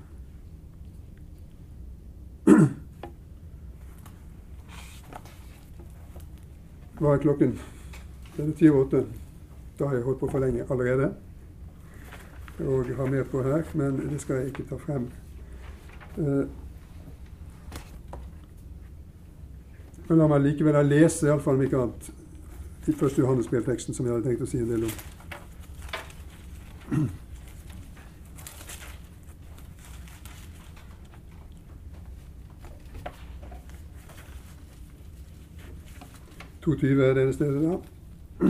Hva 7.03 7.17
er 7.17 7.23
klokken? 7.25 7.57
Det 8.37 8.45
er 8.45 8.53
ti 8.55 8.69
over 8.71 8.85
åtte. 8.85 9.05
Da 9.79 9.89
har 9.89 9.97
jeg 9.99 10.05
holdt 10.07 10.21
på 10.21 10.29
for 10.31 10.39
lenge 10.45 10.67
allerede. 10.71 11.09
Og 12.63 12.93
har 12.97 13.11
mer 13.11 13.25
på 13.27 13.43
her, 13.43 13.63
men 13.75 13.99
det 14.11 14.21
skal 14.23 14.37
jeg 14.39 14.53
ikke 14.53 14.69
ta 14.69 14.79
frem. 14.79 15.09
Eh, 16.19 16.45
Men 20.09 20.19
la 20.19 20.27
meg 20.29 20.43
likevel 20.45 20.77
lese, 20.85 21.25
iallfall 21.25 21.57
om 21.57 21.63
ikke 21.65 21.79
annet, 21.79 22.11
den 22.85 22.97
første 23.01 23.23
Johannes 23.23 23.49
brevteksten, 23.49 23.95
som 23.97 24.05
jeg 24.05 24.13
hadde 24.13 24.27
tenkt 24.29 24.43
å 24.45 24.49
si 24.51 24.59
en 24.61 24.69
del 24.69 24.85
om. 24.85 24.93
To 36.73 36.79
tyve 36.79 37.05
er 37.05 37.15
det 37.15 37.27
det 37.27 37.35
stedet, 37.35 37.63
da. 37.63 38.47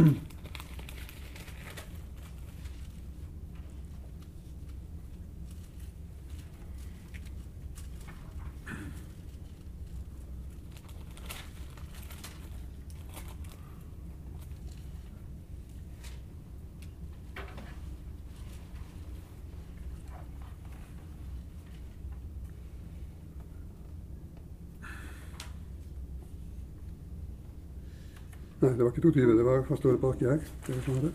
Står 29.77 29.93
det 29.93 30.01
baki 30.01 30.25
her? 30.29 30.41
Det 30.67 30.75
er 30.77 30.83
sånn 30.85 31.01
det. 31.07 31.13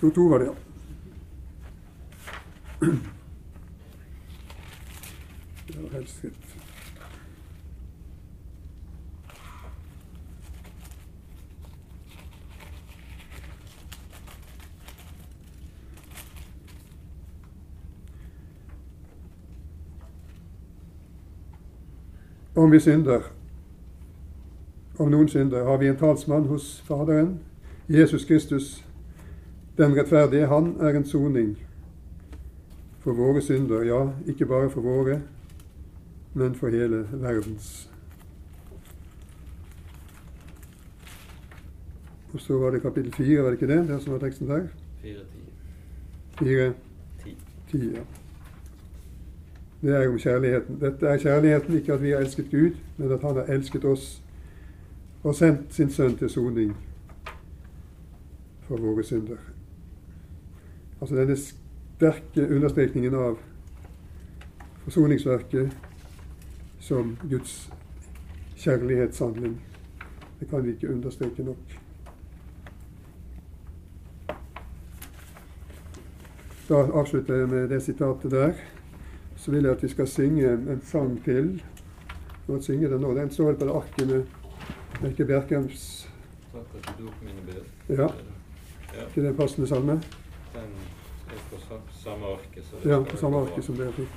22 0.00 0.28
var 0.30 0.38
det, 0.38 0.46
ja. 0.46 0.54
Det 5.66 5.76
var 5.82 5.90
helt 5.98 6.08
skritt. 6.08 6.56
Om 22.54 22.70
vi 22.70 22.80
synder, 22.80 23.39
om 25.00 25.08
noen 25.08 25.28
synder, 25.28 25.64
har 25.64 25.78
vi 25.80 25.88
en 25.88 25.96
talsmann 25.96 26.48
hos 26.50 26.80
Faderen, 26.84 27.38
Jesus 27.88 28.24
Kristus, 28.28 28.84
den 29.78 29.96
rettferdige. 29.96 30.46
Han 30.46 30.74
er 30.80 30.96
en 30.96 31.06
soning 31.08 31.54
for 33.00 33.16
våre 33.16 33.40
synder, 33.40 33.82
ja, 33.88 34.02
ikke 34.28 34.46
bare 34.46 34.70
for 34.70 34.84
våre, 34.84 35.22
men 36.34 36.54
for 36.54 36.68
hele 36.68 37.06
verdens. 37.12 37.88
Og 42.32 42.40
så 42.40 42.58
var 42.58 42.70
det 42.70 42.82
kapittel 42.82 43.12
fire, 43.12 43.42
var 43.42 43.50
det 43.50 43.62
ikke 43.62 43.72
det? 43.74 43.88
Det 43.88 44.02
som 44.02 44.12
var 44.12 44.18
teksten 44.18 44.48
der? 44.48 44.66
4-10. 45.02 45.14
Fire, 46.38 46.72
10. 47.24 47.36
ti, 47.70 47.78
ja. 47.94 48.04
Det 49.80 49.96
er 49.96 50.08
om 50.08 50.18
kjærligheten. 50.18 50.80
Dette 50.80 51.06
er 51.06 51.18
kjærligheten, 51.18 51.76
ikke 51.76 51.92
at 51.92 52.02
vi 52.02 52.10
har 52.10 52.18
elsket 52.18 52.50
Gud, 52.50 52.76
men 52.96 53.12
at 53.12 53.22
Han 53.22 53.36
har 53.36 53.42
elsket 53.48 53.84
oss 53.84 54.22
og 55.22 55.34
sendt 55.34 55.74
sin 55.74 55.90
sønn 55.92 56.16
til 56.16 56.30
soning 56.32 56.72
for 58.68 58.80
våre 58.80 59.04
synder. 59.04 59.40
Altså 61.00 61.16
denne 61.16 61.36
sterke 61.36 62.46
understrekningen 62.46 63.16
av 63.16 63.36
forsoningsverket 64.84 65.74
som 66.80 67.16
Guds 67.28 67.70
kjærlighetshandling. 68.60 69.60
Det 70.40 70.48
kan 70.48 70.64
vi 70.64 70.74
ikke 70.76 70.92
understreke 70.94 71.44
nok. 71.44 71.76
Da 76.70 76.84
avslutter 76.94 77.42
jeg 77.42 77.48
med 77.48 77.68
det 77.68 77.82
sitatet 77.82 78.30
der. 78.30 78.52
Så 79.36 79.50
vil 79.50 79.64
jeg 79.64 79.72
at 79.72 79.82
vi 79.82 79.88
skal 79.88 80.08
synge 80.08 80.52
en 80.52 80.82
sang 80.84 81.16
til. 81.24 81.62
Godt 82.46 82.64
synge 82.64 82.88
den 82.88 83.00
nå. 83.00 83.14
Den 83.14 83.30
står 83.30 83.52
på 83.52 83.64
det 83.64 83.74
arket 83.74 84.06
med 84.06 84.39
Melke 85.00 85.24
Bjerkhems 85.24 86.08
Takk 86.52 86.74
at 86.76 86.98
du 86.98 87.06
tok 87.06 87.22
mine 87.22 87.40
bilder. 87.46 87.62
Ja. 87.88 88.08
Ja, 88.94 89.04
til 89.14 89.24
den 89.24 89.36
passende 89.36 89.68
salme. 89.68 89.92
den 89.92 90.60
er 91.28 91.38
på 91.50 91.56
samme 92.02 92.26
arket. 92.26 92.64
Ja, 92.84 93.02
på 93.02 93.16
samme 93.16 93.38
arket 93.40 93.64
som 93.64 93.76
dere 93.76 93.92
fikk. 93.92 94.08